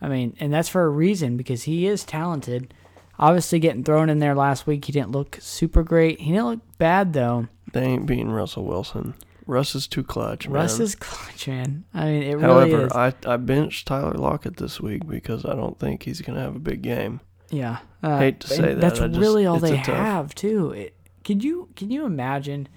I 0.00 0.08
mean, 0.08 0.36
and 0.40 0.52
that's 0.52 0.68
for 0.68 0.84
a 0.84 0.88
reason 0.88 1.36
because 1.36 1.64
he 1.64 1.86
is 1.86 2.04
talented. 2.04 2.72
Obviously, 3.18 3.58
getting 3.58 3.82
thrown 3.82 4.08
in 4.10 4.20
there 4.20 4.34
last 4.34 4.66
week, 4.66 4.84
he 4.84 4.92
didn't 4.92 5.10
look 5.10 5.38
super 5.40 5.82
great. 5.82 6.20
He 6.20 6.30
didn't 6.32 6.46
look 6.46 6.60
bad 6.78 7.12
though. 7.12 7.48
they 7.72 7.82
ain't 7.82 8.06
beating 8.06 8.30
Russell 8.30 8.64
Wilson. 8.64 9.14
Russ 9.46 9.74
is 9.74 9.86
too 9.88 10.04
clutch, 10.04 10.46
man. 10.46 10.54
Russ 10.54 10.78
is 10.78 10.94
clutch, 10.94 11.48
man. 11.48 11.84
I 11.94 12.04
mean, 12.04 12.22
it 12.22 12.34
really 12.36 12.70
However. 12.70 12.88
I 12.96 13.12
I 13.26 13.36
benched 13.38 13.88
Tyler 13.88 14.12
Lockett 14.12 14.58
this 14.58 14.78
week 14.80 15.08
because 15.08 15.44
I 15.44 15.54
don't 15.54 15.78
think 15.78 16.02
he's 16.04 16.20
gonna 16.20 16.40
have 16.40 16.54
a 16.54 16.60
big 16.60 16.82
game. 16.82 17.20
yeah, 17.50 17.78
uh, 18.02 18.18
hate 18.18 18.40
to 18.40 18.48
say 18.48 18.60
that, 18.74 18.80
That's 18.80 18.98
just- 19.00 19.18
really 19.18 19.46
all 19.46 19.58
they 19.58 19.72
a 19.80 19.82
tough- 19.82 19.96
have 19.96 20.34
too. 20.34 20.72
It, 20.72 20.94
can 21.24 21.40
you 21.40 21.68
can 21.76 21.90
you 21.90 22.04
imagine 22.06 22.68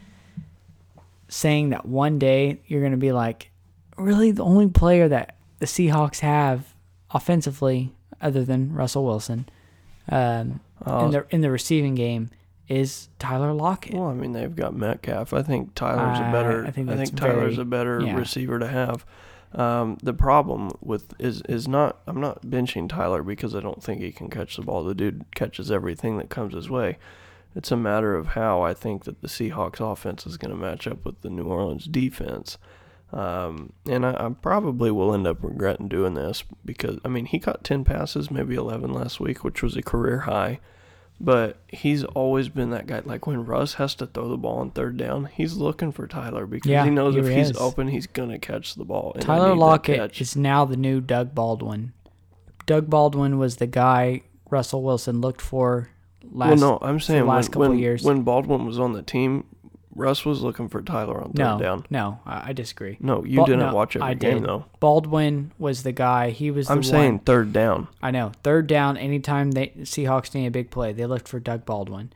saying 1.27 1.69
that 1.69 1.85
one 1.85 2.19
day 2.19 2.61
you're 2.67 2.81
going 2.81 2.91
to 2.91 2.97
be 2.97 3.11
like, 3.11 3.51
really, 3.97 4.31
the 4.31 4.43
only 4.43 4.67
player 4.67 5.07
that 5.07 5.37
the 5.59 5.65
Seahawks 5.65 6.19
have 6.19 6.70
offensively, 7.13 7.91
other 8.21 8.43
than 8.43 8.73
Russell 8.73 9.05
Wilson, 9.05 9.47
um, 10.09 10.59
Uh, 10.85 11.05
in 11.05 11.11
the 11.11 11.25
in 11.29 11.41
the 11.41 11.51
receiving 11.51 11.95
game, 11.95 12.29
is 12.67 13.09
Tyler 13.19 13.53
Lockett. 13.53 13.93
well, 13.95 14.07
I 14.09 14.13
mean 14.13 14.31
they've 14.31 14.55
got 14.55 14.75
Metcalf. 14.75 15.33
I 15.33 15.41
think 15.43 15.75
Tyler's 15.75 16.19
a 16.19 16.31
better. 16.31 16.65
I 16.65 16.71
think 16.71 16.89
I 16.89 16.95
think 16.95 17.15
Tyler's 17.15 17.55
very- 17.55 17.61
a 17.61 17.65
better 17.65 18.01
yeah. 18.01 18.15
receiver 18.15 18.57
to 18.59 18.67
have. 18.67 19.05
Um, 19.53 19.97
the 20.01 20.13
problem 20.13 20.71
with 20.81 21.13
is 21.19 21.41
is 21.49 21.67
not 21.67 21.99
I'm 22.07 22.21
not 22.21 22.43
benching 22.43 22.87
Tyler 22.87 23.21
because 23.21 23.53
I 23.53 23.59
don't 23.59 23.83
think 23.83 24.01
he 24.01 24.11
can 24.11 24.29
catch 24.29 24.55
the 24.55 24.61
ball. 24.63 24.83
The 24.83 24.95
dude 24.95 25.25
catches 25.35 25.69
everything 25.69 26.17
that 26.17 26.29
comes 26.29 26.53
his 26.53 26.69
way. 26.69 26.97
It's 27.53 27.69
a 27.71 27.75
matter 27.77 28.15
of 28.15 28.27
how 28.27 28.61
I 28.61 28.73
think 28.73 29.03
that 29.03 29.21
the 29.21 29.27
Seahawks 29.27 29.81
offense 29.81 30.25
is 30.25 30.37
going 30.37 30.51
to 30.51 30.57
match 30.57 30.87
up 30.87 31.03
with 31.03 31.19
the 31.21 31.29
New 31.29 31.43
Orleans 31.43 31.83
defense. 31.85 32.57
Um, 33.13 33.73
and 33.85 34.05
I, 34.05 34.11
I 34.11 34.29
probably 34.29 34.89
will 34.89 35.13
end 35.13 35.27
up 35.27 35.37
regretting 35.41 35.89
doing 35.89 36.13
this 36.13 36.43
because 36.63 36.97
I 37.03 37.09
mean 37.09 37.25
he 37.25 37.39
caught 37.39 37.63
ten 37.63 37.83
passes, 37.83 38.31
maybe 38.31 38.55
eleven 38.55 38.93
last 38.93 39.19
week, 39.19 39.43
which 39.43 39.61
was 39.61 39.75
a 39.75 39.81
career 39.81 40.19
high. 40.19 40.59
But 41.19 41.57
he's 41.67 42.03
always 42.03 42.49
been 42.49 42.71
that 42.71 42.87
guy. 42.87 43.01
Like 43.05 43.27
when 43.27 43.45
Russ 43.45 43.75
has 43.75 43.93
to 43.95 44.07
throw 44.07 44.27
the 44.27 44.37
ball 44.37 44.59
on 44.59 44.71
third 44.71 44.97
down, 44.97 45.25
he's 45.25 45.55
looking 45.55 45.91
for 45.91 46.07
Tyler 46.07 46.47
because 46.47 46.71
Yeah, 46.71 46.83
he 46.83 46.89
knows 46.89 47.13
he 47.13 47.19
if 47.19 47.27
he's 47.27 47.55
open, 47.57 47.89
he's 47.89 48.07
gonna 48.07 48.39
catch 48.39 48.75
the 48.75 48.85
ball. 48.85 49.13
Tyler 49.19 49.55
Lockett 49.55 50.19
is 50.19 50.35
now 50.35 50.65
the 50.65 50.77
new 50.77 50.99
Doug 51.01 51.35
Baldwin. 51.35 51.93
Doug 52.65 52.89
Baldwin 52.89 53.37
was 53.37 53.57
the 53.57 53.67
guy 53.67 54.21
Russell 54.49 54.83
Wilson 54.83 55.21
looked 55.21 55.41
for 55.41 55.89
last. 56.31 56.61
well, 56.61 56.79
no, 56.79 56.87
I'm 56.87 56.99
saying 56.99 57.27
last 57.27 57.49
when, 57.49 57.51
couple 57.51 57.69
when, 57.69 57.79
years. 57.79 58.03
when 58.03 58.23
Baldwin 58.23 58.65
was 58.65 58.79
on 58.79 58.93
the 58.93 59.03
team, 59.03 59.45
Russ 59.95 60.25
was 60.25 60.41
looking 60.41 60.69
for 60.69 60.81
Tyler 60.81 61.17
on 61.21 61.31
third 61.33 61.37
no, 61.37 61.59
down. 61.59 61.85
no, 61.89 62.19
I, 62.25 62.49
I 62.49 62.53
disagree. 62.53 62.97
No, 62.99 63.23
you 63.25 63.37
Bal- 63.37 63.45
didn't 63.45 63.59
no, 63.59 63.73
watch 63.73 63.95
every 63.95 64.07
I 64.07 64.13
game 64.13 64.39
did. 64.39 64.47
though. 64.47 64.65
Baldwin 64.79 65.51
was 65.59 65.83
the 65.83 65.91
guy. 65.91 66.29
He 66.29 66.49
was. 66.51 66.67
The 66.67 66.73
I'm 66.73 66.83
saying 66.83 67.19
third 67.19 67.51
down. 67.53 67.87
I 68.01 68.11
know. 68.11 68.31
Third 68.43 68.67
down, 68.67 68.97
anytime 68.97 69.51
they 69.51 69.67
Seahawks 69.79 70.33
need 70.33 70.47
a 70.47 70.51
big 70.51 70.69
play, 70.71 70.93
they 70.93 71.05
looked 71.05 71.27
for 71.27 71.39
Doug 71.39 71.65
Baldwin. 71.65 72.11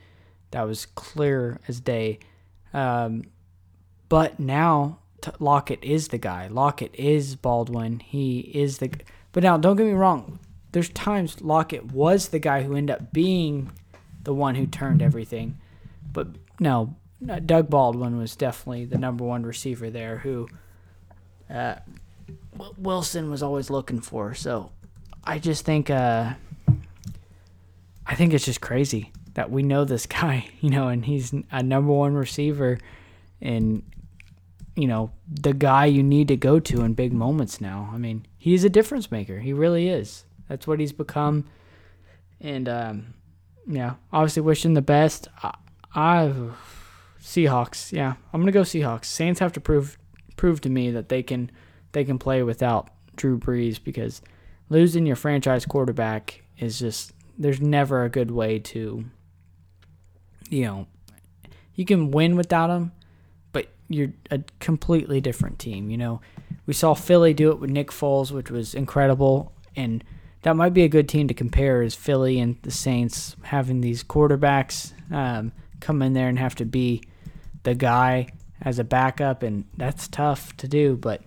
That 0.51 0.63
was 0.63 0.85
clear 0.85 1.59
as 1.67 1.79
day. 1.79 2.19
Um, 2.73 3.23
but 4.09 4.39
now 4.39 4.99
t- 5.21 5.31
Lockett 5.39 5.83
is 5.83 6.09
the 6.09 6.17
guy. 6.17 6.47
Lockett 6.47 6.93
is 6.95 7.35
Baldwin. 7.35 7.99
He 7.99 8.39
is 8.39 8.77
the. 8.77 8.87
g- 8.89 9.01
But 9.33 9.43
now, 9.43 9.57
don't 9.57 9.75
get 9.75 9.85
me 9.85 9.93
wrong. 9.93 10.39
There's 10.71 10.89
times 10.89 11.41
Lockett 11.41 11.91
was 11.91 12.29
the 12.29 12.39
guy 12.39 12.63
who 12.63 12.75
ended 12.75 12.95
up 12.95 13.11
being 13.13 13.71
the 14.23 14.33
one 14.33 14.55
who 14.55 14.65
turned 14.65 15.01
everything. 15.01 15.57
But 16.11 16.27
no, 16.59 16.95
Doug 17.23 17.69
Baldwin 17.69 18.17
was 18.17 18.35
definitely 18.35 18.85
the 18.85 18.97
number 18.97 19.23
one 19.23 19.45
receiver 19.45 19.89
there 19.89 20.17
who 20.17 20.47
uh, 21.49 21.75
Wilson 22.77 23.29
was 23.29 23.41
always 23.41 23.69
looking 23.69 24.01
for. 24.01 24.33
So 24.33 24.71
I 25.23 25.39
just 25.39 25.65
think 25.65 25.89
uh, 25.89 26.33
I 28.05 28.15
think 28.15 28.33
it's 28.33 28.45
just 28.45 28.61
crazy 28.61 29.11
that 29.33 29.49
we 29.49 29.63
know 29.63 29.85
this 29.85 30.05
guy, 30.05 30.49
you 30.59 30.69
know, 30.69 30.87
and 30.87 31.05
he's 31.05 31.33
a 31.51 31.63
number 31.63 31.91
one 31.91 32.15
receiver 32.15 32.79
and 33.41 33.83
you 34.75 34.87
know, 34.87 35.11
the 35.29 35.53
guy 35.53 35.85
you 35.85 36.03
need 36.03 36.27
to 36.27 36.35
go 36.35 36.59
to 36.59 36.81
in 36.81 36.93
big 36.93 37.13
moments 37.13 37.61
now. 37.61 37.89
I 37.93 37.97
mean, 37.97 38.25
he's 38.37 38.65
a 38.65 38.69
difference 38.69 39.09
maker. 39.09 39.39
He 39.39 39.53
really 39.53 39.87
is. 39.87 40.25
That's 40.49 40.67
what 40.67 40.81
he's 40.81 40.91
become. 40.91 41.45
And 42.41 42.67
um 42.67 43.13
yeah, 43.67 43.95
obviously 44.11 44.41
wish 44.41 44.65
him 44.65 44.73
the 44.73 44.81
best. 44.81 45.27
I, 45.41 45.55
I 45.95 46.33
Seahawks, 47.25 47.91
yeah. 47.91 48.13
I'm 48.31 48.45
to 48.45 48.51
go 48.51 48.61
Seahawks. 48.61 49.05
Saints 49.05 49.39
have 49.39 49.51
to 49.53 49.59
prove 49.59 49.97
prove 50.37 50.61
to 50.61 50.69
me 50.69 50.91
that 50.91 51.09
they 51.09 51.23
can 51.23 51.49
they 51.91 52.05
can 52.05 52.19
play 52.19 52.43
without 52.43 52.89
Drew 53.15 53.39
Brees 53.39 53.83
because 53.83 54.21
losing 54.69 55.07
your 55.07 55.15
franchise 55.15 55.65
quarterback 55.65 56.43
is 56.59 56.77
just 56.77 57.13
there's 57.35 57.59
never 57.59 58.03
a 58.03 58.09
good 58.09 58.29
way 58.29 58.59
to 58.59 59.05
you 60.49 60.65
know 60.65 60.87
you 61.73 61.83
can 61.83 62.11
win 62.11 62.35
without 62.35 62.69
him 62.69 62.91
but 63.51 63.69
you're 63.89 64.13
a 64.29 64.41
completely 64.59 65.19
different 65.19 65.57
team 65.57 65.89
you 65.89 65.97
know 65.97 66.21
we 66.67 66.73
saw 66.73 66.93
Philly 66.93 67.33
do 67.33 67.49
it 67.49 67.59
with 67.59 67.71
Nick 67.71 67.89
Foles 67.89 68.31
which 68.31 68.51
was 68.51 68.75
incredible 68.75 69.51
and 69.75 70.03
that 70.43 70.55
might 70.55 70.73
be 70.73 70.83
a 70.83 70.89
good 70.89 71.09
team 71.09 71.27
to 71.27 71.33
compare 71.33 71.81
is 71.81 71.95
Philly 71.95 72.39
and 72.39 72.57
the 72.61 72.71
Saints 72.71 73.35
having 73.43 73.81
these 73.81 74.03
quarterbacks 74.03 74.93
um, 75.11 75.51
come 75.79 76.01
in 76.01 76.13
there 76.13 76.29
and 76.29 76.37
have 76.37 76.55
to 76.55 76.65
be 76.65 77.01
the 77.65 77.75
guy 77.75 78.27
as 78.61 78.79
a 78.79 78.83
backup 78.83 79.43
and 79.43 79.65
that's 79.75 80.07
tough 80.07 80.55
to 80.57 80.67
do 80.67 80.95
but 80.95 81.21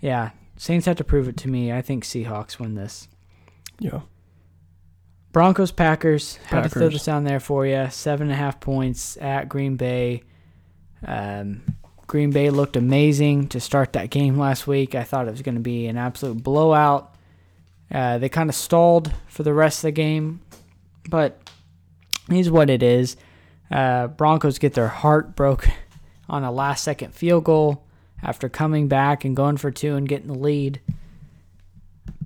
yeah 0.00 0.30
Saints 0.56 0.86
have 0.86 0.96
to 0.96 1.04
prove 1.04 1.28
it 1.28 1.36
to 1.38 1.48
me 1.48 1.72
I 1.72 1.80
think 1.82 2.04
Seahawks 2.04 2.58
win 2.58 2.74
this 2.74 3.08
Yeah. 3.80 4.00
Broncos 5.32 5.70
Packers. 5.72 6.36
Had 6.46 6.62
to 6.64 6.68
throw 6.68 6.88
this 6.88 7.04
down 7.04 7.24
there 7.24 7.38
for 7.38 7.66
you. 7.66 7.88
Seven 7.90 8.28
and 8.28 8.32
a 8.32 8.36
half 8.36 8.60
points 8.60 9.16
at 9.18 9.48
Green 9.48 9.76
Bay. 9.76 10.22
Um, 11.06 11.62
Green 12.06 12.30
Bay 12.30 12.48
looked 12.50 12.76
amazing 12.76 13.48
to 13.48 13.60
start 13.60 13.92
that 13.92 14.08
game 14.10 14.38
last 14.38 14.66
week. 14.66 14.94
I 14.94 15.04
thought 15.04 15.28
it 15.28 15.30
was 15.30 15.42
going 15.42 15.54
to 15.56 15.60
be 15.60 15.86
an 15.86 15.98
absolute 15.98 16.42
blowout. 16.42 17.14
Uh, 17.92 18.16
they 18.18 18.28
kind 18.30 18.48
of 18.48 18.56
stalled 18.56 19.12
for 19.28 19.42
the 19.42 19.52
rest 19.52 19.78
of 19.80 19.82
the 19.88 19.92
game, 19.92 20.40
but 21.08 21.38
is 22.30 22.50
what 22.50 22.70
it 22.70 22.82
is. 22.82 23.16
Uh, 23.70 24.08
Broncos 24.08 24.58
get 24.58 24.74
their 24.74 24.88
heart 24.88 25.36
broken 25.36 25.72
on 26.28 26.44
a 26.44 26.50
last 26.50 26.84
second 26.84 27.14
field 27.14 27.44
goal 27.44 27.84
after 28.22 28.48
coming 28.48 28.88
back 28.88 29.24
and 29.24 29.36
going 29.36 29.56
for 29.56 29.70
two 29.70 29.94
and 29.94 30.08
getting 30.08 30.28
the 30.28 30.38
lead. 30.38 30.80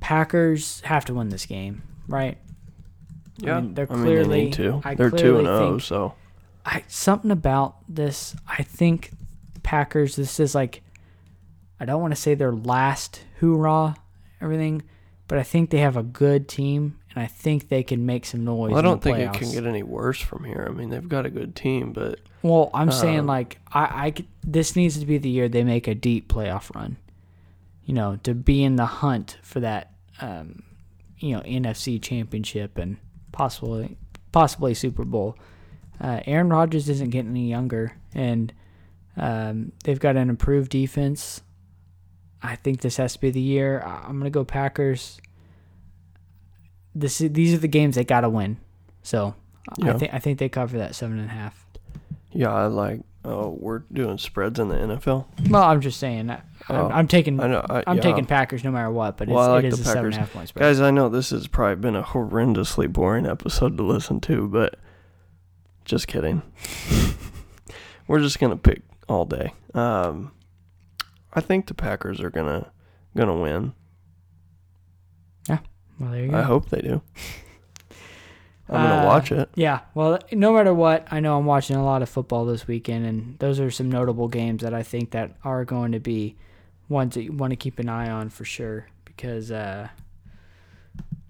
Packers 0.01 0.81
have 0.81 1.05
to 1.07 1.15
win 1.15 1.29
this 1.29 1.47
game, 1.47 1.83
right? 2.09 2.39
Yeah, 3.39 3.57
I 3.57 3.61
mean, 3.61 3.75
they're 3.75 3.91
I 3.91 3.95
mean, 3.95 4.05
clearly. 4.05 4.29
they 4.29 4.45
need 4.45 4.53
to. 4.55 4.83
They're 4.97 5.11
two 5.11 5.39
and 5.39 5.47
zero, 5.47 5.79
so 5.79 6.15
I 6.65 6.85
something 6.89 7.31
about 7.31 7.77
this. 7.89 8.37
I 8.47 8.63
think 8.63 9.11
Packers. 9.63 10.17
This 10.17 10.39
is 10.41 10.55
like, 10.55 10.83
I 11.81 11.85
don't 11.85 12.01
want 12.01 12.15
to 12.15 12.21
say 12.21 12.35
their 12.35 12.53
last 12.53 13.23
hoorah, 13.41 13.97
everything, 14.41 14.83
but 15.29 15.39
I 15.39 15.43
think 15.43 15.71
they 15.71 15.79
have 15.79 15.97
a 15.97 16.03
good 16.03 16.49
team, 16.49 16.99
and 17.15 17.23
I 17.23 17.27
think 17.27 17.69
they 17.69 17.83
can 17.83 18.07
make 18.07 18.25
some 18.25 18.45
noise. 18.45 18.71
well, 18.71 18.79
I 18.79 18.83
don't 18.83 19.03
think 19.03 19.19
it 19.19 19.33
can 19.33 19.51
get 19.53 19.65
any 19.67 19.83
worse 19.83 20.21
from 20.21 20.45
here. 20.45 20.67
I 20.69 20.73
mean, 20.73 20.89
they've 20.91 21.09
got 21.09 21.27
a 21.27 21.31
good 21.31 21.55
team, 21.55 21.93
but 21.93 22.21
Well, 22.43 22.71
I'm 22.73 22.91
saying 22.93 23.21
Um, 23.21 23.27
like 23.27 23.59
I, 23.73 23.81
I 24.07 24.15
this 24.43 24.77
needs 24.77 24.99
to 24.99 25.07
be 25.07 25.19
the 25.19 25.29
year 25.29 25.49
they 25.49 25.65
make 25.65 25.87
a 25.87 25.95
deep 25.95 26.33
playoff 26.33 26.75
run. 26.75 26.97
You 27.85 27.95
know, 27.95 28.17
to 28.23 28.35
be 28.35 28.63
in 28.63 28.77
the 28.77 28.87
hunt 28.87 29.39
for 29.43 29.61
that, 29.61 29.93
um, 30.21 30.63
you 31.19 31.33
know, 31.37 31.41
NFC 31.43 32.01
Championship 32.01 32.79
and 32.79 32.97
possibly 33.33 33.97
possibly 34.31 34.75
Super 34.75 35.05
Bowl. 35.05 35.37
Uh, 36.01 36.21
Aaron 36.27 36.49
Rodgers 36.49 36.89
isn't 36.89 37.11
getting 37.11 37.31
any 37.33 37.49
younger, 37.49 37.97
and 38.15 38.53
um, 39.17 39.73
they've 39.85 40.01
got 40.01 40.17
an 40.17 40.31
improved 40.31 40.71
defense. 40.71 41.43
I 42.43 42.57
think 42.57 42.81
this 42.81 42.97
has 42.97 43.13
to 43.13 43.21
be 43.21 43.31
the 43.31 43.41
year. 43.41 43.81
I'm 43.81 44.19
gonna 44.19 44.31
go 44.31 44.45
Packers. 44.45 45.21
This 46.95 47.21
is, 47.21 47.33
these 47.33 47.55
are 47.55 47.59
the 47.59 47.69
games 47.69 47.95
they 47.97 48.05
got 48.05 48.21
to 48.23 48.29
win, 48.29 48.59
so 49.03 49.35
I 49.83 49.93
think 49.95 50.13
I 50.15 50.19
think 50.19 50.39
they 50.39 50.49
cover 50.49 50.79
that 50.79 50.95
seven 50.95 51.19
and 51.19 51.29
a 51.31 51.33
half. 51.33 51.67
yeah, 52.33 52.53
I 52.53 52.67
like. 52.67 53.01
Oh, 53.25 53.51
we're 53.61 53.85
doing 53.93 54.19
spreads 54.19 54.59
in 54.59 54.69
the 54.69 54.75
NFL. 54.75 55.27
Well, 55.49 55.63
I'm 55.63 55.81
just 55.81 56.01
saying. 56.01 56.29
I, 56.31 56.43
Oh, 56.69 56.87
I'm, 56.87 56.93
I'm 56.93 57.09
taking. 57.09 57.41
I 57.41 57.47
know. 57.49 57.65
I, 57.69 57.83
I'm 57.89 57.97
yeah. 57.97 58.03
taking 58.03 58.25
Packers 58.25 58.63
no 58.63 58.71
matter 58.71 58.91
what, 58.91 59.17
but 59.17 59.29
it's, 59.29 59.35
Well, 59.35 59.51
I 59.51 59.55
like 59.55 59.65
it 59.65 59.73
is 59.73 59.81
a 59.81 59.85
seven 59.85 60.07
and 60.07 60.13
Packers. 60.13 60.17
a 60.17 60.21
half 60.21 60.33
point 60.33 60.49
spread. 60.49 60.63
Guys, 60.63 60.81
I 60.81 60.91
know 60.93 61.09
this 61.09 61.31
has 61.31 61.49
probably 61.49 61.77
been 61.77 61.97
a 61.97 62.03
horrendously 62.05 62.93
boring 62.93 63.27
episode 63.27 63.77
to 63.79 63.83
listen 63.83 64.21
to, 64.23 64.47
but 64.49 64.77
just 65.85 66.07
kidding. 66.07 66.43
We're 68.07 68.21
just 68.21 68.39
gonna 68.39 68.57
pick 68.57 68.83
all 69.09 69.25
day. 69.25 69.55
Um, 69.75 70.33
I 71.33 71.41
think 71.41 71.67
the 71.67 71.75
Packers 71.75 72.21
are 72.21 72.31
gonna 72.31 72.71
gonna 73.17 73.37
win. 73.37 73.73
Well, 76.03 76.11
there 76.11 76.25
you 76.25 76.31
go. 76.31 76.37
I 76.39 76.43
hope 76.43 76.69
they 76.69 76.81
do. 76.83 77.01
I'm 78.69 78.75
gonna 78.83 79.03
Uh, 79.03 79.07
watch 79.07 79.33
it. 79.33 79.49
Yeah. 79.55 79.81
Well, 79.95 80.19
no 80.33 80.53
matter 80.55 80.73
what, 80.75 81.07
I 81.11 81.21
know 81.21 81.39
I'm 81.39 81.45
watching 81.47 81.77
a 81.77 81.85
lot 81.85 82.01
of 82.03 82.09
football 82.09 82.45
this 82.47 82.67
weekend, 82.67 83.05
and 83.07 83.39
those 83.39 83.61
are 83.61 83.71
some 83.71 83.91
notable 83.91 84.29
games 84.29 84.63
that 84.63 84.73
I 84.75 84.83
think 84.83 85.11
that 85.13 85.37
are 85.45 85.65
going 85.65 85.93
to 85.93 86.01
be 86.01 86.37
ones 86.89 87.15
that 87.15 87.23
you 87.23 87.33
want 87.33 87.51
to 87.53 87.57
keep 87.57 87.79
an 87.79 87.89
eye 87.89 88.11
on 88.11 88.29
for 88.31 88.45
sure. 88.45 88.87
Because, 89.05 89.51
uh, 89.51 89.89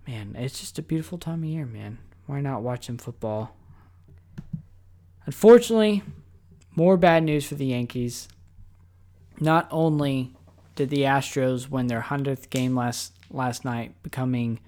man, 0.07 0.37
it's 0.39 0.61
just 0.61 0.79
a 0.79 0.83
beautiful 0.83 1.19
time 1.19 1.43
of 1.43 1.49
year, 1.49 1.67
man. 1.67 1.99
Why 2.27 2.41
not 2.41 2.63
watch 2.63 2.87
some 2.87 2.99
football? 2.99 3.57
Unfortunately, 5.27 6.03
more 6.77 6.97
bad 6.97 7.23
news 7.25 7.47
for 7.47 7.55
the 7.57 7.67
Yankees. 7.67 8.29
Not 9.41 9.67
only 9.71 10.33
did 10.77 10.91
the 10.91 10.99
Astros 11.03 11.69
win 11.69 11.87
their 11.89 12.01
hundredth 12.01 12.51
game 12.51 12.75
last 12.77 13.13
last 13.33 13.65
night, 13.65 13.95
becoming 14.03 14.61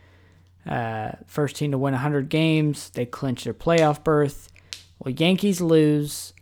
uh, 0.67 1.13
first 1.27 1.57
team 1.57 1.71
to 1.73 1.79
win 1.79 1.93
100 1.93 2.29
games. 2.29 2.91
They 2.91 3.07
clinch 3.07 3.45
their 3.45 3.55
playoff 3.55 4.03
berth. 4.03 4.51
Well, 4.99 5.13
Yankees 5.15 5.61
lose. 5.61 6.33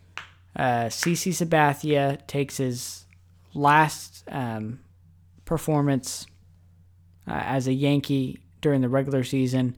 Uh, 0.55 0.85
CC 0.85 1.31
Sabathia 1.31 2.25
takes 2.27 2.57
his 2.57 3.05
last 3.53 4.23
um, 4.29 4.79
performance 5.45 6.25
uh, 7.27 7.31
as 7.43 7.67
a 7.67 7.73
Yankee 7.73 8.39
during 8.61 8.81
the 8.81 8.89
regular 8.89 9.23
season. 9.23 9.75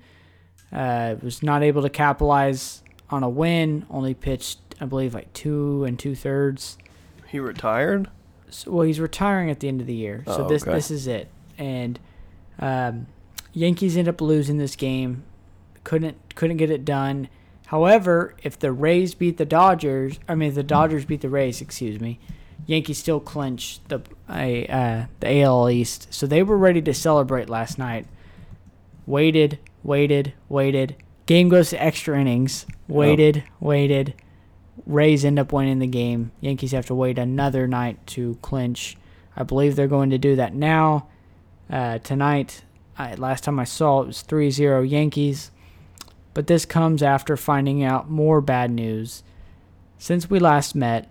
Uh, 0.71 1.15
was 1.21 1.41
not 1.41 1.63
able 1.63 1.81
to 1.81 1.89
capitalize 1.89 2.83
on 3.09 3.23
a 3.23 3.29
win. 3.29 3.85
Only 3.89 4.13
pitched, 4.13 4.59
I 4.81 4.85
believe, 4.85 5.13
like 5.13 5.31
two 5.33 5.85
and 5.85 5.97
two 5.97 6.15
thirds. 6.15 6.77
He 7.27 7.39
retired. 7.39 8.09
So, 8.49 8.71
well, 8.71 8.85
he's 8.85 8.99
retiring 8.99 9.49
at 9.49 9.59
the 9.61 9.67
end 9.67 9.81
of 9.81 9.87
the 9.87 9.95
year, 9.95 10.23
so 10.27 10.45
Oh, 10.45 10.47
this 10.47 10.63
okay. 10.63 10.73
this 10.73 10.91
is 10.91 11.07
it. 11.07 11.29
And 11.57 11.99
um, 12.59 13.07
Yankees 13.53 13.97
end 13.97 14.07
up 14.07 14.21
losing 14.21 14.57
this 14.57 14.75
game. 14.75 15.23
Couldn't 15.83 16.35
couldn't 16.35 16.57
get 16.57 16.69
it 16.69 16.85
done. 16.85 17.29
However, 17.67 18.35
if 18.43 18.59
the 18.59 18.71
Rays 18.71 19.15
beat 19.15 19.37
the 19.37 19.45
Dodgers, 19.45 20.19
I 20.27 20.35
mean, 20.35 20.53
the 20.53 20.63
Dodgers 20.63 21.05
beat 21.05 21.21
the 21.21 21.29
Rays, 21.29 21.61
excuse 21.61 21.99
me, 21.99 22.19
Yankees 22.65 22.97
still 22.97 23.19
clinch 23.19 23.79
the 23.87 24.01
a 24.29 24.67
uh, 24.67 25.05
the 25.19 25.41
AL 25.41 25.69
East. 25.69 26.13
So 26.13 26.27
they 26.27 26.43
were 26.43 26.57
ready 26.57 26.81
to 26.81 26.93
celebrate 26.93 27.49
last 27.49 27.77
night. 27.77 28.07
Waited, 29.05 29.59
waited, 29.83 30.33
waited. 30.49 30.95
Game 31.25 31.49
goes 31.49 31.71
to 31.71 31.81
extra 31.81 32.19
innings. 32.19 32.65
Waited, 32.87 33.43
waited. 33.59 34.13
Rays 34.85 35.25
end 35.25 35.39
up 35.39 35.51
winning 35.51 35.79
the 35.79 35.87
game. 35.87 36.31
Yankees 36.41 36.71
have 36.71 36.85
to 36.87 36.95
wait 36.95 37.17
another 37.17 37.67
night 37.67 38.05
to 38.07 38.35
clinch. 38.41 38.97
I 39.35 39.43
believe 39.43 39.75
they're 39.75 39.87
going 39.87 40.11
to 40.11 40.17
do 40.17 40.35
that 40.35 40.53
now. 40.53 41.07
Uh, 41.69 41.97
tonight, 41.99 42.63
I, 42.97 43.15
last 43.15 43.43
time 43.43 43.59
I 43.59 43.63
saw 43.63 44.01
it 44.01 44.07
was 44.07 44.21
3 44.21 44.51
0 44.51 44.81
Yankees. 44.81 45.51
But 46.33 46.47
this 46.47 46.65
comes 46.65 47.01
after 47.01 47.37
finding 47.37 47.83
out 47.83 48.09
more 48.09 48.41
bad 48.41 48.69
news. 48.69 49.23
Since 49.97 50.29
we 50.29 50.39
last 50.39 50.75
met, 50.75 51.09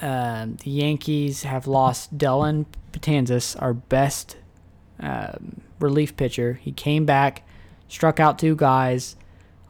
um, 0.00 0.56
the 0.62 0.70
Yankees 0.70 1.42
have 1.42 1.66
lost 1.66 2.16
Dellin 2.16 2.66
Betances, 2.92 3.60
our 3.60 3.74
best 3.74 4.36
um, 5.00 5.60
relief 5.80 6.16
pitcher. 6.16 6.54
He 6.62 6.72
came 6.72 7.04
back, 7.04 7.42
struck 7.88 8.20
out 8.20 8.38
two 8.38 8.54
guys. 8.54 9.16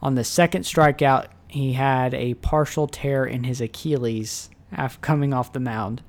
On 0.02 0.14
the 0.14 0.24
second 0.24 0.62
strikeout, 0.62 1.28
he 1.48 1.72
had 1.72 2.12
a 2.12 2.34
partial 2.34 2.86
tear 2.86 3.24
in 3.24 3.44
his 3.44 3.60
Achilles 3.60 4.50
after 4.70 5.00
coming 5.00 5.32
off 5.32 5.52
the 5.52 5.60
mound. 5.60 6.02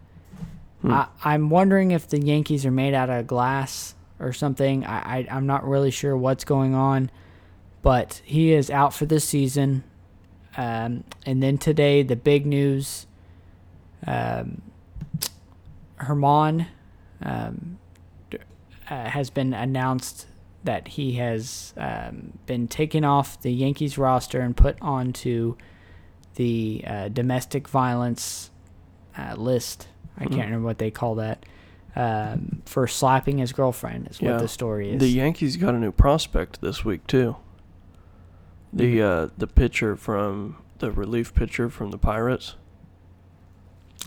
Hmm. 0.82 0.92
I, 0.92 1.08
I'm 1.24 1.50
wondering 1.50 1.92
if 1.92 2.08
the 2.08 2.20
Yankees 2.20 2.66
are 2.66 2.72
made 2.72 2.94
out 2.94 3.10
of 3.10 3.28
glass 3.28 3.96
or 4.20 4.34
something. 4.34 4.86
I, 4.86 5.20
I 5.20 5.28
I'm 5.32 5.46
not 5.46 5.68
really 5.68 5.92
sure 5.92 6.16
what's 6.16 6.44
going 6.44 6.76
on, 6.76 7.10
but 7.82 8.22
he 8.26 8.54
is 8.54 8.70
out 8.70 8.94
for 8.94 9.06
this 9.06 9.26
season. 9.26 9.84
Um, 10.56 11.04
and 11.26 11.42
then 11.42 11.58
today, 11.58 12.04
the 12.04 12.16
big 12.16 12.46
news: 12.46 13.06
um, 14.06 14.62
Germán 16.00 16.68
um, 17.22 17.78
uh, 18.90 19.10
has 19.10 19.30
been 19.30 19.54
announced 19.54 20.28
that 20.64 20.88
he 20.90 21.14
has 21.14 21.74
um, 21.78 22.38
been 22.46 22.68
taken 22.68 23.04
off 23.04 23.42
the 23.42 23.52
Yankees 23.52 23.98
roster 23.98 24.42
and 24.42 24.56
put 24.56 24.78
onto 24.82 25.56
the 26.36 26.84
uh, 26.86 27.08
domestic 27.10 27.68
violence 27.68 28.52
uh, 29.18 29.36
list. 29.36 29.88
I 30.18 30.24
Hmm. 30.24 30.30
can't 30.34 30.46
remember 30.46 30.66
what 30.66 30.78
they 30.80 30.92
call 30.92 31.16
that. 31.16 31.46
Um, 31.96 32.62
for 32.66 32.86
slapping 32.88 33.40
his 33.40 33.52
girlfriend 33.54 34.08
is 34.10 34.22
Yeah. 34.22 34.34
what 34.34 34.42
the 34.42 34.48
story 34.48 34.92
is. 34.92 35.00
The 35.00 35.08
Yankees 35.10 35.58
got 35.58 35.74
a 35.74 35.80
new 35.80 35.92
prospect 35.92 36.62
this 36.62 36.86
week 36.86 37.08
too. 37.08 37.38
The 38.72 39.02
uh, 39.02 39.28
the 39.38 39.48
pitcher 39.48 39.96
from 39.96 40.58
the 40.80 40.92
relief 40.92 41.34
pitcher 41.34 41.70
from 41.70 41.90
the 41.92 41.98
Pirates. 41.98 42.56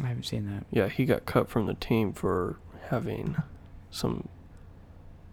I 0.02 0.06
haven't 0.06 0.24
seen 0.24 0.48
that. 0.50 0.66
Yeah, 0.70 0.88
he 0.88 1.04
got 1.04 1.26
cut 1.26 1.48
from 1.48 1.66
the 1.66 1.74
team 1.74 2.12
for 2.12 2.58
having 2.90 3.34
some 3.90 4.28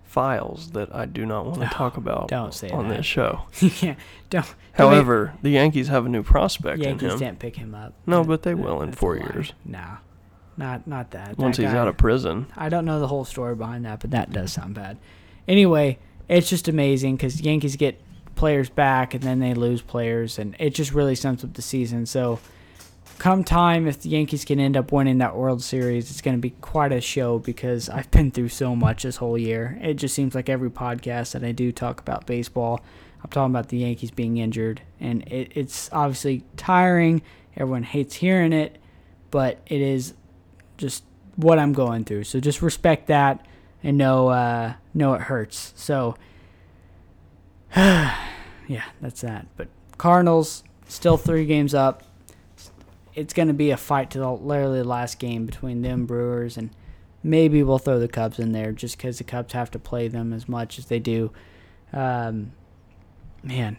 files 0.03 0.71
that 0.71 0.93
I 0.95 1.05
do 1.05 1.25
not 1.25 1.45
want 1.45 1.55
to 1.59 1.65
No, 1.65 1.69
talk 1.69 1.97
about 1.97 2.29
don't 2.29 2.53
say 2.53 2.69
on 2.69 2.87
that. 2.87 2.97
this 2.97 3.05
show. 3.05 3.41
yeah, 3.81 3.95
don't. 4.29 4.55
However, 4.73 5.33
the 5.43 5.49
Yankees 5.51 5.89
have 5.89 6.05
a 6.05 6.09
new 6.09 6.23
prospect 6.23 6.79
Yankees 6.81 7.03
in 7.03 7.09
him. 7.11 7.19
didn't 7.19 7.39
pick 7.39 7.57
him 7.57 7.75
up. 7.75 7.93
No, 8.07 8.23
but 8.23 8.41
they 8.43 8.55
will 8.55 8.81
in 8.81 8.93
four 8.93 9.15
years. 9.15 9.53
Nah, 9.63 9.97
not 10.57 10.87
not 10.87 11.11
that. 11.11 11.37
Once 11.37 11.57
That 11.57 11.63
he's 11.63 11.71
guy- 11.71 11.77
out 11.79 11.87
of 11.87 11.97
prison. 11.97 12.47
I 12.55 12.69
don't 12.69 12.85
know 12.85 12.99
the 12.99 13.07
whole 13.07 13.25
story 13.25 13.55
behind 13.55 13.85
that, 13.85 13.99
but 13.99 14.11
that 14.11 14.31
does 14.31 14.51
sound 14.53 14.75
bad. 14.75 14.97
Anyway, 15.47 15.99
it's 16.27 16.49
just 16.49 16.67
amazing 16.67 17.15
because 17.15 17.41
Yankees 17.41 17.75
get 17.75 18.01
players 18.35 18.69
back 18.69 19.13
and 19.13 19.23
then 19.23 19.39
they 19.39 19.53
lose 19.53 19.81
players, 19.81 20.37
and 20.39 20.55
it 20.59 20.71
just 20.75 20.93
really 20.93 21.15
sums 21.15 21.43
up 21.43 21.53
the 21.53 21.61
season. 21.61 22.05
So, 22.05 22.39
come 23.17 23.43
time, 23.43 23.87
if 23.87 24.01
the 24.01 24.09
Yankees 24.09 24.45
can 24.45 24.59
end 24.59 24.75
up 24.77 24.91
winning 24.91 25.19
that 25.19 25.35
World 25.35 25.63
Series, 25.63 26.11
it's 26.11 26.21
going 26.21 26.35
to 26.37 26.41
be 26.41 26.51
quite 26.61 26.91
a 26.91 27.01
show 27.01 27.39
because 27.39 27.89
I've 27.89 28.11
been 28.11 28.31
through 28.31 28.49
so 28.49 28.75
much 28.75 29.03
this 29.03 29.15
whole 29.17 29.37
year. 29.37 29.79
It 29.81 29.95
just 29.95 30.13
seems 30.13 30.35
like 30.35 30.49
every 30.49 30.69
podcast 30.69 31.31
that 31.31 31.43
I 31.43 31.51
do 31.51 31.71
talk 31.71 31.99
about 31.99 32.25
baseball, 32.27 32.81
I'm 33.23 33.29
talking 33.29 33.51
about 33.53 33.69
the 33.69 33.77
Yankees 33.77 34.11
being 34.11 34.37
injured, 34.37 34.81
and 34.99 35.23
it, 35.27 35.51
it's 35.55 35.89
obviously 35.91 36.43
tiring. 36.57 37.21
Everyone 37.55 37.83
hates 37.83 38.15
hearing 38.15 38.53
it. 38.53 38.77
but 39.31 39.59
it 39.65 39.81
is 39.81 40.13
just 40.77 41.03
what 41.35 41.59
I'm 41.59 41.73
going 41.73 42.03
through. 42.03 42.23
So 42.25 42.39
just 42.39 42.61
respect 42.61 43.07
that 43.07 43.45
and 43.83 43.97
know 43.97 44.29
uh, 44.29 44.73
know 44.93 45.13
it 45.13 45.21
hurts. 45.21 45.73
So 45.75 46.15
yeah, 47.75 48.15
that's 49.01 49.21
that. 49.21 49.47
But 49.55 49.67
Cardinals 49.97 50.63
still 50.87 51.17
three 51.17 51.45
games 51.45 51.73
up. 51.73 52.03
It's 53.13 53.33
going 53.33 53.47
to 53.47 53.53
be 53.53 53.71
a 53.71 53.77
fight 53.77 54.11
to 54.11 54.19
the 54.19 54.31
literally 54.31 54.83
last 54.83 55.17
game 55.17 55.45
between 55.45 55.81
them 55.81 56.05
Brewers 56.05 56.55
and 56.55 56.69
maybe 57.23 57.63
we'll 57.63 57.79
throw 57.79 57.99
the 57.99 58.07
Cubs 58.07 58.39
in 58.39 58.51
there 58.51 58.71
just 58.71 58.97
because 58.97 59.17
the 59.17 59.23
Cubs 59.23 59.53
have 59.53 59.71
to 59.71 59.79
play 59.79 60.07
them 60.07 60.33
as 60.33 60.47
much 60.47 60.79
as 60.79 60.85
they 60.85 60.99
do. 60.99 61.31
Um, 61.93 62.51
man, 63.43 63.77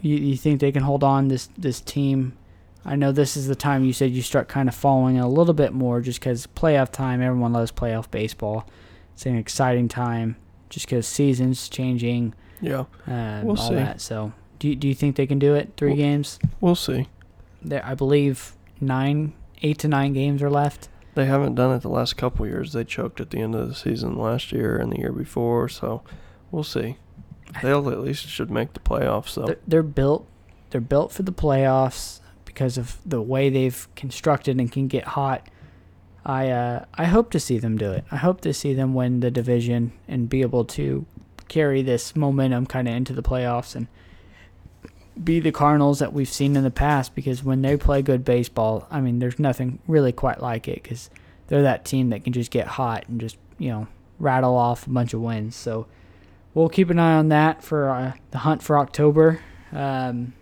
you 0.00 0.16
you 0.16 0.36
think 0.36 0.60
they 0.60 0.72
can 0.72 0.82
hold 0.82 1.04
on 1.04 1.28
this 1.28 1.48
this 1.58 1.80
team? 1.80 2.36
I 2.84 2.96
know 2.96 3.12
this 3.12 3.36
is 3.36 3.46
the 3.46 3.54
time 3.54 3.84
you 3.84 3.92
said 3.92 4.10
you 4.12 4.22
start 4.22 4.48
kind 4.48 4.68
of 4.68 4.74
following 4.74 5.16
it 5.16 5.20
a 5.20 5.26
little 5.26 5.52
bit 5.54 5.72
more 5.72 6.00
just 6.00 6.18
because 6.20 6.46
playoff 6.46 6.90
time. 6.90 7.20
Everyone 7.20 7.52
loves 7.52 7.70
playoff 7.72 8.10
baseball. 8.10 8.66
It's 9.14 9.26
an 9.26 9.36
exciting 9.36 9.88
time 9.88 10.36
just 10.70 10.86
because 10.86 11.06
seasons 11.06 11.68
changing. 11.68 12.34
Yeah, 12.62 12.84
um, 13.06 13.44
We'll 13.44 13.58
all 13.60 13.68
see. 13.68 13.74
that. 13.74 14.00
So, 14.00 14.32
do 14.58 14.68
you, 14.68 14.76
do 14.76 14.88
you 14.88 14.94
think 14.94 15.16
they 15.16 15.26
can 15.26 15.38
do 15.38 15.54
it? 15.54 15.72
Three 15.76 15.90
Well- 15.90 15.96
games? 15.98 16.38
we'll 16.60 16.74
see. 16.74 17.08
There, 17.62 17.84
I 17.84 17.94
believe 17.94 18.54
nine, 18.80 19.34
eight 19.62 19.78
to 19.80 19.88
nine 19.88 20.12
games 20.14 20.42
are 20.42 20.50
left. 20.50 20.88
They 21.14 21.26
haven't 21.26 21.56
done 21.56 21.74
it 21.74 21.82
the 21.82 21.88
last 21.90 22.16
couple 22.16 22.46
years. 22.46 22.72
They 22.72 22.84
choked 22.84 23.20
at 23.20 23.30
the 23.30 23.40
end 23.40 23.54
of 23.54 23.68
the 23.68 23.74
season 23.74 24.16
last 24.16 24.52
year 24.52 24.76
and 24.78 24.90
the 24.92 24.98
year 24.98 25.12
before, 25.12 25.68
so 25.68 26.02
we'll 26.50 26.64
see. 26.64 26.96
They'll 27.62 27.90
at 27.90 28.00
least 28.00 28.26
should 28.28 28.50
make 28.50 28.72
the 28.74 28.80
playoffs 28.80 29.34
though. 29.34 29.46
They're, 29.46 29.58
they're 29.66 29.82
built. 29.82 30.26
They're 30.70 30.80
built 30.80 31.12
for 31.12 31.24
the 31.24 31.32
playoffs 31.32 32.19
because 32.50 32.76
of 32.76 32.98
the 33.06 33.22
way 33.22 33.48
they've 33.48 33.88
constructed 33.94 34.58
and 34.58 34.70
can 34.70 34.88
get 34.88 35.04
hot. 35.04 35.48
I 36.26 36.50
uh, 36.50 36.84
I 36.94 37.04
hope 37.04 37.30
to 37.30 37.40
see 37.40 37.58
them 37.58 37.78
do 37.78 37.92
it. 37.92 38.04
I 38.10 38.16
hope 38.16 38.40
to 38.42 38.52
see 38.52 38.74
them 38.74 38.92
win 38.92 39.20
the 39.20 39.30
division 39.30 39.92
and 40.08 40.28
be 40.28 40.42
able 40.42 40.64
to 40.66 41.06
carry 41.48 41.82
this 41.82 42.16
momentum 42.16 42.66
kind 42.66 42.88
of 42.88 42.94
into 42.94 43.12
the 43.12 43.22
playoffs 43.22 43.74
and 43.74 43.86
be 45.22 45.40
the 45.40 45.52
Cardinals 45.52 45.98
that 46.00 46.12
we've 46.12 46.28
seen 46.28 46.56
in 46.56 46.64
the 46.64 46.70
past. 46.70 47.14
Because 47.14 47.44
when 47.44 47.62
they 47.62 47.76
play 47.76 48.02
good 48.02 48.24
baseball, 48.24 48.86
I 48.90 49.00
mean, 49.00 49.20
there's 49.20 49.38
nothing 49.38 49.78
really 49.86 50.12
quite 50.12 50.42
like 50.42 50.66
it 50.66 50.82
because 50.82 51.08
they're 51.46 51.62
that 51.62 51.84
team 51.84 52.10
that 52.10 52.24
can 52.24 52.32
just 52.32 52.50
get 52.50 52.66
hot 52.66 53.04
and 53.08 53.20
just 53.20 53.36
you 53.58 53.70
know 53.70 53.86
rattle 54.18 54.56
off 54.56 54.88
a 54.88 54.90
bunch 54.90 55.14
of 55.14 55.20
wins. 55.20 55.54
So 55.54 55.86
we'll 56.52 56.68
keep 56.68 56.90
an 56.90 56.98
eye 56.98 57.14
on 57.14 57.28
that 57.28 57.62
for 57.62 57.88
uh, 57.88 58.12
the 58.32 58.38
hunt 58.38 58.62
for 58.62 58.76
October. 58.76 59.40
Um, 59.72 60.34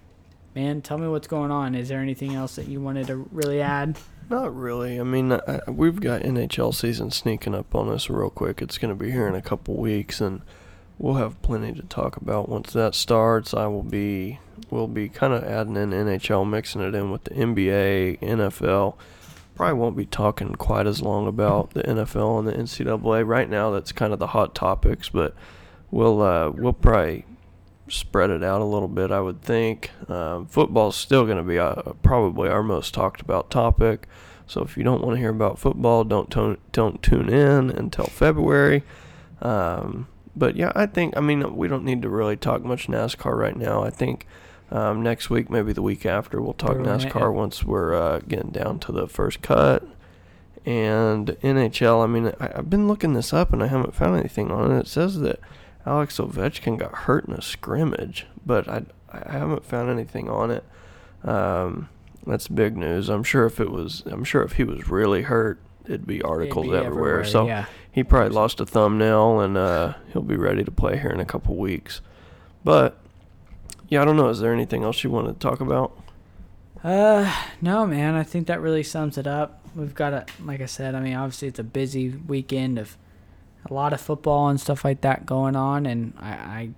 man, 0.54 0.82
tell 0.82 0.98
me 0.98 1.08
what's 1.08 1.28
going 1.28 1.50
on. 1.50 1.74
Is 1.74 1.88
there 1.88 2.00
anything 2.00 2.34
else 2.34 2.56
that 2.56 2.68
you 2.68 2.80
wanted 2.80 3.06
to 3.08 3.28
really 3.32 3.60
add? 3.60 3.98
Not 4.30 4.54
really. 4.54 5.00
I 5.00 5.04
mean, 5.04 5.32
I, 5.32 5.60
we've 5.68 6.00
got 6.00 6.22
NHL 6.22 6.74
season 6.74 7.10
sneaking 7.10 7.54
up 7.54 7.74
on 7.74 7.88
us 7.88 8.10
real 8.10 8.30
quick. 8.30 8.60
It's 8.60 8.76
going 8.76 8.96
to 8.96 9.04
be 9.04 9.10
here 9.10 9.26
in 9.26 9.34
a 9.34 9.42
couple 9.42 9.74
weeks, 9.76 10.20
and 10.20 10.42
we'll 10.98 11.14
have 11.14 11.40
plenty 11.40 11.72
to 11.72 11.82
talk 11.82 12.16
about 12.16 12.48
once 12.48 12.72
that 12.74 12.94
starts. 12.94 13.54
I 13.54 13.66
will 13.68 13.82
be, 13.82 14.38
we'll 14.68 14.88
be 14.88 15.08
kind 15.08 15.32
of 15.32 15.44
adding 15.44 15.76
in 15.76 15.90
NHL, 15.90 16.48
mixing 16.48 16.82
it 16.82 16.94
in 16.94 17.10
with 17.10 17.24
the 17.24 17.30
NBA, 17.30 18.20
NFL. 18.20 18.96
Probably 19.54 19.74
won't 19.74 19.96
be 19.96 20.06
talking 20.06 20.54
quite 20.54 20.86
as 20.86 21.00
long 21.00 21.26
about 21.26 21.70
the 21.70 21.82
NFL 21.82 22.38
and 22.38 22.48
the 22.48 22.52
NCAA 22.52 23.26
right 23.26 23.48
now. 23.48 23.70
That's 23.70 23.92
kind 23.92 24.12
of 24.12 24.18
the 24.18 24.28
hot 24.28 24.54
topics, 24.54 25.08
but 25.08 25.34
we'll 25.90 26.22
uh, 26.22 26.50
we'll 26.50 26.74
probably 26.74 27.24
spread 27.90 28.30
it 28.30 28.42
out 28.42 28.60
a 28.60 28.64
little 28.64 28.88
bit. 28.88 29.10
I 29.10 29.20
would 29.20 29.42
think 29.42 29.90
um, 30.08 30.46
football's 30.46 30.96
still 30.96 31.24
going 31.24 31.38
to 31.38 31.42
be 31.42 31.58
uh, 31.58 31.92
probably 32.02 32.48
our 32.48 32.62
most 32.62 32.94
talked 32.94 33.20
about 33.20 33.50
topic. 33.50 34.08
So 34.46 34.62
if 34.62 34.76
you 34.76 34.82
don't 34.82 35.02
want 35.02 35.16
to 35.16 35.20
hear 35.20 35.30
about 35.30 35.58
football, 35.58 36.04
don't 36.04 36.30
tone, 36.30 36.58
don't 36.72 37.02
tune 37.02 37.28
in 37.28 37.70
until 37.70 38.06
February. 38.06 38.82
Um, 39.42 40.08
but 40.34 40.56
yeah, 40.56 40.72
I 40.74 40.86
think 40.86 41.16
I 41.16 41.20
mean 41.20 41.56
we 41.56 41.68
don't 41.68 41.84
need 41.84 42.02
to 42.02 42.08
really 42.08 42.36
talk 42.36 42.64
much 42.64 42.86
NASCAR 42.86 43.36
right 43.36 43.56
now. 43.56 43.82
I 43.82 43.90
think 43.90 44.26
um, 44.70 45.02
next 45.02 45.30
week, 45.30 45.48
maybe 45.50 45.72
the 45.72 45.82
week 45.82 46.04
after, 46.04 46.40
we'll 46.40 46.52
talk 46.52 46.72
They're 46.72 46.80
in 46.80 46.86
it, 46.86 47.12
NASCAR 47.12 47.32
once 47.32 47.64
we're 47.64 47.94
uh, 47.94 48.20
getting 48.20 48.50
down 48.50 48.78
to 48.80 48.92
the 48.92 49.08
first 49.08 49.42
cut. 49.42 49.84
And 50.66 51.28
NHL, 51.42 52.04
I 52.04 52.06
mean, 52.06 52.32
I, 52.38 52.58
I've 52.58 52.68
been 52.68 52.88
looking 52.88 53.14
this 53.14 53.32
up 53.32 53.52
and 53.52 53.62
I 53.62 53.68
haven't 53.68 53.94
found 53.94 54.18
anything 54.18 54.50
on 54.50 54.70
it. 54.70 54.80
It 54.80 54.86
says 54.86 55.20
that 55.20 55.40
Alex 55.86 56.18
Ovechkin 56.18 56.78
got 56.78 56.94
hurt 56.94 57.26
in 57.26 57.34
a 57.34 57.42
scrimmage, 57.42 58.26
but 58.44 58.68
I, 58.68 58.82
I 59.10 59.32
haven't 59.32 59.64
found 59.64 59.90
anything 59.90 60.28
on 60.28 60.50
it. 60.50 60.64
Um, 61.24 61.88
that's 62.26 62.48
big 62.48 62.76
news. 62.76 63.08
I'm 63.08 63.24
sure 63.24 63.46
if 63.46 63.58
it 63.58 63.70
was, 63.70 64.02
I'm 64.06 64.24
sure 64.24 64.42
if 64.42 64.52
he 64.52 64.64
was 64.64 64.88
really 64.88 65.22
hurt, 65.22 65.58
it'd 65.86 66.06
be 66.06 66.20
articles 66.22 66.66
It'd 66.66 66.80
be 66.80 66.86
everywhere. 66.86 67.24
So 67.24 67.46
yeah. 67.46 67.66
he 67.90 68.04
probably 68.04 68.34
lost 68.34 68.60
a 68.60 68.66
thumbnail 68.66 69.40
and 69.40 69.56
uh, 69.56 69.94
he'll 70.12 70.22
be 70.22 70.36
ready 70.36 70.62
to 70.64 70.70
play 70.70 70.98
here 70.98 71.10
in 71.10 71.20
a 71.20 71.24
couple 71.24 71.56
weeks. 71.56 72.00
But 72.64 72.98
yeah, 73.88 74.02
I 74.02 74.04
don't 74.04 74.16
know. 74.16 74.28
Is 74.28 74.40
there 74.40 74.52
anything 74.52 74.84
else 74.84 75.02
you 75.02 75.10
want 75.10 75.28
to 75.28 75.34
talk 75.34 75.60
about? 75.60 75.98
Uh, 76.84 77.32
no, 77.60 77.86
man. 77.86 78.14
I 78.14 78.22
think 78.22 78.46
that 78.46 78.60
really 78.60 78.82
sums 78.82 79.16
it 79.16 79.26
up. 79.26 79.64
We've 79.74 79.94
got 79.94 80.12
a, 80.12 80.26
like 80.44 80.60
I 80.60 80.66
said. 80.66 80.94
I 80.94 81.00
mean, 81.00 81.14
obviously 81.14 81.48
it's 81.48 81.58
a 81.58 81.64
busy 81.64 82.10
weekend 82.10 82.78
of 82.78 82.96
a 83.68 83.74
lot 83.74 83.92
of 83.92 84.00
football 84.00 84.48
and 84.48 84.60
stuff 84.60 84.84
like 84.84 85.00
that 85.02 85.26
going 85.26 85.56
on, 85.56 85.86
and 85.86 86.12
I, 86.18 86.30
I 86.30 86.70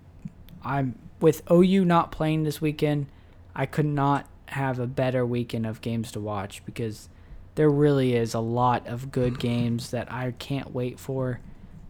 I'm 0.62 0.99
with 1.20 1.43
OU 1.51 1.85
not 1.85 2.12
playing 2.12 2.45
this 2.45 2.61
weekend. 2.61 3.07
I 3.55 3.66
could 3.66 3.87
not 3.87 4.26
have 4.47 4.78
a 4.78 4.87
better 4.87 5.24
weekend 5.24 5.66
of 5.66 5.81
games 5.81 6.11
to 6.12 6.20
watch 6.20 6.64
because 6.64 7.09
there 7.55 7.70
really 7.70 8.14
is 8.14 8.35
a 8.35 8.41
lot 8.41 8.87
of 8.87 9.12
good 9.12 9.39
games 9.49 9.91
that 9.91 10.11
I 10.11 10.33
can't 10.39 10.72
wait 10.72 10.99
for, 10.99 11.41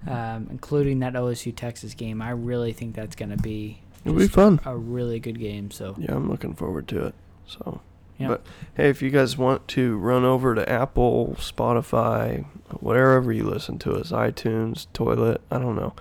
um, 0.06 0.48
including 0.50 0.98
that 1.00 1.14
OSU 1.14 1.54
Texas 1.54 1.94
game. 1.94 2.20
I 2.20 2.30
really 2.30 2.72
think 2.72 2.94
that's 2.94 3.16
going 3.16 3.30
to 3.30 3.36
be 3.42 3.80
It'll 4.04 4.18
be 4.18 4.28
fun. 4.28 4.60
a 4.64 4.76
really 4.76 5.20
good 5.20 5.38
game. 5.38 5.70
So 5.70 5.94
Yeah, 5.98 6.14
I'm 6.16 6.30
looking 6.30 6.54
forward 6.54 6.88
to 6.88 7.06
it. 7.06 7.14
So, 7.46 7.80
Yep. 8.20 8.28
but 8.28 8.42
hey, 8.74 8.88
if 8.88 9.02
you 9.02 9.10
guys 9.10 9.36
want 9.36 9.66
to 9.68 9.96
run 9.96 10.24
over 10.24 10.54
to 10.54 10.68
Apple, 10.68 11.36
Spotify, 11.38 12.44
wherever 12.80 13.32
you 13.32 13.44
listen 13.44 13.78
to 13.80 13.94
us, 13.94 14.12
iTunes, 14.12 14.86
Toilet, 14.92 15.40
I 15.50 15.58
don't 15.58 15.76
know, 15.76 15.94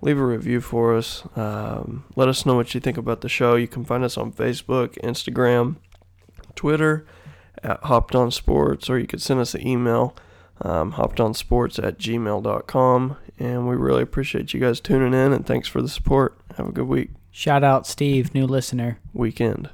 leave 0.00 0.18
a 0.18 0.24
review 0.24 0.60
for 0.60 0.94
us. 0.96 1.24
Um, 1.36 2.04
let 2.16 2.28
us 2.28 2.44
know 2.44 2.54
what 2.54 2.74
you 2.74 2.80
think 2.80 2.96
about 2.98 3.22
the 3.22 3.28
show. 3.28 3.54
You 3.56 3.68
can 3.68 3.84
find 3.84 4.04
us 4.04 4.16
on 4.16 4.32
Facebook, 4.32 4.98
Instagram, 5.02 5.76
Twitter 6.54 7.06
at 7.62 7.82
Hopped 7.84 8.14
On 8.14 8.30
Sports, 8.30 8.90
or 8.90 8.98
you 8.98 9.06
could 9.06 9.22
send 9.22 9.40
us 9.40 9.54
an 9.54 9.66
email, 9.66 10.14
um, 10.60 10.92
hoppedonsports 10.92 11.82
at 11.82 11.98
gmail.com. 11.98 13.16
And 13.38 13.68
we 13.68 13.74
really 13.74 14.02
appreciate 14.02 14.52
you 14.54 14.60
guys 14.60 14.80
tuning 14.80 15.14
in, 15.14 15.32
and 15.32 15.44
thanks 15.46 15.66
for 15.66 15.82
the 15.82 15.88
support. 15.88 16.38
Have 16.56 16.68
a 16.68 16.72
good 16.72 16.86
week, 16.86 17.10
shout 17.32 17.64
out 17.64 17.86
Steve, 17.86 18.34
new 18.34 18.46
listener. 18.46 18.98
weekend. 19.12 19.70